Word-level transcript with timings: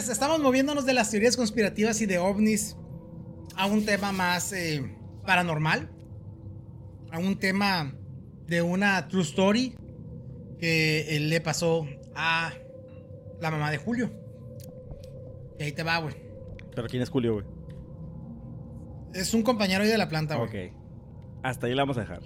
señores, 0.00 0.08
estamos 0.08 0.40
moviéndonos 0.40 0.86
de 0.86 0.94
las 0.94 1.10
teorías 1.10 1.36
conspirativas 1.36 2.00
y 2.00 2.06
de 2.06 2.18
ovnis 2.18 2.76
a 3.56 3.66
un 3.66 3.84
tema 3.84 4.12
más 4.12 4.52
eh, 4.52 4.82
paranormal, 5.26 5.90
a 7.10 7.18
un 7.18 7.38
tema 7.38 7.94
de 8.46 8.62
una 8.62 9.08
true 9.08 9.22
story 9.22 9.74
que 10.58 11.16
eh, 11.16 11.20
le 11.20 11.40
pasó 11.40 11.86
a 12.14 12.52
la 13.40 13.50
mamá 13.50 13.70
de 13.70 13.78
Julio. 13.78 14.10
Y 15.58 15.64
ahí 15.64 15.72
te 15.72 15.82
va, 15.82 15.98
güey. 15.98 16.14
¿Pero 16.74 16.88
quién 16.88 17.02
es 17.02 17.10
Julio, 17.10 17.34
güey? 17.34 17.46
Es 19.12 19.34
un 19.34 19.42
compañero 19.42 19.82
ahí 19.82 19.90
de 19.90 19.98
la 19.98 20.08
planta, 20.08 20.36
güey. 20.36 20.68
Ok. 20.68 20.74
Hasta 21.42 21.66
ahí 21.66 21.74
la 21.74 21.82
vamos 21.82 21.98
a 21.98 22.00
dejar. 22.00 22.22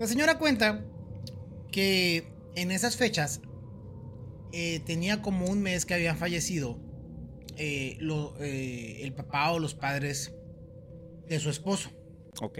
La 0.00 0.06
señora 0.06 0.38
cuenta 0.38 0.84
que 1.70 2.26
en 2.56 2.70
esas 2.72 2.96
fechas 2.96 3.40
eh, 4.52 4.80
tenía 4.84 5.22
como 5.22 5.46
un 5.46 5.62
mes 5.62 5.86
que 5.86 5.94
habían 5.94 6.16
fallecido 6.16 6.83
eh, 7.56 7.96
lo- 8.00 8.34
eh, 8.40 9.02
el 9.02 9.12
papá 9.12 9.50
o 9.52 9.58
los 9.58 9.74
padres 9.74 10.34
de 11.28 11.38
su 11.40 11.50
esposo. 11.50 11.90
Ok. 12.40 12.58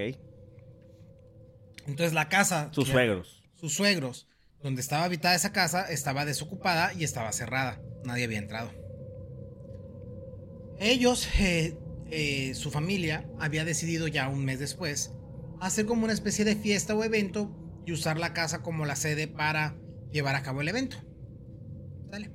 Entonces 1.86 2.12
la 2.14 2.28
casa... 2.28 2.70
Sus 2.72 2.88
suegros. 2.88 3.42
Sus 3.54 3.74
suegros, 3.74 4.26
donde 4.62 4.80
estaba 4.80 5.04
habitada 5.04 5.34
esa 5.34 5.52
casa, 5.52 5.90
estaba 5.90 6.24
desocupada 6.24 6.92
y 6.94 7.04
estaba 7.04 7.32
cerrada. 7.32 7.80
Nadie 8.04 8.24
había 8.24 8.38
entrado. 8.38 8.70
Ellos, 10.78 11.28
eh, 11.38 12.52
su 12.54 12.70
familia, 12.70 13.28
había 13.38 13.64
decidido 13.64 14.08
ya 14.08 14.28
un 14.28 14.44
mes 14.44 14.58
después 14.58 15.12
hacer 15.60 15.86
como 15.86 16.04
una 16.04 16.12
especie 16.12 16.44
de 16.44 16.56
fiesta 16.56 16.94
o 16.94 17.04
evento 17.04 17.54
y 17.86 17.92
usar 17.92 18.18
la 18.18 18.32
casa 18.32 18.62
como 18.62 18.84
la 18.86 18.96
sede 18.96 19.28
para 19.28 19.76
llevar 20.10 20.34
a 20.34 20.42
cabo 20.42 20.60
el 20.60 20.68
evento. 20.68 20.96
¿Sale? 22.10 22.30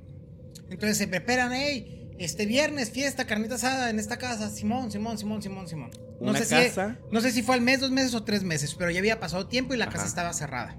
Entonces 0.68 0.96
se 0.98 1.08
preparan, 1.08 1.52
hey, 1.52 1.99
este 2.20 2.44
viernes 2.44 2.90
fiesta, 2.90 3.26
carnita 3.26 3.54
asada 3.54 3.88
en 3.88 3.98
esta 3.98 4.18
casa, 4.18 4.50
Simón, 4.50 4.92
Simón, 4.92 5.16
Simón, 5.16 5.40
Simón, 5.40 5.66
Simón. 5.66 5.90
No 6.20 6.34
sé, 6.34 6.46
casa. 6.46 6.98
Si, 7.08 7.14
no 7.14 7.20
sé 7.22 7.32
si 7.32 7.42
fue 7.42 7.54
al 7.54 7.62
mes, 7.62 7.80
dos 7.80 7.90
meses 7.90 8.14
o 8.14 8.22
tres 8.24 8.44
meses, 8.44 8.74
pero 8.74 8.90
ya 8.90 8.98
había 8.98 9.18
pasado 9.18 9.46
tiempo 9.46 9.72
y 9.72 9.78
la 9.78 9.88
casa 9.88 10.04
estaba 10.04 10.34
cerrada. 10.34 10.78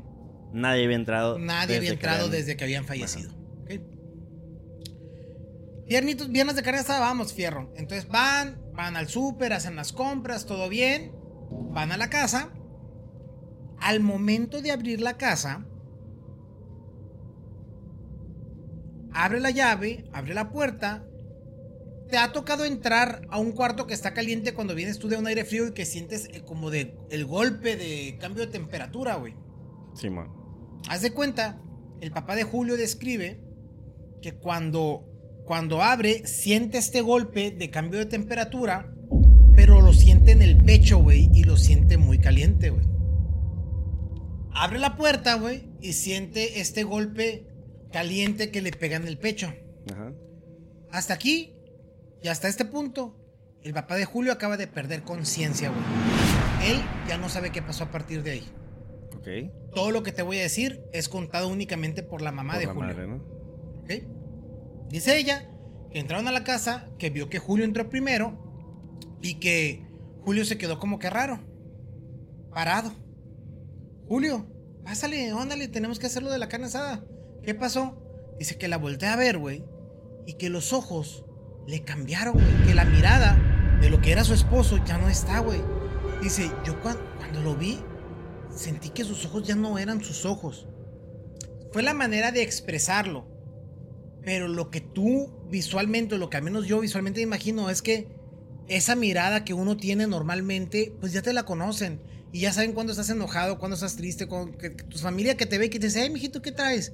Nadie 0.53 0.86
había 0.86 0.97
entrado. 0.97 1.39
Nadie 1.39 1.78
había 1.78 1.89
que 1.89 1.94
entrado 1.95 2.30
desde 2.30 2.56
que 2.56 2.64
habían 2.64 2.86
fallecido. 2.86 3.31
¿ok? 3.64 3.72
Viernitos, 5.88 6.30
viernes 6.30 6.56
de 6.56 6.62
carne 6.62 6.81
asada, 6.81 7.00
vamos, 7.00 7.34
fierro. 7.34 7.73
Entonces 7.75 8.08
van, 8.08 8.62
van 8.75 8.95
al 8.95 9.08
súper, 9.08 9.52
hacen 9.52 9.75
las 9.75 9.94
compras, 9.94 10.45
todo 10.45 10.69
bien. 10.69 11.12
Van 11.72 11.92
a 11.92 11.97
la 11.97 12.12
casa. 12.12 12.50
Al 13.80 14.00
momento 14.00 14.62
de 14.62 14.72
abrir 14.72 15.02
la 15.02 15.17
casa, 15.17 15.66
abre 19.12 19.39
la 19.39 19.50
llave, 19.50 20.06
abre 20.14 20.36
la 20.36 20.52
puerta. 20.52 21.03
Te 22.12 22.17
ha 22.17 22.34
tocado 22.34 22.66
entrar 22.66 23.22
a 23.30 23.40
un 23.40 23.54
cuarto 23.54 23.88
que 23.88 23.94
está 23.94 24.14
caliente 24.14 24.54
cuando 24.54 24.76
vienes 24.76 25.00
tú 25.00 25.08
de 25.08 25.16
un 25.16 25.28
aire 25.28 25.45
frío 25.45 25.67
y 25.67 25.72
que 25.72 25.86
sientes 25.86 26.28
eh, 26.34 26.42
como 26.42 26.70
de 26.70 26.98
el 27.09 27.26
golpe 27.26 27.78
de 27.78 28.18
cambio 28.20 28.45
de 28.45 28.52
temperatura, 28.52 29.16
güey. 29.16 29.34
Simón. 29.94 30.30
Haz 30.90 31.03
de 31.03 31.12
cuenta, 31.12 31.62
el 32.02 32.12
papá 32.12 32.36
de 32.36 32.44
Julio 32.44 32.76
describe 32.76 33.40
que 34.22 34.34
cuando, 34.34 35.06
cuando 35.45 35.81
abre, 35.81 36.28
siente 36.28 36.80
este 36.80 37.00
golpe 37.00 37.50
de 37.52 37.70
cambio 37.70 38.00
de 38.00 38.08
temperatura, 38.08 38.94
pero 39.56 39.80
lo 39.80 39.94
siente 39.94 40.31
en 40.31 40.42
el 40.42 40.58
pecho, 40.58 40.98
güey, 40.98 41.30
y 41.34 41.46
lo 41.46 41.56
siente 41.56 41.96
muy 41.96 42.20
caliente, 42.20 42.72
güey. 42.72 42.86
Abre 44.53 44.80
la 44.80 44.98
puerta, 44.98 45.36
güey, 45.36 45.70
y 45.80 45.94
siente 45.94 46.59
este 46.59 46.84
golpe 46.84 47.48
caliente 47.94 48.52
que 48.52 48.62
le 48.62 48.72
pega 48.72 48.98
en 48.98 49.08
el 49.08 49.18
pecho. 49.18 49.53
Ajá. 49.90 50.12
Hasta 50.92 51.14
aquí 51.14 51.56
y 52.24 52.28
hasta 52.28 52.48
este 52.48 52.66
punto, 52.66 53.16
el 53.64 53.74
papá 53.74 53.96
de 53.96 54.06
Julio 54.06 54.32
acaba 54.32 54.58
de 54.58 54.68
perder 54.68 55.04
conciencia, 55.04 55.70
güey. 55.70 56.72
Él 56.72 56.82
ya 57.08 57.18
no 57.18 57.30
sabe 57.30 57.52
qué 57.52 57.62
pasó 57.62 57.86
a 57.86 57.92
partir 57.92 58.24
de 58.24 58.32
ahí. 58.32 58.48
Ok. 59.16 59.74
Todo 59.74 59.92
lo 59.92 60.04
que 60.04 60.12
te 60.12 60.22
voy 60.22 60.38
a 60.40 60.42
decir 60.42 60.84
es 60.94 61.10
contado 61.10 61.48
únicamente 61.48 62.04
por 62.04 62.22
la 62.22 62.31
mamá 62.31 62.54
Por 62.54 62.60
de 62.60 62.66
la 62.68 62.74
Julio. 62.74 62.88
madre, 62.90 63.08
¿no? 63.08 63.16
¿ok? 63.81 64.90
Dice 64.90 65.18
ella 65.18 65.50
que 65.92 66.00
entraron 66.00 66.28
a 66.28 66.31
la 66.31 66.44
casa, 66.44 66.90
que 66.98 67.10
vio 67.10 67.30
que 67.30 67.40
Julio 67.40 67.66
entró 67.66 67.90
primero 67.90 68.38
y 69.22 69.36
que 69.36 69.86
Julio 70.24 70.46
se 70.46 70.58
quedó 70.58 70.80
como 70.80 71.00
que 71.00 71.10
raro, 71.10 71.40
parado. 72.54 72.92
Julio, 74.08 74.46
pásale, 74.84 75.30
ándale, 75.31 75.68
tenemos 75.68 76.00
que 76.00 76.08
hacerlo 76.08 76.31
de 76.31 76.38
la 76.40 76.50
carne 76.50 76.68
asada. 76.68 77.04
¿Qué 77.44 77.56
pasó? 77.56 77.98
Dice 78.38 78.58
que 78.58 78.68
la 78.68 78.78
voltea 78.78 79.14
a 79.14 79.18
ver, 79.18 79.38
güey, 79.38 79.64
y 80.26 80.34
que 80.34 80.50
los 80.50 80.74
ojos 80.74 81.26
le 81.68 81.84
cambiaron, 81.84 82.34
güey, 82.34 82.64
que 82.68 82.74
la 82.74 82.86
mirada 82.86 83.38
de 83.82 83.90
lo 83.90 84.02
que 84.02 84.12
era 84.12 84.24
su 84.24 84.34
esposo 84.34 84.78
ya 84.86 84.98
no 84.98 85.10
está, 85.10 85.40
güey. 85.40 85.62
Dice, 86.22 86.52
yo 86.66 86.80
cuan- 86.82 87.00
cuando 87.18 87.42
lo 87.42 87.56
vi, 87.56 87.80
sentí 88.56 88.90
que 88.90 89.04
sus 89.04 89.26
ojos 89.26 89.44
ya 89.48 89.56
no 89.56 89.78
eran 89.80 90.04
sus 90.04 90.26
ojos. 90.26 90.68
Fue 91.72 91.84
la 91.84 91.94
manera 91.94 92.32
de 92.32 92.42
expresarlo. 92.42 93.26
Pero 94.24 94.48
lo 94.48 94.70
que 94.70 94.82
tú 94.82 95.32
visualmente, 95.50 96.16
o 96.16 96.18
lo 96.20 96.30
que 96.30 96.38
al 96.38 96.44
menos 96.44 96.68
yo 96.68 96.80
visualmente 96.80 97.22
imagino, 97.22 97.70
es 97.72 97.82
que 97.82 98.08
esa 98.68 98.96
mirada 98.96 99.44
que 99.44 99.54
uno 99.56 99.78
tiene 99.78 100.06
normalmente, 100.06 100.94
pues 101.00 101.12
ya 101.12 101.22
te 101.24 101.34
la 101.34 101.44
conocen. 101.44 102.00
Y 102.32 102.42
ya 102.42 102.54
saben 102.54 102.74
cuando 102.74 102.92
estás 102.94 103.10
enojado, 103.10 103.58
cuando 103.58 103.76
estás 103.76 103.96
triste, 103.96 104.28
cuando, 104.28 104.58
que, 104.58 104.76
que 104.76 104.84
tu 104.84 104.98
familia 105.00 105.36
que 105.38 105.46
te 105.48 105.58
ve 105.58 105.66
y 105.66 105.70
que 105.70 105.80
te 105.80 105.88
dice, 105.88 106.02
hey, 106.04 106.10
mijito, 106.12 106.42
¿qué 106.42 106.52
traes? 106.52 106.94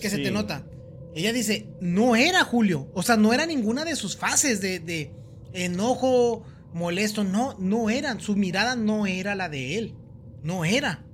Que 0.00 0.10
se 0.10 0.16
Sí. 0.16 0.22
te 0.24 0.30
nota. 0.32 0.66
Ella 1.16 1.32
dice, 1.32 1.68
no 1.80 2.14
era 2.14 2.44
Julio. 2.44 2.90
O 2.94 3.02
sea, 3.02 3.16
no 3.16 3.32
era 3.32 3.46
ninguna 3.46 3.84
de 3.84 3.96
sus 3.96 4.16
fases 4.16 4.60
de, 4.60 4.78
de 4.80 5.12
enojo, 5.54 6.44
molesto. 6.72 7.24
No, 7.24 7.56
no 7.58 7.90
eran. 7.90 8.20
Su 8.20 8.36
mirada 8.36 8.76
no 8.76 9.06
era 9.06 9.34
la 9.34 9.48
de 9.48 9.78
él. 9.78 9.94
No 10.42 10.64
era. 10.64 11.04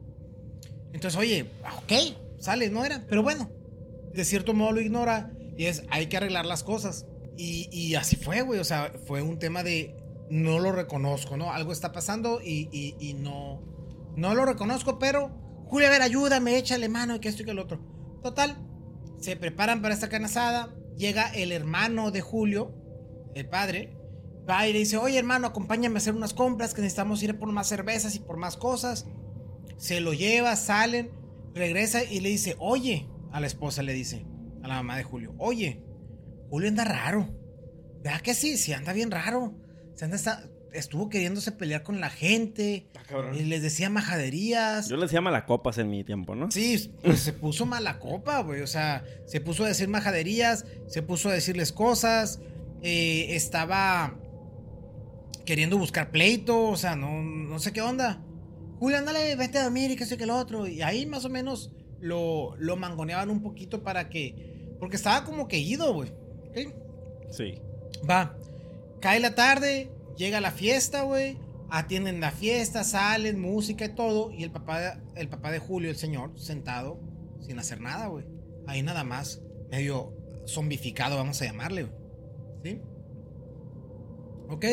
Entonces, 0.93 1.19
oye, 1.19 1.51
ok, 1.79 1.93
sale, 2.41 2.69
no 2.69 2.85
era. 2.85 3.07
Pero 3.09 3.23
bueno, 3.23 3.51
de 4.13 4.25
cierto 4.25 4.55
modo 4.55 4.73
lo 4.73 4.81
ignora 4.81 5.33
y 5.57 5.67
es, 5.67 5.85
hay 5.91 6.07
que 6.07 6.17
arreglar 6.17 6.47
las 6.47 6.63
cosas. 6.65 7.07
Y, 7.37 7.69
y 7.73 7.95
así 7.95 8.17
fue, 8.17 8.43
güey. 8.43 8.61
O 8.61 8.65
sea, 8.65 8.93
fue 9.07 9.23
un 9.23 9.39
tema 9.39 9.63
de, 9.63 9.95
no 10.31 10.59
lo 10.59 10.73
reconozco, 10.73 11.37
¿no? 11.37 11.53
Algo 11.53 11.73
está 11.73 11.93
pasando 11.93 12.41
y, 12.43 12.69
y- 12.73 13.15
no, 13.15 13.63
no 14.17 14.35
lo 14.35 14.45
reconozco, 14.45 14.99
pero, 14.99 15.31
Julio, 15.67 15.87
a 15.87 15.91
ver, 15.91 16.03
ayúdame, 16.03 16.59
échale 16.59 16.89
mano 16.89 17.15
y 17.15 17.21
que 17.21 17.29
esto 17.29 17.43
y 17.43 17.45
que 17.45 17.53
el 17.53 17.59
otro. 17.61 17.81
Total, 18.23 18.57
se 19.23 19.37
preparan 19.37 19.81
para 19.81 19.95
esta 19.95 20.09
canasada. 20.09 20.75
Llega 20.97 21.33
el 21.33 21.53
hermano 21.53 22.11
de 22.11 22.21
Julio, 22.21 22.75
el 23.35 23.49
padre, 23.49 23.97
va 24.49 24.67
y 24.67 24.73
le 24.73 24.81
dice, 24.81 24.97
oye 24.97 25.19
hermano, 25.19 25.47
acompáñame 25.47 25.97
a 25.97 25.99
hacer 25.99 26.15
unas 26.15 26.35
compras, 26.35 26.75
que 26.75 26.83
necesitamos 26.83 27.23
ir 27.23 27.39
por 27.39 27.51
más 27.51 27.69
cervezas 27.69 28.15
y 28.17 28.19
por 28.19 28.37
más 28.37 28.57
cosas. 28.57 29.07
Se 29.77 30.01
lo 30.01 30.13
lleva, 30.13 30.57
salen, 30.57 31.11
regresa 31.55 32.05
y 32.05 32.21
le 32.21 32.29
dice, 32.29 32.57
oye, 32.59 33.09
a 33.31 33.41
la 33.41 33.47
esposa 33.47 33.83
le 33.83 33.95
dice, 33.95 34.27
a 34.63 34.69
la 34.69 34.75
mamá 34.75 34.97
de 34.97 35.05
Julio, 35.05 35.35
oye, 35.39 35.83
Julio 36.51 36.69
anda 36.69 36.85
raro. 36.85 37.29
¿Verdad 38.03 38.21
que 38.21 38.35
sí? 38.35 38.57
Sí, 38.57 38.73
anda 38.73 38.93
bien 38.93 39.13
raro. 39.13 39.55
Se 39.95 40.05
anda, 40.05 40.19
estuvo 40.73 41.09
queriéndose 41.09 41.53
pelear 41.53 41.83
con 41.83 42.01
la 42.01 42.11
gente. 42.11 42.87
Y 43.35 43.45
les 43.45 43.63
decía 43.63 43.91
majaderías. 43.91 44.89
Yo 44.89 44.97
les 44.97 45.11
decía 45.11 45.21
malacopas 45.21 45.79
en 45.79 45.91
mi 45.91 46.05
tiempo, 46.05 46.35
¿no? 46.35 46.51
Sí, 46.51 46.93
pues 47.03 47.21
se 47.21 47.33
puso 47.33 47.67
mala 47.67 47.99
copa, 47.99 48.41
güey. 48.43 48.61
O 48.63 48.67
sea, 48.67 49.05
se 49.27 49.41
puso 49.41 49.65
a 49.65 49.69
decir 49.69 49.89
majaderías, 49.89 50.65
se 50.87 51.03
puso 51.03 51.29
a 51.29 51.33
decirles 51.33 51.73
cosas. 51.73 52.41
eh, 52.83 53.37
estaba 53.37 54.19
queriendo 55.45 55.79
buscar 55.79 56.11
pleito, 56.11 56.69
o 56.69 56.77
sea, 56.77 56.97
no, 56.97 57.23
no 57.23 57.59
sé 57.59 57.73
qué 57.73 57.81
onda. 57.83 58.21
Julio, 58.79 58.99
ándale, 58.99 59.37
vete 59.37 59.59
a 59.59 59.65
dormir 59.65 59.91
y 59.91 59.97
que 59.97 60.07
sé 60.07 60.17
que 60.17 60.27
lo 60.27 60.37
otro. 60.37 60.67
Y 60.67 60.83
ahí 60.83 61.07
más 61.07 61.25
o 61.25 61.29
menos 61.29 61.73
lo, 62.01 62.57
lo 62.59 62.77
mangoneaban 62.77 63.31
un 63.31 63.43
poquito 63.43 63.83
para 63.83 64.09
que. 64.09 64.75
Porque 64.81 64.97
estaba 64.97 65.25
como 65.25 65.47
que 65.47 65.59
ido, 65.59 65.93
güey. 65.95 66.13
Sí. 67.31 67.55
Va. 68.09 68.37
Cae 69.01 69.21
la 69.21 69.35
tarde, 69.35 69.91
llega 70.17 70.41
la 70.41 70.51
fiesta, 70.51 71.03
güey. 71.03 71.39
Atienden 71.71 72.21
la 72.21 72.31
fiesta, 72.31 72.85
salen, 72.85 73.41
música 73.41 73.87
y 73.87 73.95
todo. 73.95 74.31
Y 74.31 74.43
el 74.45 74.51
papá, 74.51 75.01
el 75.15 75.29
papá 75.29 75.51
de 75.51 75.59
Julio, 75.59 75.91
el 75.91 75.97
señor, 75.97 76.39
sentado, 76.39 77.01
sin 77.41 77.59
hacer 77.59 77.81
nada, 77.81 78.09
güey. 78.09 78.27
Ahí 78.67 78.83
nada 78.83 79.05
más, 79.05 79.43
medio 79.71 80.15
zombificado, 80.47 81.17
vamos 81.17 81.41
a 81.41 81.47
llamarle, 81.47 81.85
güey. 81.85 81.95
¿Sí? 82.63 82.81
Ok, 84.49 84.65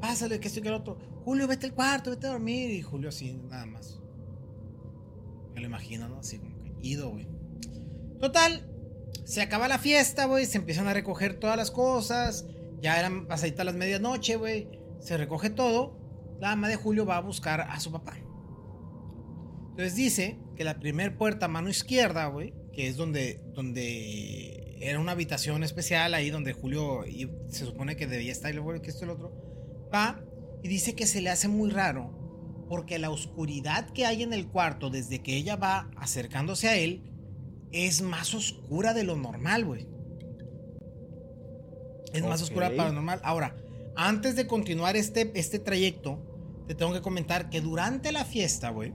pásale, 0.00 0.38
que 0.38 0.48
esto 0.48 0.60
y 0.60 0.62
que 0.62 0.68
el 0.68 0.74
otro. 0.74 0.98
Julio, 1.24 1.48
vete 1.48 1.66
al 1.66 1.74
cuarto, 1.74 2.10
vete 2.10 2.28
a 2.28 2.30
dormir. 2.30 2.70
Y 2.70 2.82
Julio 2.82 3.08
así, 3.08 3.34
nada 3.34 3.66
más. 3.66 4.00
Me 5.54 5.60
lo 5.60 5.66
imagino, 5.66 6.08
¿no? 6.08 6.18
Así 6.18 6.38
como 6.38 6.56
que 6.62 6.72
ido, 6.82 7.10
güey. 7.10 7.26
Total, 8.20 8.70
se 9.24 9.42
acaba 9.42 9.66
la 9.66 9.78
fiesta, 9.78 10.26
güey. 10.26 10.46
Se 10.46 10.58
empiezan 10.58 10.86
a 10.86 10.94
recoger 10.94 11.40
todas 11.40 11.56
las 11.56 11.72
cosas. 11.72 12.46
Ya 12.80 12.98
eran 12.98 13.26
pasaditas 13.26 13.66
las 13.66 13.74
medianoche, 13.74 14.36
güey. 14.36 14.68
Se 15.00 15.16
recoge 15.16 15.50
todo. 15.50 15.98
La 16.40 16.50
mamá 16.50 16.68
de 16.68 16.76
Julio 16.76 17.06
va 17.06 17.16
a 17.16 17.20
buscar 17.20 17.60
a 17.62 17.80
su 17.80 17.90
papá. 17.90 18.16
Entonces 19.70 19.94
dice 19.94 20.38
que 20.56 20.64
la 20.64 20.78
primer 20.78 21.16
puerta 21.16 21.46
a 21.46 21.48
mano 21.48 21.68
izquierda, 21.68 22.26
güey, 22.26 22.54
que 22.72 22.88
es 22.88 22.96
donde, 22.96 23.42
donde 23.54 24.78
era 24.80 24.98
una 24.98 25.12
habitación 25.12 25.62
especial 25.64 26.14
ahí 26.14 26.30
donde 26.30 26.52
Julio 26.52 27.06
y 27.06 27.30
se 27.48 27.66
supone 27.66 27.96
que 27.96 28.06
debía 28.06 28.32
estar 28.32 28.52
y 28.52 28.56
luego 28.56 28.80
que 28.80 28.90
esto 28.90 29.04
el 29.04 29.10
otro. 29.10 29.32
Va 29.92 30.20
y 30.62 30.68
dice 30.68 30.94
que 30.94 31.06
se 31.06 31.20
le 31.20 31.30
hace 31.30 31.48
muy 31.48 31.70
raro 31.70 32.10
porque 32.68 32.98
la 32.98 33.10
oscuridad 33.10 33.90
que 33.90 34.06
hay 34.06 34.22
en 34.22 34.32
el 34.32 34.48
cuarto 34.48 34.90
desde 34.90 35.22
que 35.22 35.36
ella 35.36 35.56
va 35.56 35.90
acercándose 35.96 36.68
a 36.68 36.76
él 36.76 37.02
es 37.72 38.02
más 38.02 38.34
oscura 38.34 38.94
de 38.94 39.04
lo 39.04 39.16
normal, 39.16 39.64
güey. 39.64 39.86
Es 42.16 42.24
más 42.24 42.42
oscura 42.42 42.70
para 42.70 42.88
lo 42.88 42.94
normal. 42.94 43.20
Ahora, 43.22 43.56
antes 43.96 44.36
de 44.36 44.46
continuar 44.46 44.96
este, 44.96 45.30
este 45.34 45.58
trayecto, 45.58 46.22
te 46.66 46.74
tengo 46.74 46.92
que 46.92 47.00
comentar 47.00 47.48
que 47.50 47.60
durante 47.60 48.12
la 48.12 48.24
fiesta, 48.24 48.70
güey, 48.70 48.92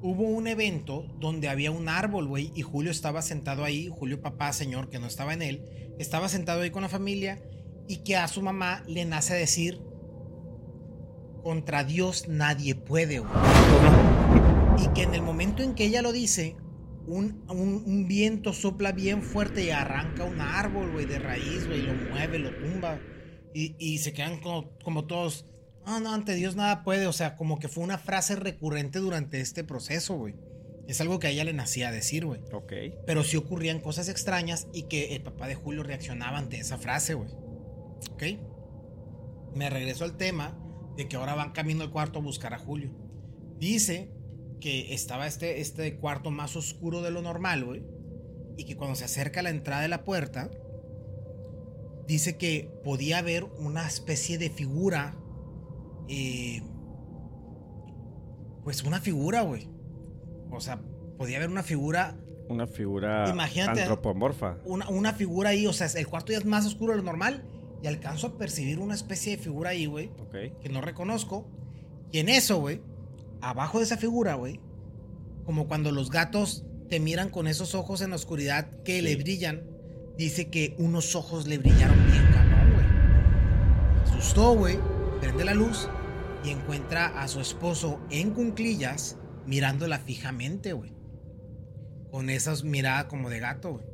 hubo 0.00 0.22
un 0.22 0.46
evento 0.46 1.06
donde 1.18 1.48
había 1.48 1.70
un 1.70 1.88
árbol, 1.88 2.26
güey, 2.26 2.52
y 2.54 2.62
Julio 2.62 2.90
estaba 2.90 3.22
sentado 3.22 3.64
ahí, 3.64 3.88
Julio 3.88 4.20
papá, 4.20 4.52
señor, 4.52 4.88
que 4.88 4.98
no 4.98 5.06
estaba 5.06 5.34
en 5.34 5.42
él, 5.42 5.94
estaba 5.98 6.28
sentado 6.28 6.62
ahí 6.62 6.70
con 6.70 6.82
la 6.82 6.88
familia 6.88 7.42
y 7.88 7.98
que 7.98 8.16
a 8.16 8.28
su 8.28 8.42
mamá 8.42 8.82
le 8.86 9.04
nace 9.04 9.34
decir, 9.34 9.80
contra 11.42 11.84
Dios 11.84 12.28
nadie 12.28 12.74
puede, 12.74 13.20
güey. 13.20 13.30
Y 14.84 14.88
que 14.94 15.02
en 15.02 15.14
el 15.14 15.22
momento 15.22 15.62
en 15.62 15.74
que 15.74 15.86
ella 15.86 16.02
lo 16.02 16.12
dice, 16.12 16.56
un, 17.08 17.44
un, 17.48 18.06
viento 18.06 18.52
sopla 18.52 18.92
bien 18.92 19.22
fuerte 19.22 19.64
y 19.64 19.70
arranca 19.70 20.24
un 20.24 20.40
árbol, 20.40 20.92
güey, 20.92 21.06
de 21.06 21.18
raíz, 21.18 21.66
güey, 21.66 21.82
lo 21.82 21.94
mueve, 21.94 22.38
lo 22.38 22.54
tumba. 22.54 23.00
Y, 23.54 23.74
y 23.78 23.98
se 23.98 24.12
quedan 24.12 24.40
como, 24.40 24.70
como 24.84 25.06
todos, 25.06 25.46
no, 25.86 26.00
no, 26.00 26.12
ante 26.12 26.34
Dios 26.34 26.54
nada 26.54 26.84
puede. 26.84 27.06
O 27.06 27.12
sea, 27.12 27.36
como 27.36 27.58
que 27.58 27.68
fue 27.68 27.82
una 27.82 27.98
frase 27.98 28.36
recurrente 28.36 28.98
durante 28.98 29.40
este 29.40 29.64
proceso, 29.64 30.14
güey. 30.14 30.34
Es 30.86 31.00
algo 31.00 31.18
que 31.18 31.26
a 31.26 31.30
ella 31.30 31.44
le 31.44 31.52
nacía 31.54 31.90
decir, 31.90 32.26
güey. 32.26 32.40
Ok. 32.52 32.72
Pero 33.06 33.24
sí 33.24 33.36
ocurrían 33.36 33.80
cosas 33.80 34.08
extrañas 34.08 34.68
y 34.72 34.84
que 34.84 35.14
el 35.14 35.22
papá 35.22 35.48
de 35.48 35.54
Julio 35.54 35.82
reaccionaba 35.82 36.38
ante 36.38 36.58
esa 36.58 36.78
frase, 36.78 37.14
güey. 37.14 37.30
Ok. 38.12 38.22
Me 39.54 39.70
regreso 39.70 40.04
al 40.04 40.16
tema 40.16 40.58
de 40.96 41.08
que 41.08 41.16
ahora 41.16 41.34
van 41.34 41.52
camino 41.52 41.82
al 41.82 41.90
cuarto 41.90 42.18
a 42.18 42.22
buscar 42.22 42.52
a 42.52 42.58
Julio. 42.58 42.90
Dice 43.58 44.10
que 44.60 44.94
estaba 44.94 45.26
este, 45.26 45.60
este 45.60 45.96
cuarto 45.96 46.30
más 46.30 46.56
oscuro 46.56 47.02
de 47.02 47.10
lo 47.10 47.22
normal, 47.22 47.64
güey. 47.64 47.82
Y 48.56 48.64
que 48.64 48.76
cuando 48.76 48.96
se 48.96 49.04
acerca 49.04 49.40
a 49.40 49.42
la 49.42 49.50
entrada 49.50 49.82
de 49.82 49.88
la 49.88 50.04
puerta, 50.04 50.50
dice 52.06 52.36
que 52.36 52.70
podía 52.82 53.22
ver 53.22 53.44
una 53.44 53.86
especie 53.86 54.38
de 54.38 54.50
figura. 54.50 55.16
Eh, 56.08 56.62
pues 58.64 58.82
una 58.82 59.00
figura, 59.00 59.42
güey. 59.42 59.68
O 60.50 60.60
sea, 60.60 60.80
podía 61.16 61.38
ver 61.38 61.50
una 61.50 61.62
figura. 61.62 62.16
Una 62.48 62.66
figura 62.66 63.28
Imagínate, 63.28 63.82
antropomorfa. 63.82 64.56
Una, 64.64 64.88
una 64.88 65.12
figura 65.12 65.50
ahí, 65.50 65.66
o 65.66 65.72
sea, 65.72 65.86
el 65.86 66.06
cuarto 66.08 66.32
ya 66.32 66.38
es 66.38 66.46
más 66.46 66.66
oscuro 66.66 66.92
de 66.92 66.98
lo 66.98 67.04
normal. 67.04 67.44
Y 67.82 67.86
alcanzo 67.86 68.28
a 68.28 68.38
percibir 68.38 68.80
una 68.80 68.94
especie 68.94 69.36
de 69.36 69.42
figura 69.42 69.70
ahí, 69.70 69.86
güey. 69.86 70.10
Que 70.60 70.68
no 70.68 70.80
reconozco. 70.80 71.46
Y 72.10 72.18
en 72.18 72.28
eso, 72.28 72.58
güey, 72.58 72.80
abajo 73.40 73.78
de 73.78 73.84
esa 73.84 73.96
figura, 73.96 74.34
güey, 74.34 74.60
como 75.44 75.68
cuando 75.68 75.92
los 75.92 76.10
gatos 76.10 76.64
te 76.88 77.00
miran 77.00 77.30
con 77.30 77.46
esos 77.46 77.74
ojos 77.74 78.00
en 78.00 78.10
la 78.10 78.16
oscuridad 78.16 78.68
que 78.84 79.02
le 79.02 79.16
brillan, 79.16 79.64
dice 80.16 80.48
que 80.48 80.74
unos 80.78 81.14
ojos 81.14 81.46
le 81.46 81.58
brillaron 81.58 81.96
bien 82.10 82.24
cabrón, 82.32 82.72
güey. 82.74 82.86
Asustó, 84.04 84.54
güey, 84.54 84.78
prende 85.20 85.44
la 85.44 85.54
luz 85.54 85.88
y 86.44 86.50
encuentra 86.50 87.20
a 87.20 87.28
su 87.28 87.40
esposo 87.40 88.00
en 88.10 88.30
cunclillas 88.30 89.16
mirándola 89.46 89.98
fijamente, 89.98 90.72
güey. 90.72 90.92
Con 92.10 92.30
esas 92.30 92.64
miradas 92.64 93.04
como 93.04 93.30
de 93.30 93.38
gato, 93.38 93.72
güey. 93.72 93.84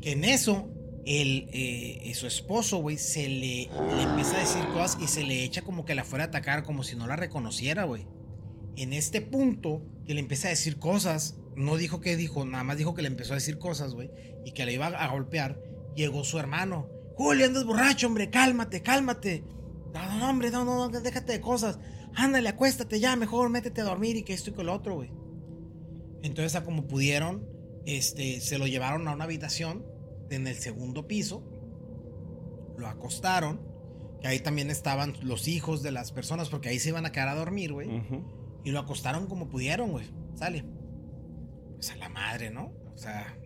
Que 0.00 0.12
en 0.12 0.24
eso 0.24 0.68
el, 1.06 1.48
eh, 1.52 2.12
su 2.14 2.26
esposo, 2.26 2.78
güey, 2.78 2.98
se 2.98 3.28
le, 3.28 3.70
le, 3.94 4.02
empieza 4.02 4.36
a 4.36 4.40
decir 4.40 4.66
cosas 4.72 4.98
y 5.00 5.06
se 5.06 5.22
le 5.22 5.44
echa 5.44 5.62
como 5.62 5.84
que 5.84 5.94
la 5.94 6.04
fuera 6.04 6.24
a 6.24 6.28
atacar, 6.28 6.64
como 6.64 6.82
si 6.82 6.96
no 6.96 7.06
la 7.06 7.14
reconociera, 7.14 7.84
güey. 7.84 8.08
En 8.76 8.92
este 8.92 9.20
punto, 9.20 9.82
que 10.04 10.14
le 10.14 10.20
empieza 10.20 10.48
a 10.48 10.50
decir 10.50 10.78
cosas, 10.78 11.38
no 11.54 11.76
dijo 11.76 12.00
que 12.00 12.16
dijo, 12.16 12.44
nada 12.44 12.64
más 12.64 12.76
dijo 12.76 12.94
que 12.94 13.02
le 13.02 13.08
empezó 13.08 13.32
a 13.32 13.36
decir 13.36 13.56
cosas, 13.56 13.94
güey, 13.94 14.10
y 14.44 14.50
que 14.50 14.66
le 14.66 14.72
iba 14.72 14.88
a 14.88 15.08
golpear, 15.08 15.60
llegó 15.94 16.24
su 16.24 16.40
hermano. 16.40 16.90
Julio, 17.14 17.46
andas 17.46 17.64
borracho, 17.64 18.08
hombre, 18.08 18.28
cálmate, 18.28 18.82
cálmate. 18.82 19.44
No, 19.94 20.18
no, 20.18 20.28
hombre, 20.28 20.50
no, 20.50 20.64
no, 20.64 20.88
déjate 20.88 21.34
de 21.34 21.40
cosas. 21.40 21.78
Ándale, 22.16 22.48
acuéstate 22.48 22.98
ya, 22.98 23.14
mejor 23.14 23.48
métete 23.48 23.80
a 23.80 23.84
dormir 23.84 24.16
y 24.16 24.22
que 24.24 24.34
esto 24.34 24.50
y 24.50 24.54
que 24.54 24.64
lo 24.64 24.74
otro, 24.74 24.96
güey. 24.96 25.10
Entonces, 26.22 26.60
como 26.62 26.88
pudieron, 26.88 27.46
este, 27.86 28.40
se 28.40 28.58
lo 28.58 28.66
llevaron 28.66 29.06
a 29.06 29.12
una 29.12 29.24
habitación 29.24 29.95
en 30.30 30.46
el 30.46 30.56
segundo 30.56 31.06
piso, 31.06 31.42
lo 32.76 32.88
acostaron, 32.88 33.60
que 34.20 34.28
ahí 34.28 34.40
también 34.40 34.70
estaban 34.70 35.14
los 35.22 35.48
hijos 35.48 35.82
de 35.82 35.92
las 35.92 36.12
personas, 36.12 36.48
porque 36.48 36.68
ahí 36.68 36.78
se 36.78 36.90
iban 36.90 37.06
a 37.06 37.12
quedar 37.12 37.28
a 37.28 37.34
dormir, 37.34 37.72
güey. 37.72 37.88
Y 38.64 38.70
lo 38.70 38.80
acostaron 38.80 39.26
como 39.26 39.48
pudieron, 39.48 39.90
güey. 39.90 40.06
Sale. 40.34 40.64
Pues 41.74 41.90
a 41.90 41.96
la 41.96 42.08
madre, 42.08 42.50
¿no? 42.50 42.72
O 42.94 42.98
sea, 42.98 43.38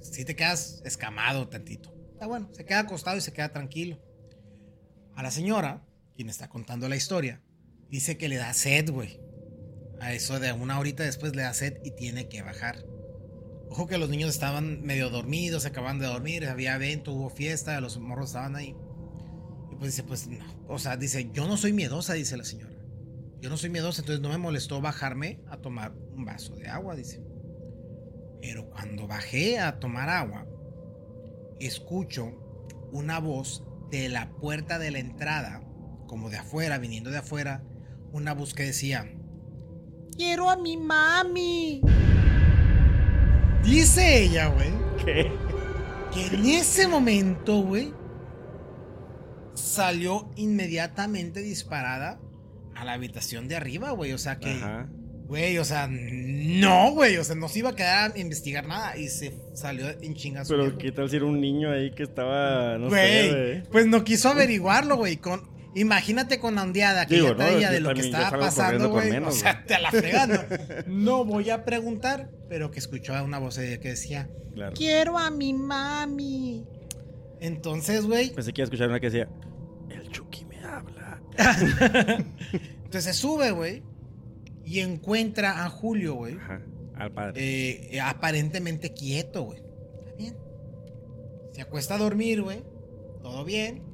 si 0.00 0.24
te 0.24 0.36
quedas 0.36 0.82
escamado 0.84 1.48
tantito. 1.48 1.94
Está 2.12 2.26
bueno, 2.26 2.48
se 2.52 2.64
queda 2.64 2.80
acostado 2.80 3.16
y 3.16 3.20
se 3.22 3.32
queda 3.32 3.50
tranquilo. 3.50 3.98
A 5.14 5.22
la 5.22 5.30
señora, 5.30 5.86
quien 6.14 6.28
está 6.28 6.48
contando 6.48 6.88
la 6.88 6.96
historia, 6.96 7.42
dice 7.88 8.18
que 8.18 8.28
le 8.28 8.36
da 8.36 8.52
sed, 8.52 8.90
güey. 8.90 9.20
A 10.00 10.12
eso 10.14 10.38
de 10.38 10.52
una 10.52 10.78
horita 10.78 11.02
después 11.02 11.34
le 11.34 11.42
da 11.42 11.52
sed 11.54 11.78
y 11.84 11.90
tiene 11.92 12.28
que 12.28 12.42
bajar. 12.42 12.84
Ojo 13.70 13.86
que 13.86 13.98
los 13.98 14.10
niños 14.10 14.30
estaban 14.30 14.82
medio 14.82 15.10
dormidos, 15.10 15.64
acaban 15.64 16.00
de 16.00 16.06
dormir, 16.06 16.44
había 16.46 16.74
evento, 16.74 17.12
hubo 17.12 17.30
fiesta, 17.30 17.80
los 17.80 17.98
morros 17.98 18.30
estaban 18.30 18.56
ahí. 18.56 18.74
Y 19.70 19.76
pues 19.76 19.92
dice, 19.92 20.02
pues 20.02 20.26
no. 20.26 20.44
O 20.66 20.80
sea, 20.80 20.96
dice, 20.96 21.30
yo 21.32 21.46
no 21.46 21.56
soy 21.56 21.72
miedosa, 21.72 22.14
dice 22.14 22.36
la 22.36 22.44
señora. 22.44 22.74
Yo 23.40 23.48
no 23.48 23.56
soy 23.56 23.70
miedosa, 23.70 24.02
entonces 24.02 24.20
no 24.20 24.28
me 24.28 24.38
molestó 24.38 24.80
bajarme 24.80 25.40
a 25.48 25.58
tomar 25.58 25.92
un 25.92 26.24
vaso 26.24 26.56
de 26.56 26.68
agua, 26.68 26.96
dice. 26.96 27.22
Pero 28.42 28.68
cuando 28.70 29.06
bajé 29.06 29.60
a 29.60 29.78
tomar 29.78 30.08
agua, 30.08 30.46
escucho 31.60 32.32
una 32.90 33.20
voz 33.20 33.62
de 33.90 34.08
la 34.08 34.30
puerta 34.30 34.80
de 34.80 34.90
la 34.90 34.98
entrada, 34.98 35.62
como 36.08 36.28
de 36.28 36.38
afuera, 36.38 36.78
viniendo 36.78 37.10
de 37.10 37.18
afuera, 37.18 37.62
una 38.12 38.34
voz 38.34 38.52
que 38.52 38.64
decía, 38.64 39.08
quiero 40.16 40.50
a 40.50 40.56
mi 40.56 40.76
mami. 40.76 41.82
Dice 43.64 44.22
ella, 44.22 44.48
güey. 44.48 44.70
¿Qué? 45.04 45.30
Que 46.12 46.26
en 46.34 46.46
ese 46.46 46.88
momento, 46.88 47.62
güey, 47.62 47.92
salió 49.54 50.30
inmediatamente 50.36 51.40
disparada 51.40 52.18
a 52.74 52.84
la 52.84 52.94
habitación 52.94 53.48
de 53.48 53.56
arriba, 53.56 53.90
güey. 53.92 54.12
O 54.12 54.18
sea 54.18 54.38
que. 54.38 54.58
Güey, 55.28 55.58
o 55.58 55.64
sea, 55.64 55.88
no, 55.88 56.90
güey. 56.90 57.16
O 57.18 57.22
sea, 57.22 57.36
no 57.36 57.48
se 57.48 57.60
iba 57.60 57.70
a 57.70 57.76
quedar 57.76 58.12
a 58.16 58.18
investigar 58.18 58.66
nada. 58.66 58.96
Y 58.96 59.08
se 59.08 59.32
salió 59.54 59.88
en 59.88 60.14
chingas. 60.14 60.48
Pero, 60.48 60.76
¿qué 60.76 60.90
tal 60.90 61.08
si 61.08 61.16
era 61.16 61.26
un 61.26 61.40
niño 61.40 61.70
ahí 61.70 61.92
que 61.92 62.02
estaba. 62.02 62.78
No 62.78 62.90
sé, 62.90 63.30
güey. 63.30 63.62
Pues 63.70 63.86
no 63.86 64.02
quiso 64.02 64.30
averiguarlo, 64.30 64.96
güey. 64.96 65.18
Con, 65.18 65.48
Imagínate 65.74 66.40
con 66.40 66.56
la 66.56 66.62
ondeada 66.62 67.06
que 67.06 67.22
ya 67.22 67.36
traía 67.36 67.70
de 67.70 67.80
lo 67.80 67.94
que 67.94 68.00
estaba 68.00 68.30
pasando, 68.38 68.90
güey. 68.90 69.16
O 69.18 69.30
sea, 69.30 69.64
te 69.64 69.78
la 69.78 69.90
fregando. 69.90 70.42
no 70.86 71.24
voy 71.24 71.50
a 71.50 71.64
preguntar, 71.64 72.30
pero 72.48 72.70
que 72.70 72.80
escuchó 72.80 73.14
a 73.14 73.22
una 73.22 73.38
voz 73.38 73.56
que 73.56 73.78
decía: 73.78 74.28
Quiero 74.74 75.16
a 75.18 75.30
mi 75.30 75.52
mami. 75.52 76.66
Entonces, 77.40 78.04
güey. 78.04 78.30
Pensé 78.30 78.52
que 78.52 78.62
iba 78.62 78.64
a 78.64 78.68
escuchar 78.68 78.88
una 78.88 79.00
que 79.00 79.10
decía: 79.10 79.28
El 79.88 80.10
Chucky 80.10 80.44
me 80.44 80.58
habla. 80.64 81.20
Entonces 82.84 83.04
se 83.04 83.12
sube, 83.12 83.52
güey. 83.52 83.82
Y 84.64 84.80
encuentra 84.80 85.64
a 85.64 85.68
Julio, 85.68 86.14
güey. 86.14 86.34
Ajá. 86.34 86.62
Al 86.96 87.12
padre. 87.12 87.94
Eh, 87.94 88.00
aparentemente 88.00 88.92
quieto, 88.92 89.44
güey. 89.44 89.60
Está 89.98 90.16
bien. 90.16 90.36
Se 91.52 91.62
acuesta 91.62 91.94
a 91.94 91.98
dormir, 91.98 92.42
güey. 92.42 92.62
Todo 93.22 93.44
bien 93.44 93.89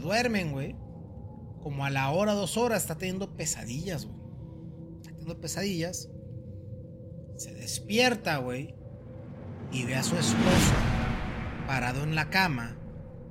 se 0.00 0.06
duermen, 0.06 0.52
güey. 0.52 0.76
Como 1.62 1.84
a 1.84 1.90
la 1.90 2.10
hora, 2.10 2.32
dos 2.32 2.56
horas, 2.56 2.82
está 2.82 2.96
teniendo 2.96 3.36
pesadillas, 3.36 4.06
güey. 4.06 4.18
Está 4.96 5.10
teniendo 5.10 5.40
pesadillas. 5.40 6.10
Se 7.36 7.52
despierta, 7.54 8.38
güey. 8.38 8.74
Y 9.72 9.84
ve 9.84 9.94
a 9.94 10.02
su 10.02 10.16
esposo 10.16 10.74
parado 11.66 12.02
en 12.02 12.14
la 12.14 12.30
cama, 12.30 12.76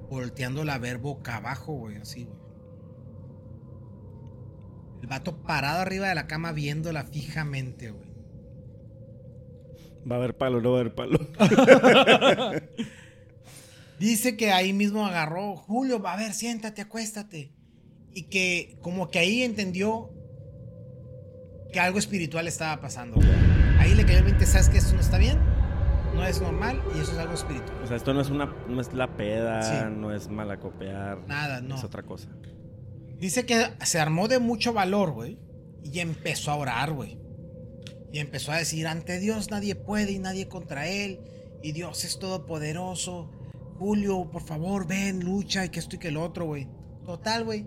volteándola 0.10 0.76
a 0.76 0.78
ver 0.78 0.98
boca 0.98 1.38
abajo, 1.38 1.74
güey, 1.74 1.98
así, 1.98 2.24
güey. 2.24 2.40
El 5.02 5.08
vato 5.08 5.42
parado 5.44 5.80
arriba 5.80 6.08
de 6.08 6.16
la 6.16 6.28
cama 6.28 6.52
viéndola 6.52 7.04
fijamente, 7.04 7.92
güey. 7.92 8.10
Va 10.10 10.16
a 10.16 10.20
haber 10.20 10.38
palo, 10.38 10.62
no 10.62 10.72
va 10.72 10.78
a 10.78 10.82
haber 10.82 10.96
palo. 10.96 11.20
Dice 14.00 14.38
que 14.38 14.52
ahí 14.52 14.74
mismo 14.74 15.06
agarró, 15.06 15.56
Julio, 15.56 16.02
a 16.08 16.16
ver, 16.16 16.34
siéntate, 16.34 16.82
acuéstate. 16.82 17.52
Y 18.14 18.24
que 18.24 18.78
como 18.82 19.10
que 19.10 19.20
ahí 19.20 19.44
entendió 19.44 20.10
que 21.72 21.80
algo 21.80 22.00
espiritual 22.00 22.48
estaba 22.48 22.82
pasando. 22.82 23.20
Ahí 23.78 23.94
le 23.96 24.06
cayó 24.06 24.20
el 24.20 24.24
20, 24.26 24.46
¿sabes 24.46 24.70
que 24.70 24.78
esto 24.78 24.94
no 24.96 25.02
está 25.02 25.18
bien? 25.18 25.38
no 26.16 26.26
es 26.26 26.42
normal 26.42 26.82
y 26.96 27.00
eso 27.00 27.12
es 27.14 27.18
algo 27.18 27.34
espiritual. 27.34 27.82
O 27.84 27.88
sea, 27.88 27.96
esto 27.96 28.14
no 28.14 28.20
es 28.20 28.30
una, 28.30 28.54
no 28.68 28.82
es 28.82 28.92
la 28.94 29.16
peda, 29.16 29.62
Sí. 29.62 29.94
no 29.96 30.14
es 30.14 30.28
malacopear. 30.28 31.26
Nada, 31.28 31.62
no. 31.62 31.76
Es 31.76 31.84
otra 31.84 32.04
cosa. 32.04 32.28
Dice 33.20 33.46
que 33.46 33.68
se 33.86 34.00
armó 34.00 34.28
de 34.28 34.40
mucho 34.40 34.74
valor, 34.74 35.12
güey. 35.12 35.38
Y 35.84 36.00
empezó 36.00 36.52
a 36.52 36.56
orar, 36.56 36.92
güey. 36.92 37.20
Y 38.12 38.20
empezó 38.20 38.52
a 38.52 38.58
decir, 38.58 38.88
ante 38.88 39.20
Dios 39.20 39.50
nadie 39.52 39.76
puede 39.76 40.12
y 40.12 40.20
nadie 40.20 40.48
contra 40.50 40.88
él. 40.88 41.22
Y 41.62 41.72
Dios 41.72 42.04
es 42.04 42.20
todopoderoso. 42.20 43.32
Julio, 43.80 44.30
por 44.30 44.42
favor, 44.42 44.86
ven, 44.86 45.24
lucha 45.24 45.66
y 45.66 45.70
que 45.70 45.80
esto 45.80 45.96
y 45.96 46.00
que 46.00 46.10
el 46.10 46.18
otro, 46.18 46.46
güey. 46.46 46.68
Total, 47.06 47.46
güey. 47.46 47.66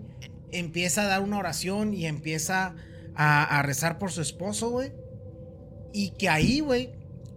Empieza 0.51 1.01
a 1.01 1.07
dar 1.07 1.21
una 1.21 1.39
oración 1.39 1.93
y 1.93 2.05
empieza 2.05 2.75
a, 3.15 3.61
rezar 3.63 3.97
por 3.97 4.11
su 4.11 4.21
esposo, 4.21 4.69
güey. 4.69 4.93
Y 5.91 6.11
que 6.11 6.29
ahí, 6.29 6.59
güey, 6.59 6.91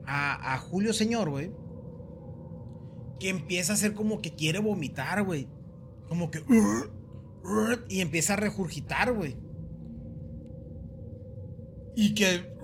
a, 0.04 0.54
a 0.54 0.58
Julio 0.58 0.92
Señor, 0.92 1.30
güey, 1.30 1.50
que 3.18 3.30
empieza 3.30 3.72
a 3.72 3.76
hacer 3.76 3.94
como 3.94 4.20
que 4.20 4.34
quiere 4.34 4.58
vomitar, 4.58 5.22
güey. 5.22 5.48
Como 6.08 6.30
que... 6.30 6.42
Y 7.88 8.00
empieza 8.00 8.34
a 8.34 8.36
regurgitar, 8.36 9.12
güey. 9.12 9.36
Y 11.94 12.14
que... 12.14 12.54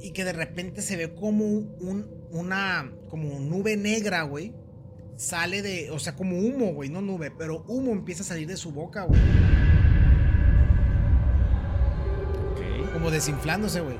Y 0.00 0.12
que 0.12 0.24
de 0.24 0.32
repente 0.32 0.80
se 0.80 0.96
ve 0.96 1.14
como 1.14 1.44
un, 1.44 2.08
una... 2.30 2.90
Como 3.08 3.38
nube 3.38 3.76
negra, 3.76 4.22
güey. 4.22 4.54
Sale 5.20 5.60
de... 5.60 5.90
O 5.90 5.98
sea, 5.98 6.16
como 6.16 6.38
humo, 6.38 6.72
güey. 6.72 6.88
No 6.88 7.02
nube, 7.02 7.30
pero 7.30 7.62
humo 7.68 7.92
empieza 7.92 8.22
a 8.22 8.26
salir 8.26 8.48
de 8.48 8.56
su 8.56 8.72
boca, 8.72 9.02
güey. 9.02 9.20
Como 12.94 13.10
desinflándose, 13.10 13.82
güey. 13.82 13.98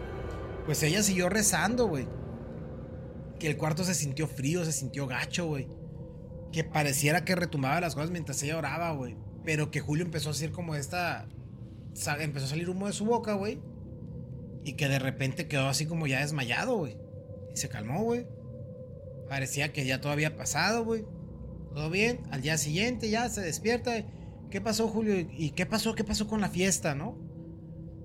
Pues 0.65 0.83
ella 0.83 1.03
siguió 1.03 1.29
rezando, 1.29 1.89
güey. 1.89 2.09
Que 3.39 3.49
el 3.49 3.59
cuarto 3.59 3.85
se 3.85 3.93
sintió 3.93 4.29
frío, 4.29 4.65
se 4.65 4.73
sintió 4.73 5.07
gacho, 5.07 5.45
güey. 5.45 5.69
Que 6.53 6.65
pareciera 6.65 7.23
que 7.23 7.35
retumbaba 7.35 7.83
las 7.83 7.95
cosas 7.95 8.11
mientras 8.11 8.43
ella 8.43 8.57
oraba, 8.57 8.93
güey. 8.93 9.15
Pero 9.45 9.71
que 9.71 9.81
Julio 9.81 10.07
empezó 10.07 10.31
a 10.31 10.33
hacer 10.33 10.53
como 10.53 10.75
esta. 10.75 11.29
Empezó 12.19 12.47
a 12.47 12.49
salir 12.49 12.71
humo 12.71 12.87
de 12.87 12.95
su 12.95 13.05
boca, 13.05 13.35
güey. 13.35 13.61
Y 14.65 14.73
que 14.73 14.89
de 14.89 14.99
repente 14.99 15.49
quedó 15.49 15.69
así 15.69 15.85
como 15.85 16.07
ya 16.07 16.21
desmayado, 16.21 16.79
güey. 16.79 16.97
Y 17.53 17.59
se 17.59 17.69
calmó, 17.69 18.05
güey. 18.05 18.27
Parecía 19.31 19.73
que 19.73 19.87
ya 19.87 20.01
todo 20.01 20.11
había 20.13 20.37
pasado, 20.37 20.85
güey. 20.85 21.05
Todo 21.73 21.89
bien. 21.89 22.21
Al 22.33 22.43
día 22.43 22.59
siguiente 22.59 23.09
ya 23.09 23.29
se 23.29 23.41
despierta. 23.41 23.93
¿Qué 24.51 24.61
pasó, 24.61 24.89
Julio? 24.89 25.15
¿Y 25.19 25.53
qué 25.53 25.67
pasó? 25.67 25.95
¿Qué 25.95 26.03
pasó 26.03 26.27
con 26.27 26.41
la 26.41 26.49
fiesta, 26.49 26.97
no? 26.97 27.17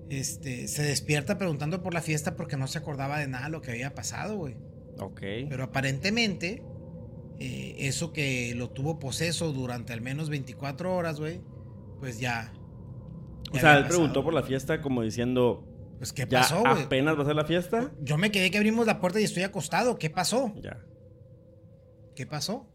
Este, 0.08 0.68
se 0.68 0.84
despierta 0.84 1.36
preguntando 1.36 1.82
por 1.82 1.92
la 1.92 2.00
fiesta 2.00 2.36
porque 2.36 2.56
no 2.56 2.68
se 2.68 2.78
acordaba 2.78 3.18
de 3.18 3.26
nada 3.26 3.48
lo 3.48 3.60
que 3.60 3.72
había 3.72 3.92
pasado, 3.92 4.36
güey. 4.36 4.54
Ok. 5.00 5.20
Pero 5.48 5.64
aparentemente, 5.64 6.62
eh, 7.40 7.74
eso 7.80 8.12
que 8.12 8.54
lo 8.54 8.70
tuvo 8.70 9.00
poseso 9.00 9.52
durante 9.52 9.92
al 9.92 10.00
menos 10.02 10.30
24 10.30 10.94
horas, 10.94 11.18
güey, 11.18 11.40
pues 11.98 12.20
ya. 12.20 12.52
o 13.52 13.58
sea, 13.58 13.78
él 13.78 13.86
preguntó 13.88 14.22
por 14.22 14.32
la 14.32 14.44
fiesta 14.44 14.80
como 14.80 15.02
diciendo, 15.02 15.66
Pues, 15.98 16.12
¿qué 16.12 16.24
¿ya 16.30 16.38
pasó, 16.42 16.60
güey? 16.60 16.84
apenas 16.84 17.18
va 17.18 17.22
a 17.22 17.26
ser 17.26 17.34
la 17.34 17.44
fiesta? 17.44 17.90
Yo 18.00 18.16
me 18.16 18.30
quedé 18.30 18.52
que 18.52 18.58
abrimos 18.58 18.86
la 18.86 19.00
puerta 19.00 19.18
y 19.20 19.24
estoy 19.24 19.42
acostado. 19.42 19.98
¿Qué 19.98 20.08
pasó? 20.08 20.54
Ya. 20.62 20.78
¿Qué 22.16 22.26
pasó? 22.26 22.66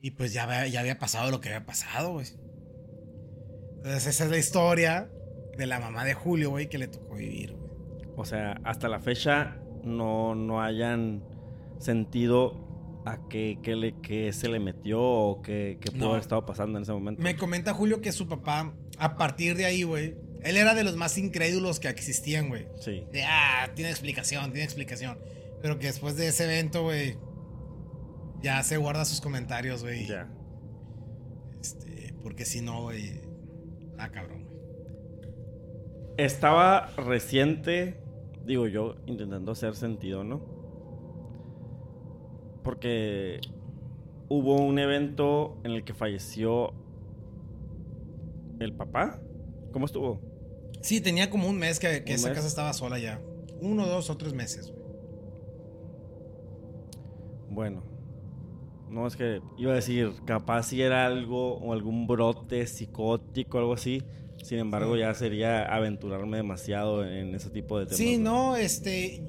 Y 0.00 0.10
pues 0.12 0.32
ya, 0.32 0.42
había- 0.44 0.66
ya 0.66 0.80
había 0.80 0.98
pasado 0.98 1.30
lo 1.30 1.40
que 1.40 1.48
había 1.50 1.64
pasado, 1.64 2.14
güey. 2.14 2.26
Entonces, 3.76 4.06
esa 4.06 4.24
es 4.24 4.30
la 4.30 4.38
historia 4.38 5.08
de 5.56 5.66
la 5.66 5.78
mamá 5.78 6.04
de 6.04 6.14
Julio, 6.14 6.50
güey, 6.50 6.68
que 6.68 6.78
le 6.78 6.88
tocó 6.88 7.14
vivir, 7.14 7.52
güey. 7.52 7.70
O 8.16 8.24
sea, 8.24 8.60
hasta 8.64 8.88
la 8.88 9.00
fecha 9.00 9.58
no, 9.84 10.34
no 10.34 10.62
hayan 10.62 11.22
sentido 11.78 13.02
a 13.04 13.28
qué, 13.28 13.58
qué 13.62 13.74
le, 13.74 13.94
qué 14.00 14.32
se 14.32 14.48
le 14.48 14.60
metió 14.60 15.00
o 15.02 15.42
qué, 15.42 15.78
qué 15.80 15.90
pudo 15.90 16.04
No. 16.04 16.10
haber 16.10 16.22
estado 16.22 16.46
pasando 16.46 16.78
en 16.78 16.82
ese 16.82 16.92
momento. 16.92 17.20
Me 17.22 17.36
comenta 17.36 17.74
Julio 17.74 18.00
que 18.00 18.12
su 18.12 18.28
papá, 18.28 18.72
a 18.98 19.16
partir 19.16 19.56
de 19.56 19.64
ahí, 19.64 19.82
güey, 19.82 20.14
él 20.42 20.56
era 20.56 20.74
de 20.74 20.84
los 20.84 20.96
más 20.96 21.18
incrédulos 21.18 21.80
que 21.80 21.88
existían, 21.88 22.48
güey. 22.48 22.66
Sí. 22.80 23.04
De, 23.12 23.24
ah, 23.24 23.70
tiene 23.74 23.90
explicación, 23.90 24.52
tiene 24.52 24.64
explicación. 24.64 25.18
Pero 25.60 25.78
que 25.78 25.86
después 25.88 26.16
de 26.16 26.28
ese 26.28 26.44
evento, 26.44 26.82
güey, 26.84 27.16
ya 28.42 28.62
se 28.62 28.76
guarda 28.76 29.04
sus 29.04 29.20
comentarios, 29.20 29.82
güey. 29.82 30.06
Ya. 30.06 30.28
Este, 31.60 32.14
porque 32.22 32.44
si 32.44 32.60
no, 32.60 32.82
güey, 32.82 33.20
ah, 33.98 34.10
cabrón, 34.10 34.44
güey. 34.44 34.52
Estaba 36.18 36.88
reciente, 36.96 38.02
digo 38.44 38.66
yo, 38.66 38.96
intentando 39.06 39.52
hacer 39.52 39.74
sentido, 39.76 40.24
¿no? 40.24 40.40
Porque 42.62 43.40
hubo 44.28 44.56
un 44.56 44.78
evento 44.78 45.58
en 45.64 45.72
el 45.72 45.84
que 45.84 45.94
falleció 45.94 46.72
el 48.60 48.74
papá. 48.74 49.20
¿Cómo 49.72 49.86
estuvo? 49.86 50.20
Sí, 50.80 51.00
tenía 51.00 51.30
como 51.30 51.48
un 51.48 51.58
mes 51.58 51.78
que, 51.78 52.04
que 52.04 52.12
¿Un 52.12 52.16
esa 52.16 52.28
mes? 52.28 52.36
casa 52.36 52.48
estaba 52.48 52.72
sola 52.72 52.98
ya. 52.98 53.20
Uno, 53.60 53.86
dos 53.86 54.10
o 54.10 54.16
tres 54.16 54.34
meses, 54.34 54.70
güey. 54.70 54.82
Bueno, 57.50 57.82
no 58.92 59.06
es 59.06 59.16
que 59.16 59.40
iba 59.56 59.72
a 59.72 59.76
decir, 59.76 60.12
capaz 60.26 60.64
si 60.64 60.82
era 60.82 61.06
algo 61.06 61.54
o 61.54 61.72
algún 61.72 62.06
brote 62.06 62.66
psicótico 62.66 63.56
o 63.56 63.60
algo 63.60 63.72
así. 63.72 64.02
Sin 64.42 64.58
embargo, 64.58 64.96
ya 64.96 65.14
sería 65.14 65.62
aventurarme 65.62 66.36
demasiado 66.36 67.06
en 67.06 67.34
ese 67.34 67.48
tipo 67.50 67.78
de 67.78 67.86
temas. 67.86 67.98
Sí, 67.98 68.18
no, 68.18 68.56
este. 68.56 69.22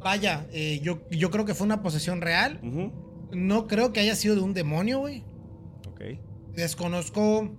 Vaya, 0.00 0.46
eh, 0.52 0.80
yo, 0.82 1.00
yo 1.10 1.30
creo 1.30 1.44
que 1.44 1.54
fue 1.54 1.64
una 1.66 1.82
posesión 1.82 2.20
real. 2.20 2.60
No 3.32 3.66
creo 3.66 3.92
que 3.92 4.00
haya 4.00 4.14
sido 4.14 4.36
de 4.36 4.40
un 4.40 4.54
demonio, 4.54 5.00
güey. 5.00 5.24
Ok. 5.88 6.00
Desconozco 6.54 7.50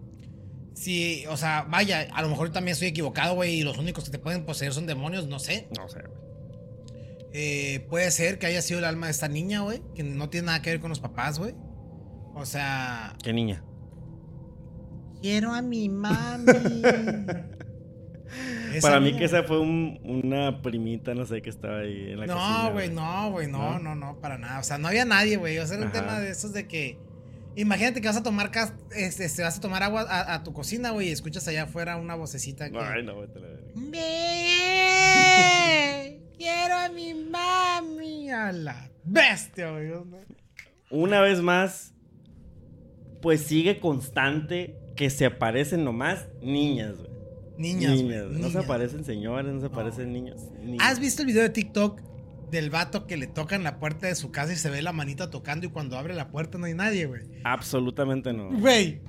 si, 0.74 1.26
o 1.28 1.38
sea, 1.38 1.68
vaya, 1.70 2.08
a 2.14 2.22
lo 2.22 2.30
mejor 2.30 2.52
también 2.52 2.74
estoy 2.74 2.90
equivocado, 2.90 3.36
güey, 3.36 3.60
y 3.60 3.64
los 3.64 3.78
únicos 3.78 4.06
que 4.06 4.12
te 4.12 4.20
pueden 4.20 4.46
poseer 4.46 4.74
son 4.74 4.86
demonios, 4.86 5.28
no 5.28 5.40
sé. 5.40 5.68
No 5.78 5.88
sé, 5.88 6.02
güey. 6.02 6.33
Eh, 7.34 7.86
puede 7.90 8.12
ser 8.12 8.38
que 8.40 8.46
haya 8.46 8.62
sido 8.62 8.80
el 8.80 8.86
alma 8.86 9.08
de 9.08 9.12
esta 9.12 9.28
niña, 9.28 9.62
güey, 9.62 9.82
que 9.96 10.04
no 10.04 10.30
tiene 10.30 10.48
nada 10.48 10.62
que 10.62 10.70
ver 10.70 10.80
con 10.80 10.90
los 10.90 11.00
papás, 11.00 11.40
güey. 11.40 11.56
O 12.36 12.46
sea, 12.46 13.16
¿Qué 13.24 13.34
niña? 13.34 13.64
quiero 15.22 15.54
a 15.54 15.62
mi 15.62 15.90
mami. 15.90 16.46
Para 18.82 19.00
mí 19.00 19.06
niña, 19.08 19.20
que 19.20 19.26
esa 19.26 19.44
fue 19.44 19.60
un- 19.60 20.00
una 20.04 20.62
primita, 20.64 21.14
no 21.14 21.26
sé, 21.26 21.42
que 21.44 21.50
estaba 21.52 21.80
ahí 21.80 22.12
en 22.12 22.20
la 22.20 22.26
cocina. 22.28 22.64
No, 22.64 22.72
güey, 22.74 22.90
no, 22.90 23.32
güey, 23.32 23.48
no, 23.48 23.74
¿No? 23.74 23.80
no, 23.80 23.96
no, 23.96 24.20
para 24.20 24.38
nada. 24.40 24.60
O 24.60 24.64
sea, 24.64 24.78
no 24.80 24.88
había 24.88 25.06
nadie, 25.06 25.38
güey. 25.38 25.60
O 25.60 25.68
sea, 25.68 25.78
era 25.78 25.86
un 25.86 25.92
tema 25.92 26.20
de 26.20 26.32
esos 26.32 26.54
de 26.54 26.68
que. 26.68 26.98
Imagínate 27.56 28.02
que 28.02 28.08
vas 28.08 28.18
a 28.18 28.24
tomar 28.24 28.50
este, 28.96 29.26
este, 29.26 29.44
vas 29.44 29.58
a 29.58 29.62
tomar 29.62 29.84
agua 29.84 30.02
a, 30.10 30.34
a 30.34 30.44
tu 30.44 30.54
cocina, 30.54 30.90
güey, 30.90 31.10
y 31.10 31.12
escuchas 31.12 31.48
allá 31.48 31.64
afuera 31.64 31.98
una 31.98 32.16
vocecita 32.16 32.72
que. 32.72 32.80
Ay, 32.80 33.04
no, 33.04 33.20
vete 33.20 33.38
a 33.38 33.42
la 33.44 33.48
verga. 33.50 33.68
Quiero 36.44 36.76
a 36.76 36.90
mi 36.90 37.14
mami. 37.14 38.30
A 38.30 38.52
la 38.52 38.90
bestia, 39.06 39.72
güey. 39.72 39.92
Una 40.90 41.22
vez 41.22 41.42
más, 41.42 41.94
pues 43.22 43.44
sigue 43.44 43.80
constante 43.80 44.78
que 44.98 45.10
se 45.10 45.26
aparecen 45.26 45.86
nomás 45.86 46.28
niñas, 46.42 46.98
güey. 46.98 47.10
Niñas, 47.58 47.92
Niñas, 47.94 48.26
No 48.32 48.50
se 48.50 48.58
aparecen 48.58 49.06
señores, 49.06 49.54
no 49.54 49.62
se 49.62 49.68
aparecen 49.68 50.12
niños. 50.12 50.42
niñas. 50.60 50.86
¿Has 50.86 51.00
visto 51.00 51.22
el 51.22 51.28
video 51.28 51.44
de 51.44 51.50
TikTok 51.50 52.02
del 52.52 52.70
vato 52.70 53.08
que 53.08 53.16
le 53.16 53.28
tocan 53.28 53.64
la 53.64 53.80
puerta 53.80 54.08
de 54.08 54.16
su 54.16 54.30
casa 54.32 54.52
y 54.52 54.58
se 54.58 54.70
ve 54.70 54.82
la 54.82 54.92
manita 54.92 55.30
tocando 55.30 55.66
y 55.66 55.70
cuando 55.70 55.98
abre 55.98 56.14
la 56.14 56.30
puerta 56.30 56.58
no 56.58 56.66
hay 56.66 56.74
nadie, 56.74 57.06
güey? 57.06 57.22
Absolutamente 57.46 58.34
no. 58.34 58.50
Güey. 58.60 59.00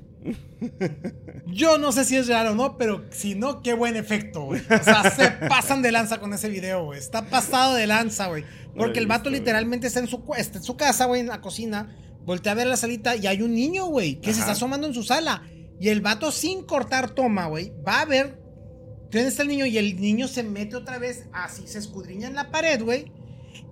Yo 1.47 1.79
no 1.79 1.93
sé 1.93 2.05
si 2.05 2.17
es 2.17 2.27
real 2.27 2.49
o 2.49 2.55
no, 2.55 2.77
pero 2.79 3.05
si 3.11 3.35
no, 3.35 3.63
qué 3.63 3.75
buen 3.75 3.97
efecto, 3.97 4.43
güey. 4.47 4.61
O 4.63 4.83
sea, 4.83 5.11
se 5.17 5.29
pasan 5.49 5.83
de 5.83 5.93
lanza 5.93 6.19
con 6.21 6.33
ese 6.33 6.49
video, 6.49 6.85
güey. 6.87 6.99
Está 6.99 7.27
pasado 7.29 7.75
de 7.75 7.87
lanza, 7.87 8.29
güey. 8.29 8.45
Porque 8.77 8.99
el 8.99 9.07
vato 9.07 9.31
literalmente 9.31 9.87
está 9.87 10.01
en 10.01 10.09
su, 10.09 10.25
cu- 10.25 10.35
está 10.35 10.59
en 10.59 10.65
su 10.65 10.77
casa, 10.77 11.05
güey, 11.05 11.21
en 11.21 11.29
la 11.29 11.41
cocina. 11.41 11.97
Voltea 12.25 12.53
a 12.53 12.55
ver 12.57 12.67
la 12.67 12.77
salita 12.77 13.15
y 13.17 13.27
hay 13.27 13.43
un 13.43 13.55
niño, 13.55 13.87
güey, 13.87 14.21
que 14.21 14.33
se 14.33 14.41
está 14.41 14.53
asomando 14.53 14.87
en 14.87 14.95
su 14.95 15.03
sala. 15.05 15.43
Y 15.79 15.89
el 15.91 16.01
vato, 16.01 16.33
sin 16.33 16.63
cortar 16.65 17.11
toma, 17.11 17.47
güey, 17.47 17.73
va 17.87 18.01
a 18.01 18.05
ver 18.07 18.41
dónde 19.13 19.29
está 19.29 19.43
el 19.43 19.49
niño. 19.49 19.67
Y 19.67 19.77
el 19.79 20.01
niño 20.01 20.27
se 20.27 20.43
mete 20.43 20.77
otra 20.77 20.99
vez, 20.99 21.27
así 21.33 21.67
se 21.67 21.79
escudriña 21.79 22.27
en 22.29 22.35
la 22.35 22.51
pared, 22.51 22.83
güey. 22.83 23.13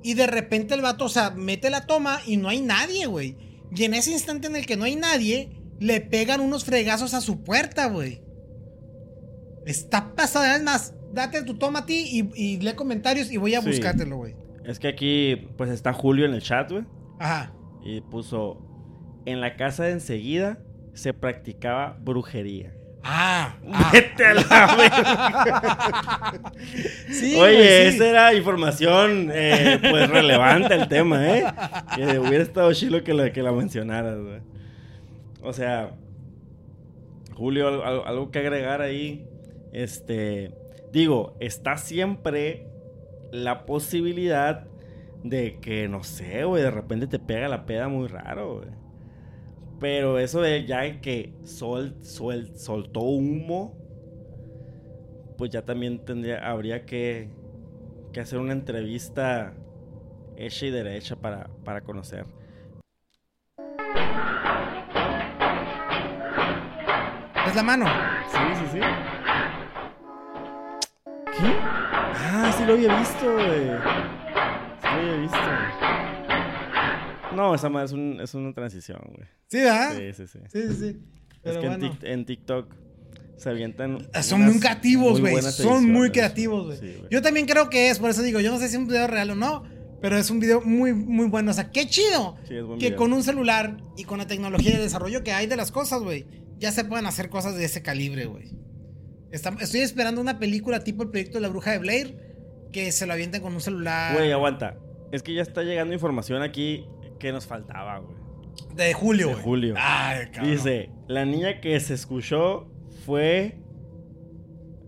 Y 0.02 0.14
de 0.14 0.26
repente 0.26 0.74
el 0.74 0.82
vato, 0.82 1.06
o 1.06 1.08
sea, 1.08 1.30
mete 1.30 1.70
la 1.70 1.86
toma 1.86 2.20
y 2.26 2.36
no 2.36 2.48
hay 2.48 2.60
nadie, 2.60 3.06
güey. 3.06 3.36
Y 3.74 3.84
en 3.84 3.94
ese 3.94 4.12
instante 4.12 4.48
en 4.48 4.56
el 4.56 4.66
que 4.66 4.76
no 4.76 4.84
hay 4.84 4.96
nadie, 4.96 5.48
le 5.80 6.00
pegan 6.00 6.40
unos 6.40 6.64
fregazos 6.64 7.14
a 7.14 7.20
su 7.20 7.42
puerta, 7.44 7.86
güey. 7.88 8.20
Está 9.66 10.14
pasada. 10.14 10.56
Es 10.56 10.62
más, 10.62 10.94
date 11.12 11.42
tu 11.42 11.54
toma 11.54 11.80
a 11.80 11.86
ti 11.86 12.04
y, 12.10 12.30
y 12.40 12.58
lee 12.58 12.74
comentarios 12.74 13.30
y 13.30 13.36
voy 13.36 13.54
a 13.54 13.60
Sí. 13.62 13.68
buscártelo, 13.68 14.16
güey. 14.16 14.34
Es 14.64 14.78
que 14.78 14.88
aquí, 14.88 15.48
pues 15.56 15.70
está 15.70 15.92
Julio 15.92 16.24
en 16.26 16.34
el 16.34 16.42
chat, 16.42 16.70
güey. 16.70 16.84
Ajá. 17.18 17.52
Y 17.84 18.00
puso: 18.00 18.58
En 19.26 19.40
la 19.40 19.56
casa 19.56 19.84
de 19.84 19.92
enseguida 19.92 20.58
se 20.94 21.12
practicaba 21.14 21.96
brujería. 22.00 22.74
Ah, 23.04 23.56
ah. 23.72 23.90
Vete 23.92 24.24
a 24.24 24.34
la. 24.34 24.42
Sí, 27.10 27.34
Oye, 27.34 27.56
güey, 27.56 27.90
sí. 27.90 27.96
esa 27.96 28.06
era 28.08 28.34
información 28.34 29.30
eh, 29.32 29.78
pues 29.90 30.08
relevante 30.08 30.74
al 30.74 30.88
tema, 30.88 31.28
¿eh? 31.36 31.44
Que 31.96 32.18
hubiera 32.18 32.42
estado 32.44 32.72
chilo 32.72 33.02
que 33.02 33.12
la, 33.14 33.32
que 33.32 33.42
la 33.42 33.52
mencionaras, 33.52 34.18
güey. 34.20 34.40
O 35.42 35.52
sea, 35.52 35.96
Julio, 37.34 37.68
al- 37.68 37.82
al- 37.82 38.06
algo 38.06 38.30
que 38.30 38.38
agregar 38.40 38.80
ahí. 38.80 39.26
Este, 39.72 40.54
digo, 40.92 41.34
está 41.40 41.76
siempre 41.76 42.66
la 43.32 43.64
posibilidad 43.66 44.66
de 45.24 45.58
que, 45.60 45.88
no 45.88 46.02
sé, 46.04 46.44
güey, 46.44 46.62
de 46.62 46.70
repente 46.70 47.06
te 47.06 47.18
pega 47.18 47.48
la 47.48 47.64
peda 47.64 47.88
muy 47.88 48.08
raro, 48.08 48.56
güey. 48.56 48.68
Pero 49.80 50.18
eso 50.18 50.40
de 50.40 50.64
ya 50.66 51.00
que 51.00 51.32
sol, 51.44 51.96
sol- 52.02 52.52
soltó 52.56 53.00
humo, 53.00 53.76
pues 55.38 55.50
ya 55.50 55.62
también 55.64 56.04
tendría, 56.04 56.48
habría 56.48 56.84
que, 56.84 57.30
que 58.12 58.20
hacer 58.20 58.38
una 58.38 58.52
entrevista 58.52 59.54
hecha 60.36 60.66
y 60.66 60.70
derecha 60.70 61.16
para, 61.16 61.48
para 61.64 61.80
conocer. 61.80 62.26
Es 67.52 67.56
la 67.56 67.62
mano. 67.62 67.84
Sí, 68.30 68.38
sí, 68.54 68.64
sí. 68.72 68.78
¿Qué? 71.38 71.56
Ah, 71.60 72.54
sí 72.56 72.64
lo 72.64 72.72
había 72.72 72.98
visto, 72.98 73.30
güey. 73.34 73.46
Sí 74.80 74.88
lo 74.88 74.88
había 75.00 75.16
visto. 75.16 75.38
No, 77.36 77.54
esa 77.54 77.68
madre 77.68 77.86
es, 77.86 77.92
un- 77.92 78.20
es 78.22 78.32
una 78.34 78.54
transición, 78.54 79.00
güey. 79.14 79.28
Sí, 79.48 79.58
¿verdad? 79.58 79.92
Sí, 79.96 80.12
sí, 80.14 80.26
sí. 80.26 80.38
Sí, 80.50 80.62
sí, 80.68 80.74
sí. 80.74 80.86
Es 80.88 81.40
Pero 81.42 81.60
que 81.60 81.66
en, 81.66 81.78
bueno. 81.80 81.94
Tik- 81.94 82.04
en 82.08 82.24
TikTok 82.24 82.74
se 83.36 83.50
avientan. 83.50 84.08
Son 84.22 84.40
unas 84.42 84.52
muy 84.54 84.60
creativos, 84.60 85.20
güey. 85.20 85.42
Son 85.42 85.90
muy 85.92 86.10
creativos, 86.10 86.66
güey. 86.66 86.78
Sí. 86.78 87.02
Yo 87.10 87.20
también 87.20 87.44
creo 87.46 87.68
que 87.68 87.90
es, 87.90 87.98
por 87.98 88.08
eso 88.08 88.22
digo, 88.22 88.40
yo 88.40 88.50
no 88.50 88.58
sé 88.58 88.68
si 88.68 88.76
es 88.76 88.80
un 88.80 88.86
video 88.86 89.06
real 89.08 89.28
o 89.30 89.34
no, 89.34 89.64
pero 90.00 90.16
es 90.16 90.30
un 90.30 90.40
video 90.40 90.62
muy, 90.62 90.94
muy 90.94 91.26
bueno. 91.26 91.50
O 91.50 91.54
sea, 91.54 91.70
qué 91.70 91.86
chido 91.86 92.36
Sí, 92.48 92.56
es 92.56 92.64
que 92.78 92.86
video. 92.86 92.96
con 92.96 93.12
un 93.12 93.22
celular 93.22 93.76
y 93.96 94.04
con 94.04 94.16
la 94.18 94.26
tecnología 94.26 94.76
de 94.76 94.82
desarrollo 94.82 95.22
que 95.22 95.32
hay 95.32 95.46
de 95.46 95.56
las 95.56 95.70
cosas, 95.72 96.00
güey, 96.02 96.26
ya 96.62 96.70
se 96.70 96.84
pueden 96.84 97.06
hacer 97.06 97.28
cosas 97.28 97.56
de 97.56 97.64
ese 97.64 97.82
calibre, 97.82 98.26
güey. 98.26 98.50
Estoy 99.32 99.80
esperando 99.80 100.20
una 100.20 100.38
película 100.38 100.84
tipo 100.84 101.02
el 101.02 101.10
proyecto 101.10 101.38
de 101.38 101.42
la 101.42 101.48
bruja 101.48 101.72
de 101.72 101.78
Blair 101.78 102.16
que 102.72 102.92
se 102.92 103.04
lo 103.04 103.14
avienten 103.14 103.42
con 103.42 103.52
un 103.52 103.60
celular 103.60 104.14
Güey, 104.14 104.30
aguanta. 104.30 104.76
Es 105.10 105.22
que 105.22 105.34
ya 105.34 105.42
está 105.42 105.62
llegando 105.62 105.92
información 105.92 106.40
aquí 106.40 106.86
que 107.18 107.32
nos 107.32 107.46
faltaba, 107.46 107.98
güey. 107.98 108.16
de 108.76 108.94
Julio, 108.94 109.26
de 109.26 109.32
güey. 109.32 109.44
Julio. 109.44 109.74
Ay, 109.76 110.26
cabrón. 110.32 110.52
Dice, 110.52 110.90
la 111.08 111.24
niña 111.24 111.60
que 111.60 111.78
se 111.80 111.94
escuchó 111.94 112.70
fue... 113.04 113.58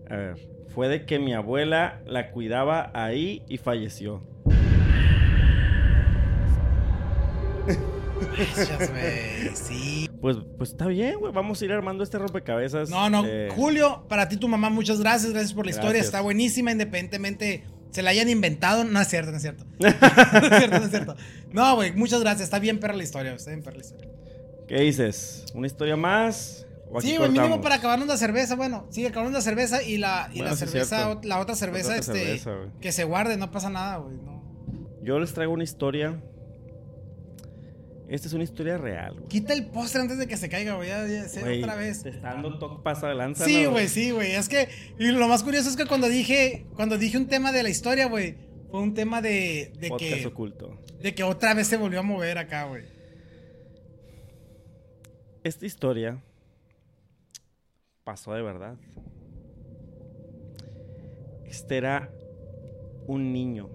A 0.09 0.15
ver, 0.15 0.35
fue 0.73 0.87
de 0.87 1.05
que 1.05 1.19
mi 1.19 1.33
abuela 1.33 2.01
la 2.05 2.31
cuidaba 2.31 2.91
ahí 2.93 3.43
y 3.49 3.57
falleció. 3.57 4.23
Gracias, 8.37 8.91
güey. 8.91 9.55
Sí. 9.55 10.09
Pues, 10.21 10.37
pues 10.57 10.71
está 10.71 10.87
bien, 10.87 11.19
güey. 11.19 11.31
Vamos 11.33 11.61
a 11.61 11.65
ir 11.65 11.71
armando 11.71 12.03
este 12.03 12.17
rompecabezas. 12.17 12.89
No, 12.89 13.09
no. 13.09 13.23
eh, 13.25 13.49
Julio, 13.55 14.05
para 14.09 14.27
ti, 14.27 14.37
tu 14.37 14.47
mamá, 14.47 14.69
muchas 14.69 14.99
gracias. 14.99 15.31
Gracias 15.31 15.53
por 15.53 15.65
la 15.65 15.71
historia. 15.71 16.01
Está 16.01 16.21
buenísima, 16.21 16.71
independientemente 16.71 17.63
se 17.91 18.01
la 18.01 18.09
hayan 18.11 18.29
inventado. 18.29 18.83
No 18.83 18.99
es 18.99 19.07
cierto, 19.07 19.31
no 19.31 19.37
es 19.37 19.43
cierto. 19.43 19.65
no 19.79 19.87
es 19.87 20.57
cierto, 20.57 20.79
no 20.79 20.85
es 20.85 20.89
cierto. 20.89 21.15
No, 21.51 21.75
güey, 21.75 21.93
muchas 21.93 22.21
gracias. 22.21 22.43
Está 22.43 22.59
bien 22.59 22.79
perra 22.79 22.95
la 22.95 23.03
historia. 23.03 23.33
Está 23.33 23.51
bien 23.51 23.63
perra 23.63 23.77
la 23.77 23.83
historia. 23.83 24.09
¿Qué 24.67 24.81
dices? 24.81 25.45
¿Una 25.53 25.67
historia 25.67 25.95
más? 25.95 26.65
¿O 26.91 26.97
aquí 26.97 27.09
Sí, 27.09 27.17
güey, 27.17 27.29
mínimo 27.29 27.61
para 27.61 27.75
acabarnos 27.75 28.07
la 28.07 28.17
cerveza. 28.17 28.55
Bueno, 28.55 28.87
sí, 28.89 29.05
acabarnos 29.05 29.33
la 29.33 29.41
cerveza 29.41 29.83
y 29.83 29.97
la, 29.97 30.29
y 30.33 30.37
Bueno, 30.39 30.51
la 30.51 30.57
sí, 30.57 30.65
cerveza, 30.65 31.19
la 31.23 31.39
otra 31.39 31.55
cerveza, 31.55 31.89
otra 31.89 31.99
este, 31.99 32.39
cerveza, 32.39 32.51
que 32.81 32.91
se 32.91 33.03
guarde, 33.03 33.37
no 33.37 33.51
pasa 33.51 33.69
nada, 33.69 33.97
güey. 33.97 34.17
No. 34.17 34.43
Yo 35.03 35.19
les 35.19 35.33
traigo 35.33 35.53
una 35.53 35.63
historia. 35.63 36.19
Esta 38.07 38.27
es 38.27 38.33
una 38.33 38.43
historia 38.43 38.77
real, 38.77 39.15
güey. 39.15 39.27
Quita 39.27 39.53
el 39.53 39.65
postre 39.67 40.01
antes 40.01 40.19
de 40.19 40.27
que 40.27 40.37
se 40.37 40.47
caiga, 40.47 40.75
güey. 40.75 40.89
Ya, 40.89 41.07
ya, 41.07 41.27
sé, 41.27 41.41
Güey, 41.41 41.63
otra 41.63 41.75
vez. 41.75 42.03
Te 42.03 42.09
está 42.09 42.33
dando 42.33 42.59
toque 42.59 42.83
pasa 42.83 43.07
de 43.07 43.15
lanza, 43.15 43.45
Sí, 43.45 43.63
¿no, 43.63 43.71
güey, 43.71 43.87
sí, 43.87 44.11
güey. 44.11 44.33
Es 44.33 44.47
que, 44.47 44.69
y 44.99 45.07
lo 45.11 45.27
más 45.27 45.43
curioso 45.43 45.69
es 45.69 45.75
que 45.75 45.85
cuando 45.85 46.07
dije, 46.07 46.67
cuando 46.75 46.97
dije 46.97 47.17
un 47.17 47.27
tema 47.27 47.51
de 47.51 47.63
la 47.63 47.69
historia, 47.69 48.07
güey, 48.07 48.35
fue 48.69 48.81
un 48.81 48.93
tema 48.93 49.21
de, 49.21 49.73
de 49.79 49.89
Podcast 49.89 50.13
que, 50.13 50.27
oculto. 50.27 50.79
de 51.01 51.15
que 51.15 51.23
otra 51.23 51.53
vez 51.55 51.67
se 51.67 51.77
volvió 51.77 51.99
a 52.01 52.03
mover 52.03 52.37
acá, 52.37 52.65
güey. 52.65 52.83
Esta 55.43 55.65
historia 55.65 56.21
pasó 58.03 58.33
de 58.33 58.43
verdad. 58.43 58.77
Este 61.45 61.77
era 61.77 62.11
un 63.07 63.31
niño. 63.31 63.69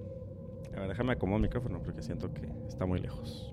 A 0.77 0.81
ver, 0.81 0.89
déjame 0.89 1.13
acomodar 1.13 1.39
el 1.39 1.43
micrófono 1.49 1.83
porque 1.83 2.03
siento 2.03 2.33
que 2.33 2.49
está 2.69 2.87
muy 2.87 3.01
lejos. 3.01 3.53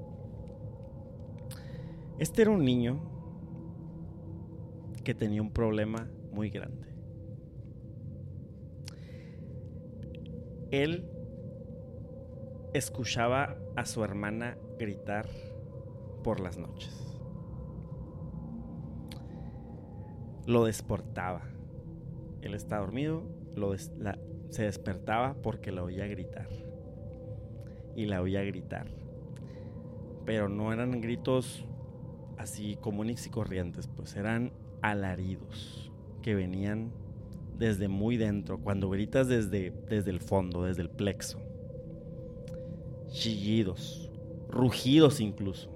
Este 2.20 2.42
era 2.42 2.52
un 2.52 2.66
niño 2.66 3.00
que 5.04 5.14
tenía 5.14 5.42
un 5.42 5.52
problema 5.52 6.10
muy 6.32 6.50
grande. 6.50 6.88
Él 10.72 11.08
escuchaba 12.74 13.56
a 13.76 13.86
su 13.86 14.04
hermana 14.04 14.58
gritar 14.80 15.28
por 16.24 16.40
las 16.40 16.58
noches. 16.58 17.20
Lo 20.48 20.66
desportaba. 20.66 21.44
Él 22.42 22.56
estaba 22.56 22.82
dormido, 22.82 23.24
se 24.50 24.64
despertaba 24.64 25.36
porque 25.36 25.72
la 25.72 25.84
oía 25.84 26.08
gritar. 26.08 26.50
Y 27.96 28.08
la 28.08 28.22
oía 28.24 28.44
gritar. 28.44 28.88
Pero 30.26 30.50
no 30.50 30.74
eran 30.74 31.00
gritos 31.00 31.64
así 32.38 32.78
comunes 32.82 33.26
y 33.26 33.30
corrientes, 33.30 33.88
pues 33.88 34.16
eran 34.16 34.52
alaridos 34.82 35.92
que 36.22 36.36
venían 36.36 36.92
desde 37.58 37.88
muy 37.88 38.18
dentro, 38.18 38.60
cuando 38.60 38.90
gritas 38.90 39.28
desde, 39.28 39.72
desde 39.90 40.12
el 40.12 40.20
fondo, 40.20 40.64
desde 40.64 40.84
el 40.84 40.90
plexo. 40.90 41.40
Chillidos, 43.10 44.12
rugidos 44.50 45.20
incluso. 45.20 45.70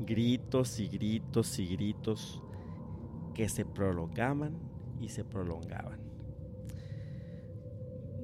Gritos 0.00 0.80
y 0.80 0.88
gritos 0.88 1.58
y 1.58 1.66
gritos 1.66 2.42
que 3.34 3.48
se 3.48 3.64
prolongaban 3.64 4.58
y 5.00 5.08
se 5.08 5.24
prolongaban. 5.24 6.00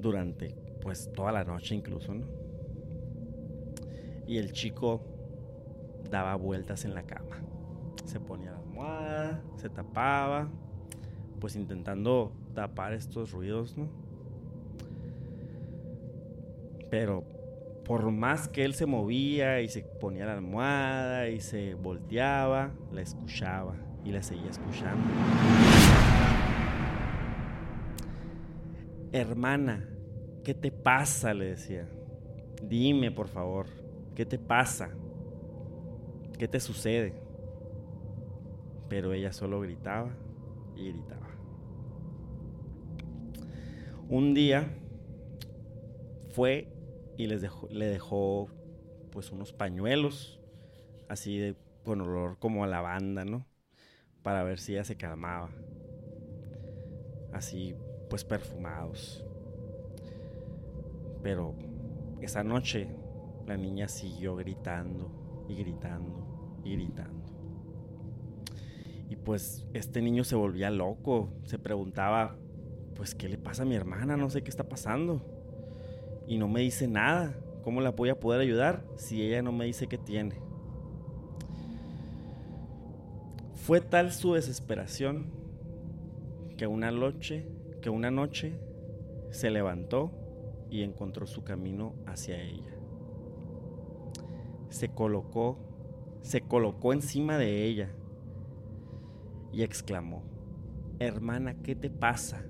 Durante 0.01 0.55
pues 0.81 1.11
toda 1.13 1.31
la 1.31 1.43
noche 1.43 1.75
incluso, 1.75 2.13
¿no? 2.13 2.25
Y 4.27 4.37
el 4.37 4.51
chico 4.51 5.16
daba 6.09 6.35
vueltas 6.35 6.85
en 6.85 6.93
la 6.93 7.03
cama. 7.03 7.37
Se 8.05 8.19
ponía 8.19 8.51
la 8.51 8.57
almohada, 8.57 9.41
se 9.57 9.69
tapaba, 9.69 10.47
pues 11.39 11.55
intentando 11.55 12.31
tapar 12.53 12.93
estos 12.93 13.31
ruidos, 13.31 13.77
¿no? 13.77 13.87
Pero 16.89 17.23
por 17.85 18.11
más 18.11 18.47
que 18.47 18.65
él 18.65 18.73
se 18.73 18.85
movía 18.85 19.61
y 19.61 19.69
se 19.69 19.81
ponía 19.81 20.25
la 20.25 20.33
almohada 20.33 21.29
y 21.29 21.39
se 21.39 21.73
volteaba, 21.73 22.71
la 22.91 23.01
escuchaba 23.01 23.75
y 24.03 24.11
la 24.11 24.21
seguía 24.21 24.49
escuchando. 24.49 25.03
Hermana, 29.11 29.87
¿qué 30.43 30.53
te 30.53 30.71
pasa? 30.71 31.33
le 31.33 31.45
decía. 31.45 31.87
Dime, 32.61 33.11
por 33.11 33.27
favor, 33.27 33.67
¿qué 34.15 34.25
te 34.25 34.37
pasa? 34.37 34.89
¿Qué 36.37 36.47
te 36.47 36.59
sucede? 36.59 37.13
Pero 38.89 39.13
ella 39.13 39.33
solo 39.33 39.59
gritaba 39.59 40.15
y 40.75 40.91
gritaba. 40.91 41.27
Un 44.07 44.33
día 44.35 44.69
fue 46.29 46.71
y 47.17 47.25
les 47.25 47.41
dejó, 47.41 47.67
le 47.71 47.87
dejó 47.87 48.49
pues 49.11 49.31
unos 49.31 49.51
pañuelos 49.51 50.39
así 51.09 51.39
de 51.39 51.55
con 51.83 52.01
olor 52.01 52.37
como 52.37 52.63
a 52.63 52.67
lavanda, 52.67 53.25
¿no? 53.25 53.45
Para 54.21 54.43
ver 54.43 54.59
si 54.59 54.73
ella 54.73 54.83
se 54.83 54.95
calmaba. 54.95 55.49
Así 57.33 57.75
pues 58.09 58.23
perfumados. 58.23 59.25
Pero 61.23 61.55
esa 62.21 62.43
noche 62.43 62.87
la 63.47 63.57
niña 63.57 63.87
siguió 63.87 64.35
gritando 64.35 65.45
y 65.49 65.55
gritando 65.55 66.26
gritando. 66.71 67.25
Y 69.09 69.15
pues 69.15 69.65
este 69.73 70.01
niño 70.01 70.23
se 70.23 70.35
volvía 70.35 70.69
loco, 70.69 71.29
se 71.43 71.57
preguntaba, 71.59 72.35
pues 72.95 73.15
¿qué 73.15 73.29
le 73.29 73.37
pasa 73.37 73.63
a 73.63 73.65
mi 73.65 73.75
hermana? 73.75 74.17
No 74.17 74.29
sé 74.29 74.43
qué 74.43 74.49
está 74.49 74.67
pasando. 74.67 75.21
Y 76.27 76.37
no 76.37 76.47
me 76.47 76.61
dice 76.61 76.87
nada. 76.87 77.35
¿Cómo 77.63 77.81
la 77.81 77.91
voy 77.91 78.09
a 78.09 78.19
poder 78.19 78.41
ayudar 78.41 78.85
si 78.95 79.21
ella 79.21 79.41
no 79.41 79.51
me 79.51 79.65
dice 79.65 79.87
qué 79.87 79.97
tiene? 79.97 80.35
Fue 83.55 83.81
tal 83.81 84.13
su 84.13 84.33
desesperación 84.33 85.31
que 86.57 86.67
una 86.67 86.91
noche, 86.91 87.45
que 87.81 87.89
una 87.89 88.09
noche 88.09 88.57
se 89.29 89.51
levantó 89.51 90.11
y 90.69 90.83
encontró 90.83 91.27
su 91.27 91.43
camino 91.43 91.93
hacia 92.05 92.41
ella. 92.41 92.73
Se 94.69 94.89
colocó, 94.89 95.57
se 96.21 96.41
colocó 96.41 96.93
encima 96.93 97.37
de 97.37 97.65
ella 97.65 97.89
y 99.51 99.63
exclamó, 99.63 100.23
hermana, 100.99 101.55
¿qué 101.63 101.75
te 101.75 101.89
pasa? 101.89 102.43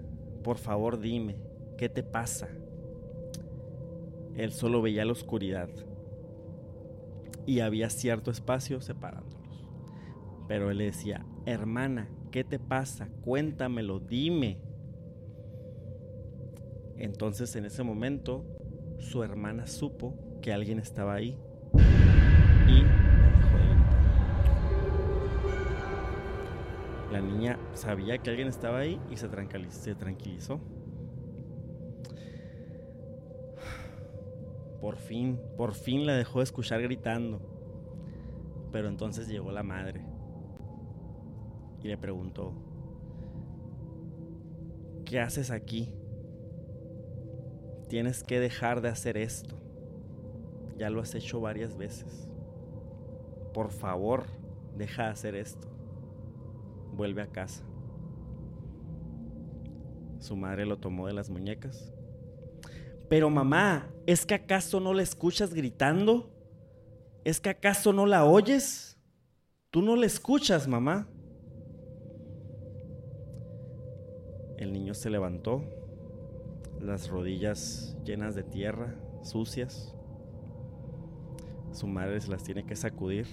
Por 0.43 0.57
favor 0.57 0.99
dime, 0.99 1.37
¿qué 1.77 1.89
te 1.89 2.03
pasa? 2.03 2.47
Él 4.35 4.51
solo 4.51 4.81
veía 4.81 5.05
la 5.05 5.11
oscuridad 5.11 5.69
y 7.45 7.61
había 7.61 7.89
cierto 7.89 8.29
espacio 8.29 8.81
separándolos. 8.81 9.65
Pero 10.47 10.69
él 10.69 10.79
decía, 10.79 11.25
hermana, 11.45 12.09
¿qué 12.31 12.43
te 12.43 12.59
pasa? 12.59 13.09
Cuéntamelo, 13.21 13.99
dime. 13.99 14.59
Entonces 16.97 17.55
en 17.55 17.65
ese 17.65 17.83
momento 17.83 18.45
su 18.99 19.23
hermana 19.23 19.67
supo 19.67 20.13
que 20.41 20.51
alguien 20.51 20.79
estaba 20.79 21.13
ahí 21.13 21.37
La 27.11 27.21
niña 27.21 27.57
sabía 27.73 28.17
que 28.17 28.29
alguien 28.29 28.47
estaba 28.47 28.79
ahí 28.79 28.99
y 29.09 29.15
se, 29.17 29.29
tranquiliz- 29.29 29.71
se 29.71 29.95
tranquilizó. 29.95 30.59
Por 34.81 34.97
fin, 34.97 35.39
por 35.57 35.73
fin 35.73 36.05
la 36.05 36.13
dejó 36.15 36.39
de 36.39 36.43
escuchar 36.43 36.81
gritando. 36.81 37.39
Pero 38.71 38.89
entonces 38.89 39.27
llegó 39.27 39.51
la 39.51 39.63
madre 39.63 40.01
y 41.81 41.87
le 41.87 41.97
preguntó, 41.97 42.53
¿qué 45.05 45.19
haces 45.19 45.51
aquí? 45.51 45.93
Tienes 47.87 48.23
que 48.23 48.39
dejar 48.41 48.81
de 48.81 48.89
hacer 48.89 49.15
esto. 49.17 49.55
Ya 50.77 50.89
lo 50.89 50.99
has 51.01 51.15
hecho 51.15 51.39
varias 51.39 51.77
veces. 51.77 52.29
Por 53.53 53.71
favor, 53.71 54.25
deja 54.75 55.05
de 55.05 55.09
hacer 55.09 55.35
esto. 55.35 55.67
Vuelve 56.97 57.21
a 57.21 57.27
casa. 57.27 57.63
Su 60.19 60.35
madre 60.35 60.65
lo 60.65 60.77
tomó 60.77 61.05
de 61.05 61.13
las 61.13 61.29
muñecas. 61.29 61.93
Pero 63.07 63.29
mamá, 63.29 63.89
¿es 64.07 64.25
que 64.25 64.33
acaso 64.33 64.79
no 64.79 64.93
la 64.93 65.03
escuchas 65.03 65.53
gritando? 65.53 66.29
¿Es 67.23 67.39
que 67.39 67.49
acaso 67.49 67.93
no 67.93 68.05
la 68.05 68.25
oyes? 68.25 68.97
Tú 69.69 69.81
no 69.81 69.95
la 69.95 70.07
escuchas, 70.07 70.67
mamá. 70.67 71.07
El 74.57 74.73
niño 74.73 74.95
se 74.95 75.11
levantó, 75.11 75.61
las 76.81 77.09
rodillas 77.09 77.95
llenas 78.03 78.33
de 78.33 78.41
tierra, 78.43 78.95
sucias. 79.21 79.93
Su 81.71 81.85
madre 81.85 82.19
se 82.19 82.31
las 82.31 82.43
tiene 82.43 82.65
que 82.65 82.75
sacudir. 82.75 83.27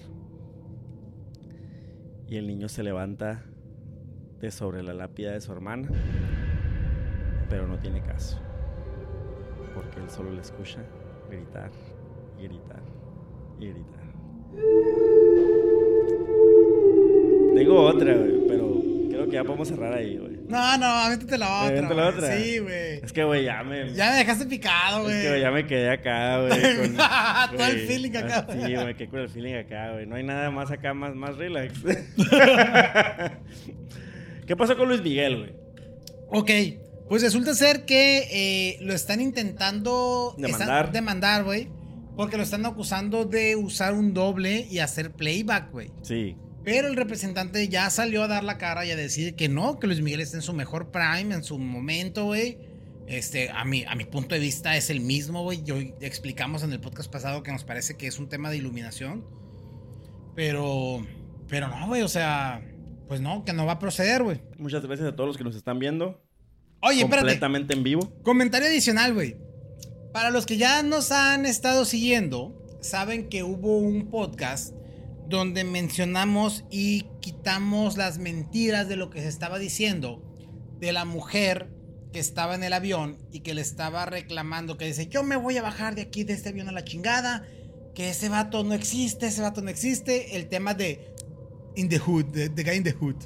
Y 2.29 2.37
el 2.37 2.47
niño 2.47 2.69
se 2.69 2.83
levanta 2.83 3.45
sobre 4.51 4.83
la 4.83 4.95
lápida 4.95 5.33
de 5.33 5.41
su 5.41 5.53
hermana, 5.53 5.89
pero 7.49 7.67
no 7.67 7.79
tiene 7.79 8.01
caso, 8.03 8.39
porque 9.75 10.01
él 10.01 10.11
solo 10.11 10.31
le 10.33 10.41
escucha 10.41 10.81
gritar 11.31 11.71
y 12.39 12.43
gritar 12.49 12.83
y 13.61 13.69
gritar. 13.69 14.05
Tengo 17.55 17.81
otra, 17.83 18.15
güey, 18.15 18.47
pero 18.49 18.83
creo 19.11 19.27
que 19.27 19.33
ya 19.33 19.45
podemos 19.45 19.69
cerrar 19.69 19.93
ahí, 19.95 20.17
güey. 20.19 20.35
No, 20.49 20.77
no, 20.79 20.87
avéntate 20.87 21.39
la 21.39 21.47
otra. 21.63 21.69
aviento 21.69 21.95
la 21.95 22.09
otra? 22.09 22.37
Sí, 22.37 22.59
güey. 22.59 22.99
Es 23.03 23.13
que, 23.13 23.25
güey, 23.25 23.45
ya 23.45 23.63
me... 23.63 23.95
Ya 23.95 24.11
me 24.11 24.17
dejaste 24.19 24.45
picado, 24.47 24.99
Es 24.99 25.05
güey. 25.05 25.23
que 25.23 25.29
güey, 25.31 25.41
ya 25.41 25.51
me 25.51 25.67
quedé 25.67 25.91
acá, 25.91 26.41
güey. 26.41 26.51
con- 26.77 26.97
Todo 27.57 27.67
el 27.67 27.79
feeling 27.87 28.17
acá, 28.17 28.47
Sí, 28.51 28.59
güey. 28.59 28.75
güey, 28.75 28.95
qué 28.97 29.09
con 29.09 29.21
el 29.21 29.29
feeling 29.29 29.55
acá, 29.55 29.93
güey. 29.93 30.07
No 30.07 30.17
hay 30.17 30.23
nada 30.25 30.51
más 30.51 30.71
acá, 30.71 30.93
más, 30.95 31.15
más 31.15 31.37
relax. 31.37 31.75
¿Qué 34.47 34.57
pasó 34.57 34.77
con 34.77 34.89
Luis 34.89 35.03
Miguel, 35.03 35.37
güey? 35.39 35.53
Ok, 36.29 36.51
pues 37.09 37.23
resulta 37.23 37.55
ser 37.55 37.85
que 37.85 38.27
eh, 38.31 38.79
lo 38.81 38.93
están 38.95 39.21
intentando 39.21 40.35
Demandar. 40.39 40.69
están- 40.87 40.93
demandar, 40.93 41.45
güey. 41.45 41.69
Porque 42.17 42.37
lo 42.37 42.45
están 42.45 42.65
acusando 42.65 43.25
de 43.25 43.57
usar 43.57 43.93
un 43.95 44.15
doble 44.15 44.67
y 44.71 44.79
hacer 44.79 45.11
playback, 45.13 45.73
güey. 45.73 45.91
Sí. 46.03 46.37
Pero 46.63 46.87
el 46.89 46.95
representante 46.97 47.69
ya 47.69 47.91
salió 47.91 48.23
a 48.23 48.29
dar 48.29 48.45
la 48.45 48.57
cara 48.57 48.87
y 48.87 48.91
a 48.93 48.97
decir 48.97 49.35
que 49.35 49.49
no, 49.49 49.79
que 49.81 49.87
Luis 49.89 50.01
Miguel 50.01 50.21
está 50.21 50.37
en 50.37 50.43
su 50.43 50.53
mejor 50.53 50.91
prime, 50.93 51.35
en 51.35 51.43
su 51.43 51.59
momento, 51.59 52.25
güey. 52.27 52.57
Este, 53.09 53.51
a 53.51 53.65
mi, 53.65 53.85
a 53.85 53.95
mi 53.97 54.05
punto 54.05 54.35
de 54.35 54.41
vista 54.41 54.77
es 54.77 54.89
el 54.91 55.01
mismo, 55.01 55.43
güey. 55.43 55.63
Yo 55.65 55.77
explicamos 56.01 56.63
en 56.63 56.73
el 56.73 56.81
podcast 56.81 57.11
pasado 57.13 57.43
que 57.43 57.51
nos 57.53 57.65
parece 57.65 57.97
que 57.97 58.07
es 58.07 58.19
un 58.19 58.29
tema 58.29 58.49
de 58.49 58.59
iluminación. 58.59 59.25
Pero, 60.35 61.05
pero 61.49 61.69
no, 61.69 61.87
güey, 61.89 62.03
o 62.03 62.09
sea, 62.09 62.63
pues 63.15 63.23
no, 63.23 63.45
que 63.45 63.53
no 63.53 63.65
va 63.65 63.75
a 63.75 63.79
proceder, 63.79 64.25
güey. 64.25 64.41
Muchas 64.59 64.85
gracias 64.85 65.07
a 65.07 65.15
todos 65.15 65.29
los 65.29 65.37
que 65.37 65.45
nos 65.45 65.55
están 65.55 65.79
viendo. 65.79 66.21
Oye, 66.81 67.03
espérate. 67.03 67.29
completamente 67.29 67.73
en 67.73 67.85
vivo. 67.85 68.13
Comentario 68.25 68.67
adicional, 68.67 69.15
güey. 69.15 69.37
Para 70.13 70.31
los 70.31 70.47
que 70.47 70.57
ya 70.57 70.83
nos 70.83 71.13
han 71.13 71.47
estado 71.47 71.85
siguiendo, 71.85 72.61
saben 72.81 73.29
que 73.29 73.45
hubo 73.45 73.79
un 73.79 74.11
podcast 74.11 74.75
donde 75.29 75.63
mencionamos 75.63 76.65
y 76.73 77.03
quitamos 77.21 77.97
las 77.97 78.19
mentiras 78.19 78.89
de 78.89 78.97
lo 78.97 79.11
que 79.11 79.21
se 79.21 79.29
estaba 79.29 79.61
diciendo 79.61 80.21
de 80.81 80.93
la 80.93 81.05
mujer 81.05 81.69
que 82.13 82.19
estaba 82.19 82.57
en 82.57 82.65
el 82.65 82.73
avión 82.73 83.17
y 83.31 83.41
que 83.43 83.55
le 83.55 83.61
estaba 83.61 84.07
reclamando, 84.07 84.77
que 84.77 84.87
dice, 84.87 85.07
yo 85.07 85.23
me 85.23 85.37
voy 85.37 85.57
a 85.57 85.63
bajar 85.63 85.95
de 85.95 86.03
aquí, 86.03 86.25
de 86.25 86.33
este 86.33 86.49
avión 86.49 86.69
a 86.69 86.73
la 86.73 86.83
chingada, 86.83 87.47
que 87.95 88.11
ese 88.11 88.29
vato 88.29 88.65
no 88.65 88.75
existe, 88.75 89.29
ese 89.29 89.41
vato 89.41 89.63
no 89.63 89.71
existe, 89.71 90.35
el 90.35 90.49
tema 90.49 90.75
de 90.75 91.15
In 91.77 91.89
the 91.89 91.99
Hood, 91.99 92.27
de, 92.27 92.49
de 92.49 92.63
Guy 92.63 92.77
in 92.77 92.85
the 92.85 92.93
Hood. 92.93 93.17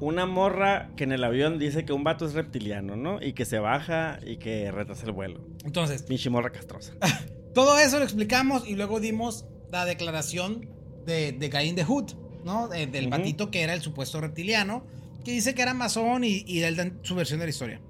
Una 0.00 0.26
morra 0.26 0.90
que 0.96 1.04
en 1.04 1.12
el 1.12 1.22
avión 1.24 1.58
dice 1.58 1.84
que 1.84 1.92
un 1.92 2.04
vato 2.04 2.26
es 2.26 2.34
reptiliano, 2.34 2.96
¿no? 2.96 3.22
Y 3.22 3.32
que 3.32 3.44
se 3.44 3.58
baja 3.58 4.18
y 4.26 4.36
que 4.38 4.70
retrasa 4.72 5.06
el 5.06 5.12
vuelo. 5.12 5.40
Entonces, 5.64 6.02
Pinche 6.02 6.30
morra 6.30 6.50
castrosa. 6.50 6.92
Todo 7.54 7.78
eso 7.78 7.98
lo 7.98 8.04
explicamos 8.04 8.66
y 8.68 8.74
luego 8.74 8.98
dimos 9.00 9.46
la 9.70 9.84
declaración 9.84 10.68
de, 11.06 11.32
de 11.32 11.48
Guy 11.48 11.68
in 11.68 11.76
the 11.76 11.84
Hood, 11.84 12.12
¿no? 12.44 12.68
De- 12.68 12.86
del 12.88 13.08
batito 13.08 13.50
que 13.50 13.62
era 13.62 13.72
el 13.74 13.80
supuesto 13.82 14.20
reptiliano, 14.20 14.84
que 15.24 15.30
dice 15.30 15.54
que 15.54 15.62
era 15.62 15.72
masón 15.74 16.24
y, 16.24 16.42
y 16.46 16.62
él 16.62 16.76
da 16.76 16.90
su 17.02 17.14
versión 17.14 17.38
de 17.38 17.46
la 17.46 17.50
historia. 17.50 17.80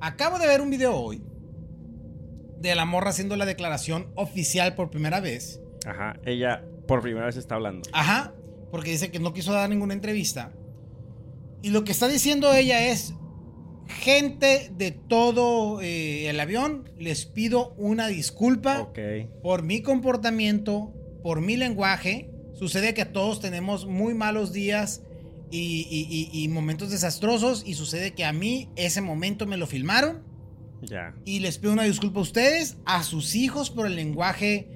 Acabo 0.00 0.38
de 0.38 0.46
ver 0.46 0.60
un 0.60 0.68
video 0.70 0.94
hoy 0.96 1.22
de 2.58 2.74
la 2.74 2.84
morra 2.84 3.10
haciendo 3.10 3.36
la 3.36 3.46
declaración 3.46 4.08
oficial 4.16 4.74
por 4.74 4.90
primera 4.90 5.20
vez. 5.20 5.60
Ajá. 5.86 6.18
Ella 6.24 6.64
por 6.88 7.00
primera 7.00 7.26
vez 7.26 7.36
está 7.36 7.54
hablando. 7.54 7.88
Ajá, 7.92 8.34
porque 8.70 8.90
dice 8.90 9.10
que 9.10 9.18
no 9.18 9.32
quiso 9.32 9.52
dar 9.52 9.68
ninguna 9.70 9.94
entrevista. 9.94 10.52
Y 11.62 11.70
lo 11.70 11.84
que 11.84 11.92
está 11.92 12.08
diciendo 12.08 12.52
ella 12.52 12.88
es, 12.88 13.14
gente 13.88 14.70
de 14.76 14.90
todo 14.90 15.80
eh, 15.80 16.28
el 16.28 16.38
avión, 16.40 16.90
les 16.98 17.24
pido 17.26 17.74
una 17.76 18.08
disculpa 18.08 18.80
Ok. 18.82 18.98
por 19.42 19.62
mi 19.62 19.80
comportamiento, 19.82 20.92
por 21.22 21.40
mi 21.40 21.56
lenguaje. 21.56 22.30
Sucede 22.54 22.94
que 22.94 23.04
todos 23.04 23.40
tenemos 23.40 23.86
muy 23.86 24.14
malos 24.14 24.52
días 24.52 25.02
y, 25.50 25.86
y- 25.90 26.06
y- 26.38 26.42
y 26.44 26.48
momentos 26.48 26.90
desastrosos 26.90 27.62
y 27.66 27.74
sucede 27.74 28.12
que 28.12 28.24
a 28.24 28.32
mí 28.32 28.68
ese 28.76 29.00
momento 29.00 29.46
me 29.46 29.56
lo 29.56 29.66
filmaron 29.66 30.22
Ya. 30.82 31.14
y 31.24 31.38
les 31.40 31.58
pido 31.58 31.72
una 31.72 31.84
disculpa 31.84 32.18
a 32.18 32.22
ustedes, 32.22 32.78
a 32.84 33.02
sus 33.04 33.34
hijos 33.36 33.70
por 33.70 33.86
el 33.86 33.94
lenguaje 33.96 34.68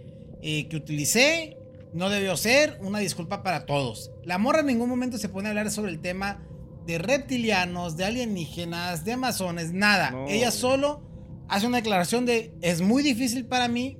eh, 0.42 0.68
que 0.68 0.76
utilicé. 0.76 1.56
No 1.92 2.08
debió 2.08 2.36
ser, 2.36 2.78
una 2.82 2.98
disculpa 3.00 3.42
para 3.42 3.66
todos. 3.66 4.12
La 4.24 4.38
morra 4.38 4.60
en 4.60 4.66
ningún 4.66 4.88
momento 4.88 5.18
se 5.18 5.28
pone 5.28 5.48
a 5.48 5.50
hablar 5.50 5.70
sobre 5.70 5.90
el 5.90 6.00
tema 6.00 6.46
de 6.86 6.98
reptilianos, 6.98 7.96
de 7.96 8.04
alienígenas, 8.04 9.04
de 9.04 9.12
amazones, 9.12 9.72
nada. 9.72 10.10
No, 10.10 10.28
Ella 10.28 10.50
solo 10.50 11.02
hace 11.48 11.66
una 11.66 11.78
declaración 11.78 12.26
de 12.26 12.54
es 12.60 12.80
muy 12.80 13.02
difícil 13.02 13.44
para 13.44 13.68
mí 13.68 13.98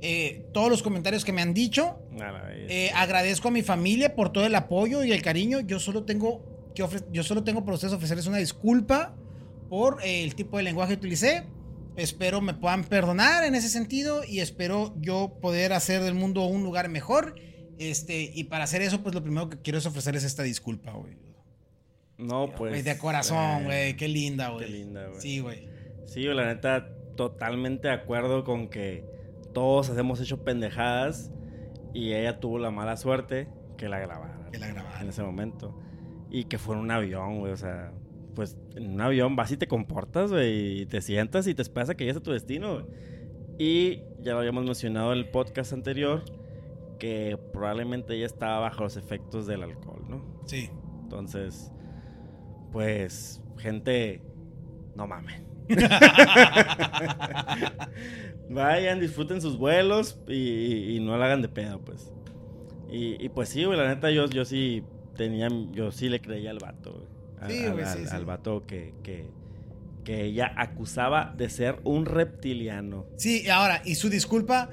eh, 0.00 0.46
todos 0.52 0.70
los 0.70 0.82
comentarios 0.82 1.24
que 1.24 1.32
me 1.32 1.42
han 1.42 1.54
dicho. 1.54 1.98
Eh, 2.68 2.90
agradezco 2.94 3.48
a 3.48 3.50
mi 3.50 3.62
familia 3.62 4.14
por 4.14 4.32
todo 4.32 4.46
el 4.46 4.54
apoyo 4.54 5.04
y 5.04 5.12
el 5.12 5.22
cariño. 5.22 5.60
Yo 5.60 5.78
solo 5.78 6.04
tengo 6.04 6.42
que 6.74 6.84
yo 7.10 7.22
solo 7.22 7.42
tengo 7.42 7.64
para 7.64 7.74
ustedes 7.74 7.94
ofrecerles 7.94 8.26
una 8.26 8.36
disculpa 8.36 9.14
por 9.68 10.02
eh, 10.02 10.24
el 10.24 10.34
tipo 10.34 10.56
de 10.58 10.62
lenguaje 10.62 10.94
que 10.94 10.98
utilicé. 10.98 11.46
Espero 11.96 12.40
me 12.40 12.54
puedan 12.54 12.84
perdonar 12.84 13.44
en 13.44 13.54
ese 13.54 13.68
sentido 13.68 14.22
y 14.24 14.40
espero 14.40 14.94
yo 14.98 15.38
poder 15.40 15.72
hacer 15.72 16.02
del 16.02 16.14
mundo 16.14 16.44
un 16.44 16.62
lugar 16.62 16.88
mejor. 16.88 17.34
Este, 17.78 18.30
y 18.34 18.44
para 18.44 18.64
hacer 18.64 18.82
eso, 18.82 19.02
pues 19.02 19.14
lo 19.14 19.22
primero 19.22 19.48
que 19.48 19.60
quiero 19.60 19.78
es 19.78 19.86
ofrecerles 19.86 20.24
esta 20.24 20.42
disculpa, 20.42 20.92
güey. 20.92 21.16
no, 22.18 22.52
pues. 22.56 22.72
Güey, 22.72 22.82
de 22.82 22.98
corazón, 22.98 23.62
eh, 23.62 23.64
güey. 23.64 23.96
Qué 23.96 24.08
linda, 24.08 24.50
güey. 24.50 24.66
Qué 24.66 24.72
linda, 24.72 25.06
güey. 25.06 25.20
Sí, 25.20 25.40
güey. 25.40 25.68
Sí, 26.06 26.22
yo 26.22 26.32
la 26.34 26.46
neta, 26.46 26.88
totalmente 27.16 27.88
de 27.88 27.94
acuerdo 27.94 28.44
con 28.44 28.68
que 28.68 29.04
todos 29.52 29.88
hemos 29.96 30.20
hecho 30.20 30.44
pendejadas 30.44 31.30
y 31.94 32.12
ella 32.12 32.40
tuvo 32.40 32.58
la 32.58 32.70
mala 32.70 32.96
suerte 32.96 33.48
que 33.76 33.88
la 33.88 33.98
grabaran. 33.98 34.50
Que 34.50 34.58
la 34.58 34.68
grabaran. 34.68 35.02
En 35.02 35.08
ese 35.08 35.22
momento. 35.22 35.78
Y 36.30 36.44
que 36.44 36.58
fue 36.58 36.74
en 36.74 36.82
un 36.82 36.90
avión, 36.90 37.38
güey, 37.40 37.52
o 37.52 37.56
sea, 37.56 37.92
pues 38.36 38.56
en 38.76 38.92
un 38.92 39.00
avión 39.00 39.34
vas 39.34 39.50
y 39.50 39.56
te 39.56 39.66
comportas, 39.66 40.30
güey, 40.30 40.82
y 40.82 40.86
te 40.86 41.00
sientas 41.00 41.48
y 41.48 41.54
te 41.56 41.62
esperas 41.62 41.90
a 41.90 41.96
que 41.96 42.04
llegues 42.04 42.18
a 42.18 42.22
tu 42.22 42.30
destino. 42.30 42.74
güey. 42.74 42.84
Y 43.58 44.02
ya 44.22 44.34
lo 44.34 44.38
habíamos 44.38 44.64
mencionado 44.64 45.12
en 45.12 45.18
el 45.18 45.28
podcast 45.30 45.72
anterior, 45.72 46.22
que 47.00 47.36
probablemente 47.52 48.14
ella 48.14 48.26
estaba 48.26 48.60
bajo 48.60 48.84
los 48.84 48.96
efectos 48.96 49.46
del 49.48 49.62
alcohol, 49.64 50.04
¿no? 50.08 50.22
Sí. 50.46 50.70
Entonces, 51.02 51.72
pues, 52.70 53.42
gente, 53.58 54.22
no 54.94 55.06
mamen. 55.08 55.44
Vayan, 58.48 59.00
disfruten 59.00 59.40
sus 59.40 59.56
vuelos 59.58 60.20
y, 60.28 60.34
y- 60.34 60.96
y 60.96 61.00
no 61.00 61.16
la 61.16 61.26
hagan 61.26 61.42
de 61.42 61.48
pedo, 61.48 61.80
pues. 61.80 62.12
Y, 62.90 63.22
y 63.24 63.28
pues 63.30 63.48
sí, 63.48 63.64
güey, 63.64 63.76
la 63.78 63.88
neta, 63.88 64.10
yo, 64.10 64.26
yo 64.26 64.44
sí 64.44 64.84
tenía, 65.16 65.48
yo 65.72 65.90
sí 65.90 66.08
le 66.08 66.20
creía 66.20 66.50
al 66.50 66.58
vato, 66.58 66.92
güey. 66.92 67.15
Al, 67.40 67.50
Sí, 67.50 67.64
al- 67.64 67.72
güey, 67.72 67.84
al- 67.84 67.96
sí, 67.98 68.04
sí. 68.06 68.14
al 68.14 68.24
vato 68.24 68.66
que, 68.66 68.94
que, 69.02 69.26
que 70.04 70.24
ella 70.24 70.52
acusaba 70.56 71.34
de 71.36 71.48
ser 71.48 71.80
un 71.84 72.06
reptiliano. 72.06 73.06
Sí, 73.16 73.48
ahora, 73.50 73.82
y 73.84 73.94
su 73.96 74.08
disculpa 74.08 74.70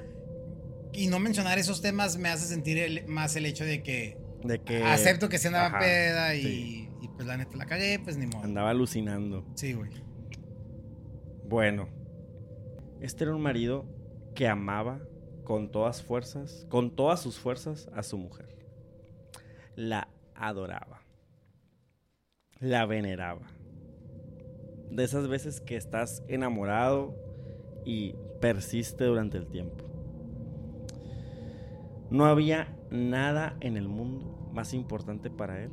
y 0.92 1.08
no 1.08 1.18
mencionar 1.18 1.58
esos 1.58 1.82
temas 1.82 2.16
me 2.18 2.28
hace 2.28 2.46
sentir 2.46 2.78
el- 2.78 3.06
más 3.06 3.34
el 3.36 3.46
hecho 3.46 3.64
de 3.64 3.82
que 3.82 4.16
De 4.44 4.60
que 4.60 4.82
acepto 4.84 5.28
que 5.28 5.38
se 5.38 5.48
andaba 5.48 5.66
ajá, 5.66 5.78
peda 5.80 6.34
y, 6.36 6.42
sí. 6.42 6.88
y 7.02 7.08
pues 7.08 7.26
la 7.26 7.36
neta 7.36 7.56
la 7.56 7.66
cagué, 7.66 7.98
pues 7.98 8.16
ni 8.16 8.26
modo. 8.26 8.44
andaba 8.44 8.70
alucinando. 8.70 9.44
Sí, 9.56 9.72
güey. 9.72 9.90
Bueno, 11.48 11.88
este 13.00 13.24
era 13.24 13.34
un 13.34 13.42
marido 13.42 13.84
que 14.34 14.48
amaba 14.48 15.00
con 15.44 15.70
todas 15.70 16.02
fuerzas, 16.02 16.66
con 16.70 16.94
todas 16.96 17.20
sus 17.20 17.38
fuerzas 17.38 17.88
a 17.94 18.02
su 18.02 18.16
mujer. 18.18 18.48
La 19.76 20.08
adoraba. 20.34 21.03
La 22.64 22.86
veneraba. 22.86 23.42
De 24.90 25.04
esas 25.04 25.28
veces 25.28 25.60
que 25.60 25.76
estás 25.76 26.24
enamorado 26.28 27.14
y 27.84 28.14
persiste 28.40 29.04
durante 29.04 29.36
el 29.36 29.46
tiempo. 29.46 29.84
No 32.08 32.24
había 32.24 32.74
nada 32.90 33.56
en 33.60 33.76
el 33.76 33.88
mundo 33.88 34.48
más 34.54 34.72
importante 34.72 35.28
para 35.28 35.62
él 35.62 35.70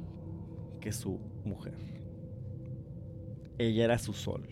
que 0.81 0.91
su 0.91 1.19
mujer. 1.45 1.77
Ella 3.57 3.85
era 3.85 3.97
su 3.97 4.11
sol 4.11 4.47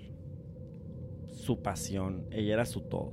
su 1.50 1.64
pasión, 1.64 2.26
ella 2.32 2.54
era 2.54 2.66
su 2.66 2.82
todo. 2.82 3.12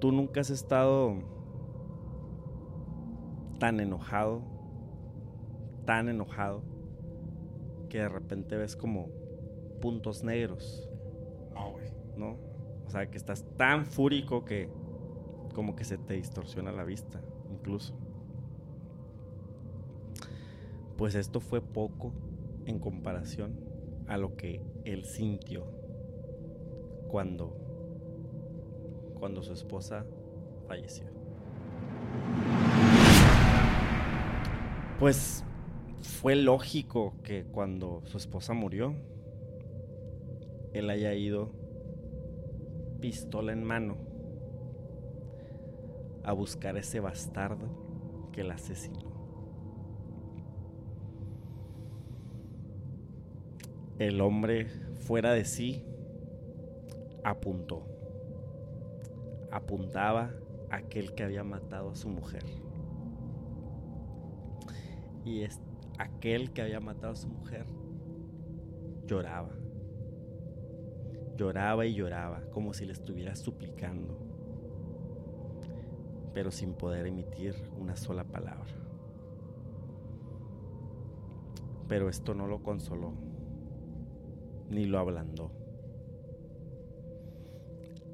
Tú 0.00 0.12
nunca 0.12 0.40
has 0.40 0.50
estado 0.50 1.16
tan 3.58 3.80
enojado, 3.80 4.40
tan 5.86 6.08
enojado, 6.10 6.62
que 7.88 7.98
de 7.98 8.08
repente 8.08 8.56
ves 8.56 8.76
como 8.76 9.08
puntos 9.80 10.22
negros, 10.22 10.88
No, 11.54 11.70
güey. 11.72 11.90
¿no? 12.16 12.36
O 12.86 12.90
sea, 12.90 13.10
que 13.10 13.16
estás 13.16 13.44
tan 13.56 13.86
fúrico 13.86 14.44
que 14.44 14.68
como 15.54 15.74
que 15.74 15.84
se 15.84 15.96
te 15.96 16.14
distorsiona 16.14 16.70
la 16.72 16.84
vista, 16.84 17.22
incluso. 17.50 17.94
Pues 20.98 21.14
esto 21.14 21.40
fue 21.40 21.60
poco 21.60 22.12
en 22.66 22.78
comparación 22.78 23.58
a 24.06 24.16
lo 24.18 24.36
que 24.36 24.60
él 24.84 25.04
sintió 25.04 25.64
cuando 27.08 27.56
cuando 29.18 29.42
su 29.42 29.52
esposa 29.52 30.04
falleció. 30.66 31.06
Pues 34.98 35.44
fue 36.06 36.36
lógico 36.36 37.14
que 37.22 37.44
cuando 37.44 38.02
su 38.06 38.16
esposa 38.16 38.54
murió 38.54 38.94
él 40.72 40.90
haya 40.90 41.14
ido 41.14 41.50
pistola 43.00 43.52
en 43.52 43.64
mano 43.64 43.96
a 46.24 46.32
buscar 46.32 46.76
ese 46.76 47.00
bastardo 47.00 47.66
que 48.32 48.42
la 48.44 48.54
asesinó. 48.54 49.06
El 53.98 54.20
hombre, 54.20 54.66
fuera 55.06 55.32
de 55.32 55.44
sí, 55.44 55.84
apuntó. 57.24 57.86
Apuntaba 59.50 60.32
a 60.70 60.76
aquel 60.76 61.14
que 61.14 61.22
había 61.22 61.44
matado 61.44 61.90
a 61.90 61.96
su 61.96 62.08
mujer. 62.08 62.44
Y 65.24 65.42
es, 65.42 65.60
aquel 65.98 66.52
que 66.52 66.62
había 66.62 66.80
matado 66.80 67.12
a 67.12 67.16
su 67.16 67.28
mujer 67.28 67.66
lloraba. 69.06 69.50
Lloraba 71.36 71.86
y 71.86 71.94
lloraba, 71.94 72.42
como 72.50 72.72
si 72.72 72.86
le 72.86 72.92
estuviera 72.92 73.36
suplicando, 73.36 74.18
pero 76.32 76.50
sin 76.50 76.74
poder 76.74 77.06
emitir 77.06 77.54
una 77.78 77.96
sola 77.96 78.24
palabra. 78.24 78.72
Pero 81.88 82.08
esto 82.08 82.34
no 82.34 82.46
lo 82.46 82.62
consoló 82.62 83.12
ni 84.70 84.84
lo 84.84 84.98
ablandó. 84.98 85.50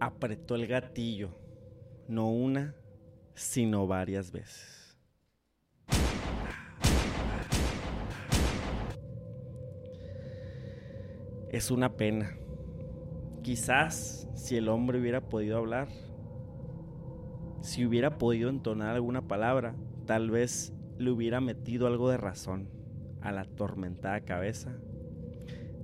Apretó 0.00 0.54
el 0.56 0.66
gatillo, 0.66 1.30
no 2.08 2.30
una, 2.30 2.74
sino 3.34 3.86
varias 3.86 4.32
veces. 4.32 4.81
Es 11.52 11.70
una 11.70 11.98
pena. 11.98 12.34
Quizás 13.42 14.26
si 14.34 14.56
el 14.56 14.70
hombre 14.70 14.98
hubiera 14.98 15.20
podido 15.20 15.58
hablar, 15.58 15.88
si 17.60 17.84
hubiera 17.84 18.16
podido 18.16 18.48
entonar 18.48 18.94
alguna 18.94 19.28
palabra, 19.28 19.74
tal 20.06 20.30
vez 20.30 20.72
le 20.96 21.10
hubiera 21.10 21.42
metido 21.42 21.86
algo 21.86 22.08
de 22.08 22.16
razón 22.16 22.70
a 23.20 23.32
la 23.32 23.42
atormentada 23.42 24.22
cabeza 24.22 24.78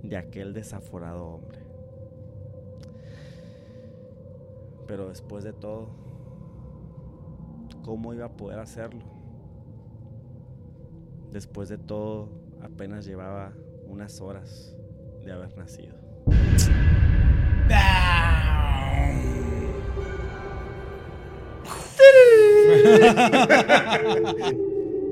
de 0.02 0.16
aquel 0.16 0.54
desaforado 0.54 1.26
hombre. 1.26 1.58
Pero 4.86 5.10
después 5.10 5.44
de 5.44 5.52
todo, 5.52 5.90
¿cómo 7.84 8.14
iba 8.14 8.24
a 8.24 8.36
poder 8.38 8.58
hacerlo? 8.58 9.04
Después 11.30 11.68
de 11.68 11.76
todo, 11.76 12.30
apenas 12.62 13.04
llevaba 13.04 13.52
unas 13.86 14.22
horas 14.22 14.74
de 15.28 15.34
haber 15.34 15.56
nacido. 15.56 15.94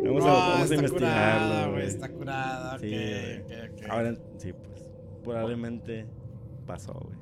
Vamos 0.04 0.24
a, 0.24 0.28
No, 0.28 0.34
vamos 0.36 0.60
a 0.60 0.62
está 0.64 0.74
investigarlo. 0.74 0.98
curada, 0.98 1.66
güey. 1.68 1.86
Está 1.86 2.08
curada. 2.08 2.78
Sí, 2.78 2.86
ok, 2.86 2.92
güey. 2.94 3.40
ok, 3.40 3.50
ok. 3.82 3.90
Ahora 3.90 4.14
sí, 4.38 4.52
pues 4.52 4.82
probablemente 5.24 6.06
pasó, 6.66 6.92
güey. 6.94 7.16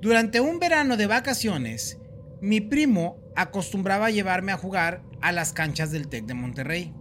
Durante 0.00 0.40
un 0.40 0.58
verano 0.58 0.96
de 0.96 1.06
vacaciones, 1.06 1.98
mi 2.40 2.60
primo 2.60 3.18
acostumbraba 3.34 4.06
a 4.06 4.10
llevarme 4.10 4.52
a 4.52 4.56
jugar 4.56 5.02
a 5.20 5.32
las 5.32 5.52
canchas 5.52 5.90
del 5.90 6.08
TEC 6.08 6.26
de 6.26 6.34
Monterrey. 6.34 6.92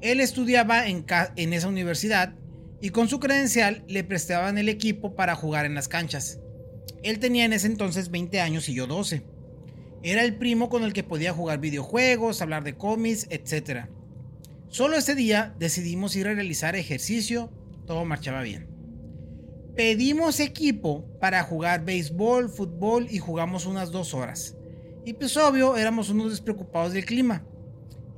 Él 0.00 0.20
estudiaba 0.20 0.86
en 0.86 1.04
esa 1.52 1.68
universidad 1.68 2.34
y 2.82 2.90
con 2.90 3.08
su 3.08 3.20
credencial 3.20 3.84
le 3.86 4.02
prestaban 4.02 4.58
el 4.58 4.68
equipo 4.68 5.14
para 5.14 5.36
jugar 5.36 5.64
en 5.66 5.74
las 5.74 5.86
canchas. 5.86 6.40
Él 7.04 7.20
tenía 7.20 7.44
en 7.44 7.52
ese 7.52 7.68
entonces 7.68 8.10
20 8.10 8.40
años 8.40 8.68
y 8.68 8.74
yo 8.74 8.88
12. 8.88 9.22
Era 10.02 10.24
el 10.24 10.36
primo 10.36 10.68
con 10.68 10.82
el 10.82 10.92
que 10.92 11.04
podía 11.04 11.32
jugar 11.32 11.60
videojuegos, 11.60 12.42
hablar 12.42 12.64
de 12.64 12.74
cómics, 12.74 13.28
etc. 13.30 13.86
Solo 14.68 14.96
ese 14.96 15.14
día 15.14 15.54
decidimos 15.60 16.16
ir 16.16 16.26
a 16.26 16.34
realizar 16.34 16.74
ejercicio, 16.74 17.52
todo 17.86 18.04
marchaba 18.04 18.42
bien. 18.42 18.66
Pedimos 19.76 20.40
equipo 20.40 21.04
para 21.20 21.44
jugar 21.44 21.84
béisbol, 21.84 22.50
fútbol 22.50 23.06
y 23.08 23.18
jugamos 23.18 23.64
unas 23.64 23.92
dos 23.92 24.12
horas. 24.12 24.56
Y 25.04 25.12
pues 25.12 25.36
obvio, 25.36 25.76
éramos 25.76 26.10
unos 26.10 26.30
despreocupados 26.30 26.92
del 26.92 27.04
clima. 27.04 27.44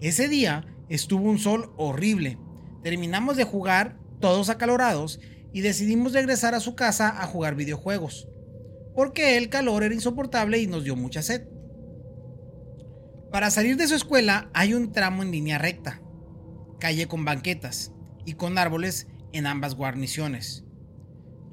Ese 0.00 0.26
día 0.26 0.64
estuvo 0.88 1.28
un 1.28 1.38
sol 1.38 1.70
horrible. 1.76 2.38
Terminamos 2.82 3.36
de 3.36 3.44
jugar, 3.44 3.98
todos 4.20 4.48
acalorados, 4.48 5.20
y 5.54 5.60
decidimos 5.60 6.12
regresar 6.12 6.54
a 6.54 6.60
su 6.60 6.74
casa 6.74 7.22
a 7.22 7.26
jugar 7.26 7.54
videojuegos. 7.54 8.28
Porque 8.94 9.38
el 9.38 9.48
calor 9.48 9.84
era 9.84 9.94
insoportable 9.94 10.58
y 10.58 10.66
nos 10.66 10.82
dio 10.82 10.96
mucha 10.96 11.22
sed. 11.22 11.46
Para 13.30 13.50
salir 13.50 13.76
de 13.76 13.86
su 13.86 13.94
escuela 13.94 14.50
hay 14.52 14.74
un 14.74 14.90
tramo 14.90 15.22
en 15.22 15.30
línea 15.30 15.58
recta, 15.58 16.02
calle 16.80 17.06
con 17.06 17.24
banquetas 17.24 17.92
y 18.24 18.34
con 18.34 18.58
árboles 18.58 19.06
en 19.32 19.46
ambas 19.46 19.76
guarniciones. 19.76 20.64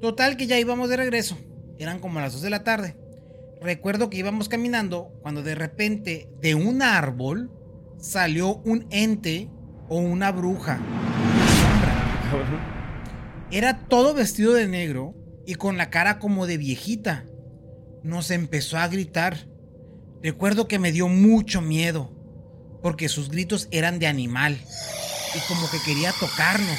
Total 0.00 0.36
que 0.36 0.48
ya 0.48 0.58
íbamos 0.58 0.88
de 0.88 0.96
regreso. 0.96 1.38
Eran 1.78 2.00
como 2.00 2.18
las 2.18 2.32
2 2.32 2.42
de 2.42 2.50
la 2.50 2.64
tarde. 2.64 2.96
Recuerdo 3.60 4.10
que 4.10 4.18
íbamos 4.18 4.48
caminando 4.48 5.12
cuando 5.22 5.44
de 5.44 5.54
repente 5.54 6.28
de 6.40 6.56
un 6.56 6.82
árbol 6.82 7.52
salió 7.98 8.56
un 8.64 8.86
ente 8.90 9.48
o 9.88 9.98
una 9.98 10.32
bruja 10.32 10.80
cabrón. 12.38 12.82
Era 13.50 13.78
todo 13.86 14.14
vestido 14.14 14.54
de 14.54 14.66
negro 14.66 15.14
y 15.46 15.56
con 15.56 15.76
la 15.76 15.90
cara 15.90 16.18
como 16.18 16.46
de 16.46 16.56
viejita. 16.56 17.24
Nos 18.02 18.30
empezó 18.30 18.78
a 18.78 18.88
gritar. 18.88 19.46
Recuerdo 20.22 20.68
que 20.68 20.78
me 20.78 20.92
dio 20.92 21.08
mucho 21.08 21.60
miedo, 21.60 22.12
porque 22.82 23.08
sus 23.08 23.28
gritos 23.28 23.68
eran 23.70 23.98
de 23.98 24.06
animal 24.06 24.58
y 25.34 25.38
como 25.48 25.70
que 25.70 25.78
quería 25.80 26.12
tocarnos. 26.18 26.78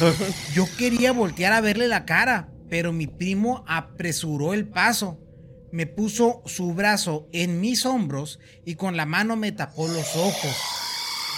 Yo 0.54 0.66
quería 0.76 1.12
voltear 1.12 1.52
a 1.52 1.60
verle 1.60 1.88
la 1.88 2.04
cara, 2.04 2.48
pero 2.68 2.92
mi 2.92 3.06
primo 3.06 3.64
apresuró 3.66 4.54
el 4.54 4.66
paso. 4.66 5.20
Me 5.70 5.86
puso 5.86 6.42
su 6.46 6.72
brazo 6.72 7.28
en 7.32 7.60
mis 7.60 7.84
hombros 7.84 8.40
y 8.64 8.76
con 8.76 8.96
la 8.96 9.06
mano 9.06 9.36
me 9.36 9.52
tapó 9.52 9.86
los 9.86 10.16
ojos. 10.16 10.56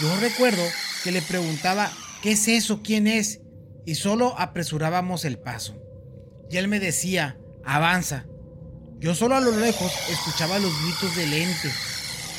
Yo 0.00 0.16
recuerdo 0.20 0.62
que 1.02 1.12
le 1.12 1.20
preguntaba, 1.20 1.90
¿qué 2.22 2.32
es 2.32 2.46
eso? 2.48 2.80
¿Quién 2.82 3.06
es? 3.06 3.40
Y 3.90 3.96
solo 3.96 4.38
apresurábamos 4.38 5.24
el 5.24 5.36
paso. 5.36 5.74
Y 6.48 6.58
él 6.58 6.68
me 6.68 6.78
decía, 6.78 7.40
avanza. 7.64 8.24
Yo 9.00 9.16
solo 9.16 9.34
a 9.34 9.40
lo 9.40 9.50
lejos 9.50 9.90
escuchaba 10.08 10.60
los 10.60 10.72
gritos 10.84 11.16
del 11.16 11.32
ente. 11.32 11.72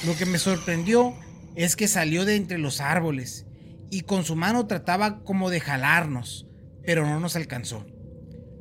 Lo 0.05 0.15
que 0.15 0.25
me 0.25 0.39
sorprendió 0.39 1.13
es 1.55 1.75
que 1.75 1.89
salió 1.89 2.23
de 2.23 2.37
entre 2.37 2.57
los 2.57 2.79
árboles 2.79 3.47
y 3.89 4.03
con 4.03 4.23
su 4.23 4.37
mano 4.37 4.65
trataba 4.65 5.25
como 5.25 5.49
de 5.49 5.59
jalarnos, 5.59 6.47
pero 6.85 7.05
no 7.05 7.19
nos 7.19 7.35
alcanzó. 7.35 7.85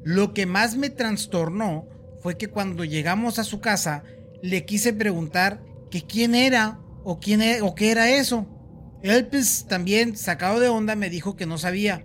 Lo 0.02 0.34
que 0.34 0.46
más 0.46 0.76
me 0.76 0.90
trastornó 0.90 1.86
fue 2.20 2.36
que 2.36 2.48
cuando 2.48 2.84
llegamos 2.84 3.38
a 3.38 3.44
su 3.44 3.60
casa 3.60 4.02
le 4.42 4.64
quise 4.64 4.92
preguntar 4.92 5.62
que 5.92 6.04
quién 6.04 6.34
era 6.34 6.80
o 7.04 7.20
quién 7.20 7.40
e, 7.40 7.62
o 7.62 7.76
qué 7.76 7.92
era 7.92 8.10
eso. 8.10 8.48
Él 9.00 9.28
pues 9.28 9.66
también 9.68 10.16
sacado 10.16 10.58
de 10.58 10.68
onda 10.68 10.96
me 10.96 11.08
dijo 11.08 11.36
que 11.36 11.46
no 11.46 11.56
sabía. 11.56 12.04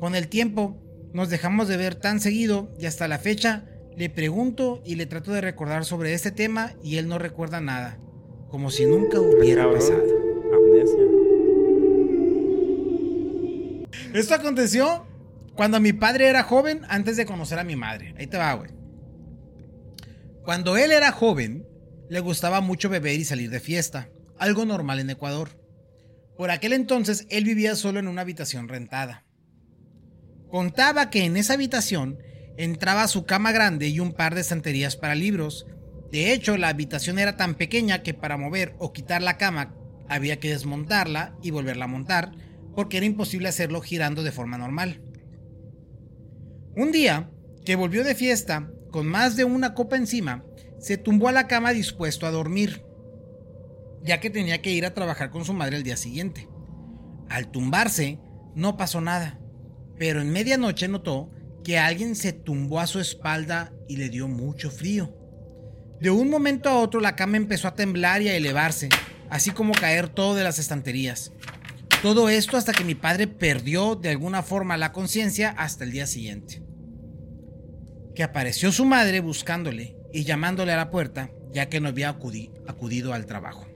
Con 0.00 0.14
el 0.14 0.28
tiempo 0.28 0.82
nos 1.12 1.28
dejamos 1.28 1.68
de 1.68 1.76
ver 1.76 1.94
tan 1.94 2.20
seguido 2.20 2.74
y 2.78 2.86
hasta 2.86 3.06
la 3.06 3.18
fecha 3.18 3.66
le 3.96 4.08
pregunto 4.08 4.82
y 4.84 4.94
le 4.94 5.04
trato 5.04 5.30
de 5.32 5.42
recordar 5.42 5.84
sobre 5.84 6.14
este 6.14 6.30
tema 6.30 6.72
y 6.82 6.96
él 6.96 7.06
no 7.06 7.18
recuerda 7.18 7.60
nada, 7.60 7.98
como 8.48 8.70
si 8.70 8.86
nunca 8.86 9.20
hubiera 9.20 9.70
pasado. 9.70 10.02
Amnesia. 10.54 11.04
Esto 14.14 14.34
aconteció 14.34 15.06
cuando 15.54 15.80
mi 15.80 15.92
padre 15.92 16.28
era 16.28 16.44
joven 16.44 16.80
antes 16.88 17.18
de 17.18 17.26
conocer 17.26 17.58
a 17.58 17.64
mi 17.64 17.76
madre. 17.76 18.14
Ahí 18.18 18.26
te 18.26 18.38
va, 18.38 18.54
güey. 18.54 18.70
Cuando 20.44 20.78
él 20.78 20.92
era 20.92 21.12
joven, 21.12 21.66
le 22.08 22.20
gustaba 22.20 22.62
mucho 22.62 22.88
beber 22.88 23.20
y 23.20 23.24
salir 23.24 23.50
de 23.50 23.60
fiesta, 23.60 24.08
algo 24.38 24.64
normal 24.64 24.98
en 24.98 25.10
Ecuador. 25.10 25.50
Por 26.38 26.50
aquel 26.50 26.72
entonces 26.72 27.26
él 27.28 27.44
vivía 27.44 27.76
solo 27.76 27.98
en 27.98 28.08
una 28.08 28.22
habitación 28.22 28.68
rentada. 28.68 29.26
Contaba 30.50 31.10
que 31.10 31.24
en 31.24 31.36
esa 31.36 31.54
habitación 31.54 32.18
entraba 32.56 33.08
su 33.08 33.24
cama 33.24 33.52
grande 33.52 33.88
y 33.88 34.00
un 34.00 34.12
par 34.12 34.34
de 34.34 34.40
estanterías 34.40 34.96
para 34.96 35.14
libros. 35.14 35.66
De 36.10 36.32
hecho, 36.32 36.56
la 36.56 36.68
habitación 36.68 37.18
era 37.18 37.36
tan 37.36 37.54
pequeña 37.54 38.02
que 38.02 38.14
para 38.14 38.36
mover 38.36 38.74
o 38.78 38.92
quitar 38.92 39.22
la 39.22 39.36
cama 39.36 39.74
había 40.08 40.40
que 40.40 40.50
desmontarla 40.50 41.36
y 41.40 41.52
volverla 41.52 41.84
a 41.84 41.88
montar, 41.88 42.32
porque 42.74 42.96
era 42.96 43.06
imposible 43.06 43.48
hacerlo 43.48 43.80
girando 43.80 44.24
de 44.24 44.32
forma 44.32 44.58
normal. 44.58 45.00
Un 46.76 46.90
día, 46.90 47.30
que 47.64 47.76
volvió 47.76 48.02
de 48.02 48.16
fiesta, 48.16 48.70
con 48.90 49.06
más 49.06 49.36
de 49.36 49.44
una 49.44 49.74
copa 49.74 49.96
encima, 49.96 50.44
se 50.80 50.96
tumbó 50.96 51.28
a 51.28 51.32
la 51.32 51.46
cama 51.46 51.72
dispuesto 51.72 52.26
a 52.26 52.30
dormir, 52.32 52.84
ya 54.02 54.18
que 54.18 54.30
tenía 54.30 54.62
que 54.62 54.72
ir 54.72 54.84
a 54.84 54.94
trabajar 54.94 55.30
con 55.30 55.44
su 55.44 55.52
madre 55.52 55.76
el 55.76 55.84
día 55.84 55.96
siguiente. 55.96 56.48
Al 57.28 57.50
tumbarse, 57.50 58.18
no 58.56 58.76
pasó 58.76 59.00
nada, 59.00 59.38
pero 60.00 60.22
en 60.22 60.30
medianoche 60.30 60.88
notó 60.88 61.30
que 61.62 61.78
alguien 61.78 62.16
se 62.16 62.32
tumbó 62.32 62.80
a 62.80 62.86
su 62.86 63.00
espalda 63.00 63.70
y 63.86 63.98
le 63.98 64.08
dio 64.08 64.28
mucho 64.28 64.70
frío. 64.70 65.14
De 66.00 66.08
un 66.08 66.30
momento 66.30 66.70
a 66.70 66.78
otro 66.78 67.00
la 67.00 67.16
cama 67.16 67.36
empezó 67.36 67.68
a 67.68 67.74
temblar 67.74 68.22
y 68.22 68.30
a 68.30 68.34
elevarse, 68.34 68.88
así 69.28 69.50
como 69.50 69.74
caer 69.74 70.08
todo 70.08 70.34
de 70.34 70.42
las 70.42 70.58
estanterías. 70.58 71.34
Todo 72.00 72.30
esto 72.30 72.56
hasta 72.56 72.72
que 72.72 72.82
mi 72.82 72.94
padre 72.94 73.26
perdió 73.26 73.94
de 73.94 74.08
alguna 74.08 74.42
forma 74.42 74.78
la 74.78 74.90
conciencia 74.90 75.50
hasta 75.50 75.84
el 75.84 75.90
día 75.92 76.06
siguiente. 76.06 76.62
Que 78.14 78.22
apareció 78.22 78.72
su 78.72 78.86
madre 78.86 79.20
buscándole 79.20 79.98
y 80.14 80.24
llamándole 80.24 80.72
a 80.72 80.78
la 80.78 80.90
puerta, 80.90 81.30
ya 81.52 81.68
que 81.68 81.78
no 81.78 81.88
había 81.88 82.08
acudido 82.08 83.12
al 83.12 83.26
trabajo. 83.26 83.66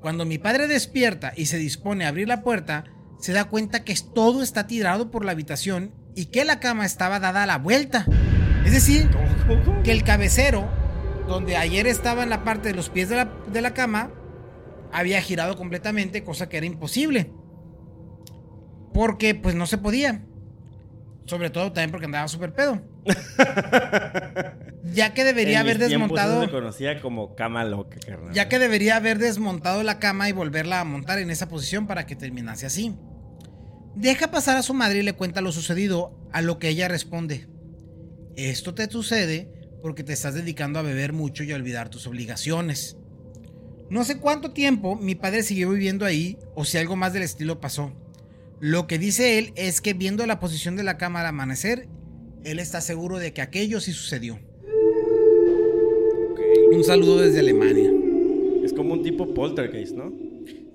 Cuando 0.00 0.26
mi 0.26 0.38
padre 0.38 0.68
despierta 0.68 1.32
y 1.34 1.46
se 1.46 1.58
dispone 1.58 2.04
a 2.04 2.08
abrir 2.08 2.28
la 2.28 2.44
puerta, 2.44 2.84
se 3.18 3.32
da 3.32 3.44
cuenta 3.44 3.84
que 3.84 3.94
todo 4.14 4.42
está 4.42 4.66
tirado 4.66 5.10
por 5.10 5.24
la 5.24 5.32
habitación 5.32 5.92
y 6.14 6.26
que 6.26 6.44
la 6.44 6.60
cama 6.60 6.84
estaba 6.84 7.20
dada 7.20 7.42
a 7.42 7.46
la 7.46 7.58
vuelta. 7.58 8.06
Es 8.64 8.72
decir, 8.72 9.10
que 9.82 9.92
el 9.92 10.04
cabecero, 10.04 10.68
donde 11.26 11.56
ayer 11.56 11.86
estaba 11.86 12.22
en 12.22 12.30
la 12.30 12.44
parte 12.44 12.68
de 12.68 12.74
los 12.74 12.88
pies 12.88 13.08
de 13.08 13.16
la, 13.16 13.32
de 13.46 13.60
la 13.60 13.74
cama, 13.74 14.10
había 14.92 15.20
girado 15.20 15.56
completamente, 15.56 16.24
cosa 16.24 16.48
que 16.48 16.56
era 16.56 16.66
imposible. 16.66 17.32
Porque 18.92 19.34
pues 19.34 19.54
no 19.54 19.66
se 19.66 19.78
podía. 19.78 20.24
Sobre 21.26 21.50
todo 21.50 21.72
también 21.72 21.90
porque 21.90 22.06
andaba 22.06 22.28
súper 22.28 22.54
pedo. 22.54 22.80
ya 24.92 25.14
que 25.14 25.24
debería 25.24 25.60
haber 25.60 25.78
desmontado. 25.78 26.42
Se 26.42 26.50
conocía 26.50 27.00
como 27.00 27.34
cama 27.34 27.64
loca, 27.64 27.98
carnal. 28.04 28.34
Ya 28.34 28.48
que 28.48 28.58
debería 28.58 28.96
haber 28.96 29.18
desmontado 29.18 29.82
la 29.82 29.98
cama 29.98 30.28
y 30.28 30.32
volverla 30.32 30.80
a 30.80 30.84
montar 30.84 31.18
en 31.18 31.30
esa 31.30 31.48
posición 31.48 31.86
para 31.86 32.06
que 32.06 32.16
terminase 32.16 32.66
así. 32.66 32.94
Deja 33.94 34.30
pasar 34.30 34.56
a 34.56 34.62
su 34.62 34.74
madre 34.74 34.98
y 34.98 35.02
le 35.02 35.14
cuenta 35.14 35.40
lo 35.40 35.52
sucedido, 35.52 36.18
a 36.32 36.42
lo 36.42 36.58
que 36.58 36.68
ella 36.68 36.88
responde. 36.88 37.46
Esto 38.36 38.74
te 38.74 38.90
sucede 38.90 39.50
porque 39.80 40.02
te 40.02 40.12
estás 40.12 40.34
dedicando 40.34 40.78
a 40.78 40.82
beber 40.82 41.12
mucho 41.12 41.44
y 41.44 41.52
a 41.52 41.56
olvidar 41.56 41.88
tus 41.88 42.06
obligaciones. 42.06 42.96
No 43.90 44.04
sé 44.04 44.18
cuánto 44.18 44.52
tiempo 44.52 44.96
mi 44.96 45.14
padre 45.14 45.42
siguió 45.42 45.70
viviendo 45.70 46.04
ahí 46.04 46.38
o 46.54 46.64
si 46.64 46.78
algo 46.78 46.96
más 46.96 47.12
del 47.12 47.22
estilo 47.22 47.60
pasó. 47.60 47.92
Lo 48.60 48.86
que 48.86 48.98
dice 48.98 49.38
él 49.38 49.52
es 49.56 49.80
que 49.80 49.94
viendo 49.94 50.26
la 50.26 50.40
posición 50.40 50.74
de 50.76 50.84
la 50.84 50.96
cama 50.96 51.20
al 51.20 51.26
amanecer, 51.26 51.88
él 52.44 52.58
está 52.58 52.80
seguro 52.80 53.18
de 53.18 53.32
que 53.32 53.42
aquello 53.42 53.80
sí 53.80 53.92
sucedió. 53.92 54.40
Un 56.72 56.84
saludo 56.84 57.18
desde 57.18 57.40
Alemania. 57.40 57.90
Es 58.62 58.72
como 58.72 58.94
un 58.94 59.02
tipo 59.02 59.32
poltergeist, 59.34 59.94
¿no? 59.94 60.12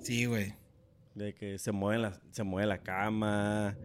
Sí, 0.00 0.26
güey. 0.26 0.54
De 1.14 1.34
que 1.34 1.58
se 1.58 1.72
mueve 1.72 2.02
la, 2.02 2.20
se 2.30 2.42
mueve 2.42 2.66
la 2.66 2.78
cama. 2.78 3.76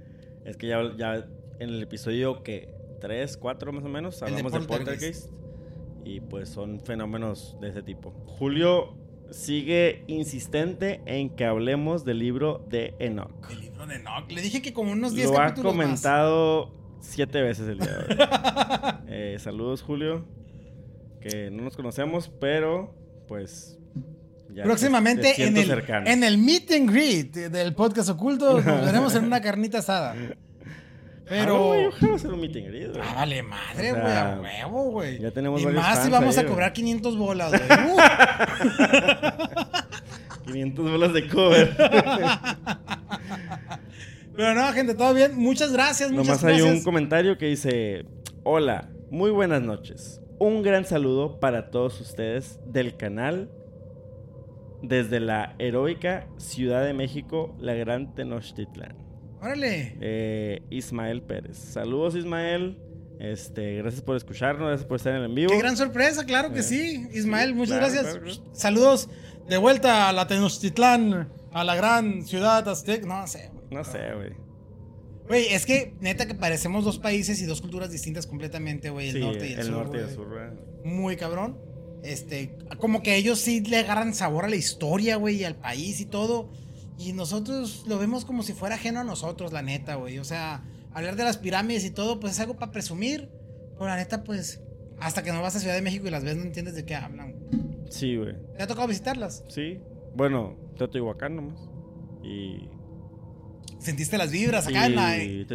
Es 0.45 0.57
que 0.57 0.67
ya, 0.67 0.95
ya 0.97 1.27
en 1.59 1.69
el 1.69 1.81
episodio 1.83 2.43
que 2.43 2.69
3, 3.01 3.37
4 3.37 3.73
más 3.73 3.83
o 3.83 3.89
menos 3.89 4.21
hablamos 4.21 4.51
de 4.51 4.59
poltergeist. 4.61 5.31
Y 6.03 6.19
pues 6.19 6.49
son 6.49 6.79
fenómenos 6.79 7.57
de 7.59 7.69
ese 7.69 7.81
tipo. 7.81 8.11
Julio 8.27 8.95
sigue 9.31 10.03
insistente 10.07 11.01
en 11.05 11.29
que 11.29 11.45
hablemos 11.45 12.05
del 12.05 12.19
libro 12.19 12.63
de 12.69 12.93
Enoch. 12.99 13.49
El 13.49 13.61
libro 13.61 13.87
de 13.87 13.95
Enoch. 13.95 14.31
Le 14.31 14.41
dije 14.41 14.61
que 14.61 14.71
como 14.71 14.91
unos 14.91 15.15
10 15.15 15.31
Lo 15.31 15.39
ha 15.39 15.53
comentado 15.53 16.71
siete 16.99 17.41
veces 17.41 17.67
el 17.67 17.79
día 17.79 17.91
de 17.91 17.97
hoy. 17.97 18.29
Eh, 19.07 19.37
saludos, 19.39 19.81
Julio. 19.81 20.25
Que 21.27 21.49
no 21.49 21.63
nos 21.63 21.75
conocemos, 21.75 22.29
pero 22.39 22.93
pues. 23.27 23.79
Próximamente 24.63 25.43
en, 25.43 25.57
el, 25.57 25.83
en 26.05 26.23
el 26.23 26.38
meet 26.38 26.71
and 26.71 26.89
greet 26.89 27.33
del 27.33 27.73
podcast 27.73 28.09
oculto 28.09 28.61
nos 28.61 28.85
veremos 28.85 29.15
en 29.15 29.25
una 29.25 29.41
carnita 29.41 29.79
asada. 29.79 30.15
Pero. 31.27 31.73
Ah, 31.73 31.89
yo 31.99 32.13
hacer 32.13 32.31
un 32.31 32.39
meeting 32.39 32.65
greet, 32.65 32.95
Ah, 33.01 33.15
vale 33.15 33.41
madre, 33.41 33.91
güey, 33.91 34.05
a 34.05 34.39
huevo, 34.39 34.91
güey. 34.91 35.17
Ya 35.19 35.31
tenemos 35.31 35.59
Y 35.59 35.65
más 35.65 36.03
si 36.03 36.11
vamos 36.11 36.38
a 36.38 36.45
cobrar 36.45 36.73
500 36.73 37.17
bolas, 37.17 37.49
güey. 37.49 37.63
500 40.45 40.91
bolas 40.91 41.11
de 41.11 41.28
cover. 41.28 41.76
Pero 44.36 44.53
no, 44.53 44.71
gente, 44.73 44.93
todo 44.93 45.11
bien. 45.15 45.36
Muchas 45.36 45.73
gracias, 45.73 46.11
muchas 46.11 46.43
Nomás 46.43 46.43
hay 46.43 46.61
un 46.61 46.84
comentario 46.84 47.39
que 47.39 47.47
dice: 47.47 48.05
Hola, 48.43 48.89
muy 49.09 49.32
buenas 49.32 49.63
noches. 49.63 50.21
Un 50.38 50.63
gran 50.63 50.86
saludo 50.86 51.39
para 51.39 51.71
todos 51.71 52.01
ustedes 52.01 52.59
del 52.65 52.97
canal 52.97 53.49
desde 54.81 55.19
la 55.21 55.55
heroica 55.59 56.27
Ciudad 56.38 56.83
de 56.86 56.93
México, 56.93 57.55
la 57.59 57.73
Gran 57.73 58.13
Tenochtitlán. 58.13 58.97
Órale. 59.41 59.95
Eh, 60.01 60.61
Ismael 60.69 61.21
Pérez. 61.21 61.57
Saludos, 61.57 62.15
Ismael. 62.15 62.77
Este, 63.19 63.77
gracias 63.77 64.01
por 64.01 64.17
escucharnos, 64.17 64.67
gracias 64.67 64.86
por 64.88 64.97
estar 64.97 65.13
en 65.13 65.19
el 65.19 65.25
en 65.25 65.36
vivo. 65.36 65.51
Qué 65.51 65.57
gran 65.57 65.77
sorpresa, 65.77 66.25
claro 66.25 66.51
que 66.51 66.59
eh, 66.59 66.63
sí. 66.63 67.07
Ismael, 67.13 67.55
muchas 67.55 67.77
gracias. 67.77 68.41
Saludos 68.51 69.09
de 69.47 69.57
vuelta 69.57 70.09
a 70.09 70.13
la 70.13 70.27
Tenochtitlán, 70.27 71.29
a 71.53 71.63
la 71.63 71.75
gran 71.75 72.23
ciudad 72.23 72.67
azteca. 72.67 73.07
No 73.07 73.25
sé, 73.25 73.49
güey. 73.53 73.65
No 73.71 73.83
sé, 73.86 74.13
güey. 74.15 74.44
Güey, 75.28 75.47
es 75.53 75.65
que 75.65 75.93
neta 76.01 76.28
que 76.28 76.36
parecemos 76.36 76.86
dos 76.86 76.99
países 76.99 77.41
y 77.41 77.45
dos 77.45 77.61
culturas 77.61 77.91
distintas 77.91 78.28
completamente, 78.28 78.89
güey. 78.89 79.09
El 79.09 79.19
norte 79.21 79.49
y 79.49 79.53
el, 79.53 79.59
el 79.59 79.65
sur. 79.65 79.73
Norte 79.76 79.97
y 79.97 80.01
el 80.01 80.09
sur 80.09 80.28
Muy 80.84 81.15
cabrón. 81.15 81.57
Este, 82.03 82.55
como 82.80 83.01
que 83.01 83.15
ellos 83.15 83.39
sí 83.39 83.61
le 83.61 83.78
agarran 83.78 84.13
sabor 84.13 84.45
a 84.45 84.49
la 84.49 84.55
historia, 84.55 85.15
güey, 85.15 85.38
y 85.38 85.43
al 85.43 85.55
país 85.55 85.99
y 85.99 86.05
todo. 86.05 86.51
Y 86.99 87.13
nosotros 87.13 87.86
lo 87.88 87.97
vemos 87.97 88.26
como 88.26 88.43
si 88.43 88.53
fuera 88.53 88.76
ajeno 88.76 88.99
a 88.99 89.03
nosotros, 89.03 89.51
la 89.51 89.63
neta, 89.63 89.95
güey. 89.95 90.19
O 90.19 90.23
sea, 90.23 90.63
hablar 90.93 91.15
de 91.15 91.23
las 91.23 91.38
pirámides 91.38 91.84
y 91.84 91.89
todo, 91.89 92.19
pues 92.19 92.34
es 92.34 92.39
algo 92.39 92.55
para 92.55 92.71
presumir. 92.71 93.30
Pero 93.73 93.88
la 93.88 93.97
neta, 93.97 94.23
pues, 94.23 94.61
hasta 94.99 95.23
que 95.23 95.32
no 95.32 95.41
vas 95.41 95.55
a 95.55 95.59
Ciudad 95.59 95.76
de 95.76 95.82
México 95.82 96.07
y 96.07 96.11
las 96.11 96.23
ves, 96.23 96.38
no 96.38 96.43
entiendes 96.43 96.76
de 96.76 96.86
qué 96.86 96.95
hablan. 96.95 97.36
Sí, 97.89 98.15
güey. 98.15 98.36
¿Te 98.55 98.63
ha 98.63 98.67
tocado 98.67 98.88
visitarlas? 98.88 99.43
Sí. 99.49 99.80
Bueno, 100.15 100.55
Teotihuacán 100.78 101.36
nomás. 101.36 101.59
Y. 102.23 102.69
Sentiste 103.86 104.17
las 104.17 104.31
vibras 104.31 104.67
acá, 104.67 104.88
en 104.88 104.95
la- 104.95 105.17
eh, 105.17 105.45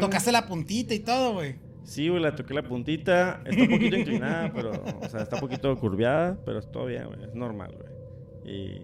tocaste 0.00 0.32
la 0.32 0.46
puntita 0.46 0.94
y 0.94 0.98
todo, 1.00 1.34
güey. 1.34 1.56
Sí, 1.84 2.08
güey, 2.08 2.20
la 2.20 2.34
toqué 2.36 2.52
la 2.52 2.62
puntita. 2.62 3.40
Está 3.46 3.62
un 3.62 3.68
poquito 3.70 3.96
inclinada, 3.96 4.52
pero. 4.54 4.72
O 5.00 5.08
sea, 5.08 5.22
está 5.22 5.36
un 5.36 5.40
poquito 5.40 5.74
curviada, 5.78 6.36
pero 6.44 6.58
es 6.58 6.70
todo 6.70 6.84
bien, 6.86 7.06
güey. 7.06 7.24
Es 7.24 7.34
normal, 7.34 7.74
güey. 7.78 8.54
Y. 8.54 8.82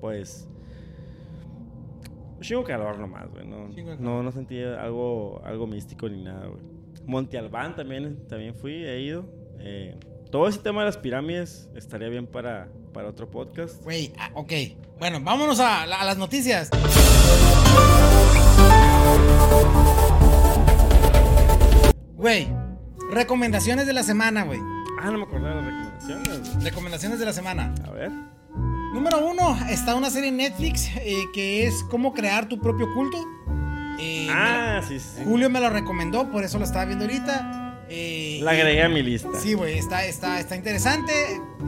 Pues. 0.00 0.48
Chingo 2.40 2.64
calor 2.64 2.98
nomás, 2.98 3.30
güey. 3.30 3.46
No, 3.46 3.68
no, 4.00 4.22
no 4.24 4.32
sentí 4.32 4.60
algo, 4.60 5.40
algo 5.44 5.66
místico 5.68 6.08
ni 6.08 6.22
nada, 6.24 6.46
güey. 6.48 6.60
Monte 7.06 7.38
Albán 7.38 7.76
también, 7.76 8.26
también 8.28 8.54
fui, 8.54 8.72
he 8.84 9.00
ido. 9.00 9.24
Eh, 9.60 9.96
todo 10.32 10.48
ese 10.48 10.58
tema 10.58 10.80
de 10.80 10.86
las 10.86 10.96
pirámides 10.96 11.68
estaría 11.76 12.08
bien 12.08 12.26
para, 12.26 12.68
para 12.92 13.08
otro 13.08 13.30
podcast. 13.30 13.82
Güey, 13.84 14.12
ah, 14.18 14.30
ok. 14.34 14.52
Bueno, 14.98 15.20
vámonos 15.22 15.60
a, 15.60 15.82
a 15.84 16.04
las 16.04 16.18
noticias. 16.18 16.70
Güey, 22.16 22.48
recomendaciones 23.10 23.86
de 23.86 23.92
la 23.92 24.02
semana, 24.02 24.44
güey. 24.44 24.60
Ah, 25.00 25.10
no 25.10 25.18
me 25.18 25.24
acordaba 25.24 25.56
de 25.56 25.62
las 25.62 25.98
recomendaciones. 25.98 26.64
Recomendaciones 26.64 27.18
de 27.18 27.24
la 27.24 27.32
semana. 27.32 27.74
A 27.86 27.90
ver. 27.90 28.10
Número 28.94 29.26
uno, 29.26 29.58
está 29.70 29.94
una 29.94 30.10
serie 30.10 30.28
en 30.28 30.36
Netflix 30.36 30.90
eh, 30.96 31.24
que 31.32 31.66
es 31.66 31.82
Cómo 31.90 32.12
crear 32.12 32.48
tu 32.48 32.60
propio 32.60 32.92
culto. 32.94 33.18
Eh, 33.98 34.28
Ah, 34.30 34.80
sí, 34.86 34.98
sí. 35.00 35.22
Julio 35.24 35.48
me 35.50 35.60
lo 35.60 35.70
recomendó, 35.70 36.30
por 36.30 36.44
eso 36.44 36.58
lo 36.58 36.64
estaba 36.64 36.84
viendo 36.84 37.04
ahorita. 37.04 37.84
Eh, 37.88 38.40
La 38.42 38.52
agregué 38.52 38.82
a 38.82 38.88
mi 38.88 39.02
lista. 39.02 39.28
Sí, 39.38 39.54
güey, 39.54 39.78
está, 39.78 40.04
está, 40.04 40.40
está 40.40 40.56
interesante. 40.56 41.12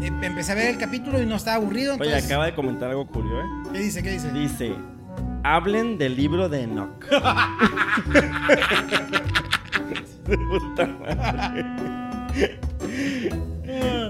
Eh, 0.02 0.10
empecé 0.22 0.52
a 0.52 0.54
ver 0.54 0.68
el 0.68 0.78
capítulo 0.78 1.20
y 1.20 1.26
no 1.26 1.36
estaba 1.36 1.56
aburrido. 1.56 1.94
Oye, 1.94 2.04
Entonces, 2.04 2.26
acaba 2.30 2.46
de 2.46 2.54
comentar 2.54 2.90
algo 2.90 3.06
Julio, 3.06 3.40
¿eh? 3.40 3.44
¿Qué 3.72 3.78
dice? 3.78 4.02
¿Qué 4.02 4.12
dice? 4.12 4.30
Dice, 4.32 4.74
hablen 5.42 5.98
del 5.98 6.16
libro 6.16 6.48
de 6.48 6.62
Enoch. 6.62 7.04
Puta 10.24 10.86
madre. 10.86 11.64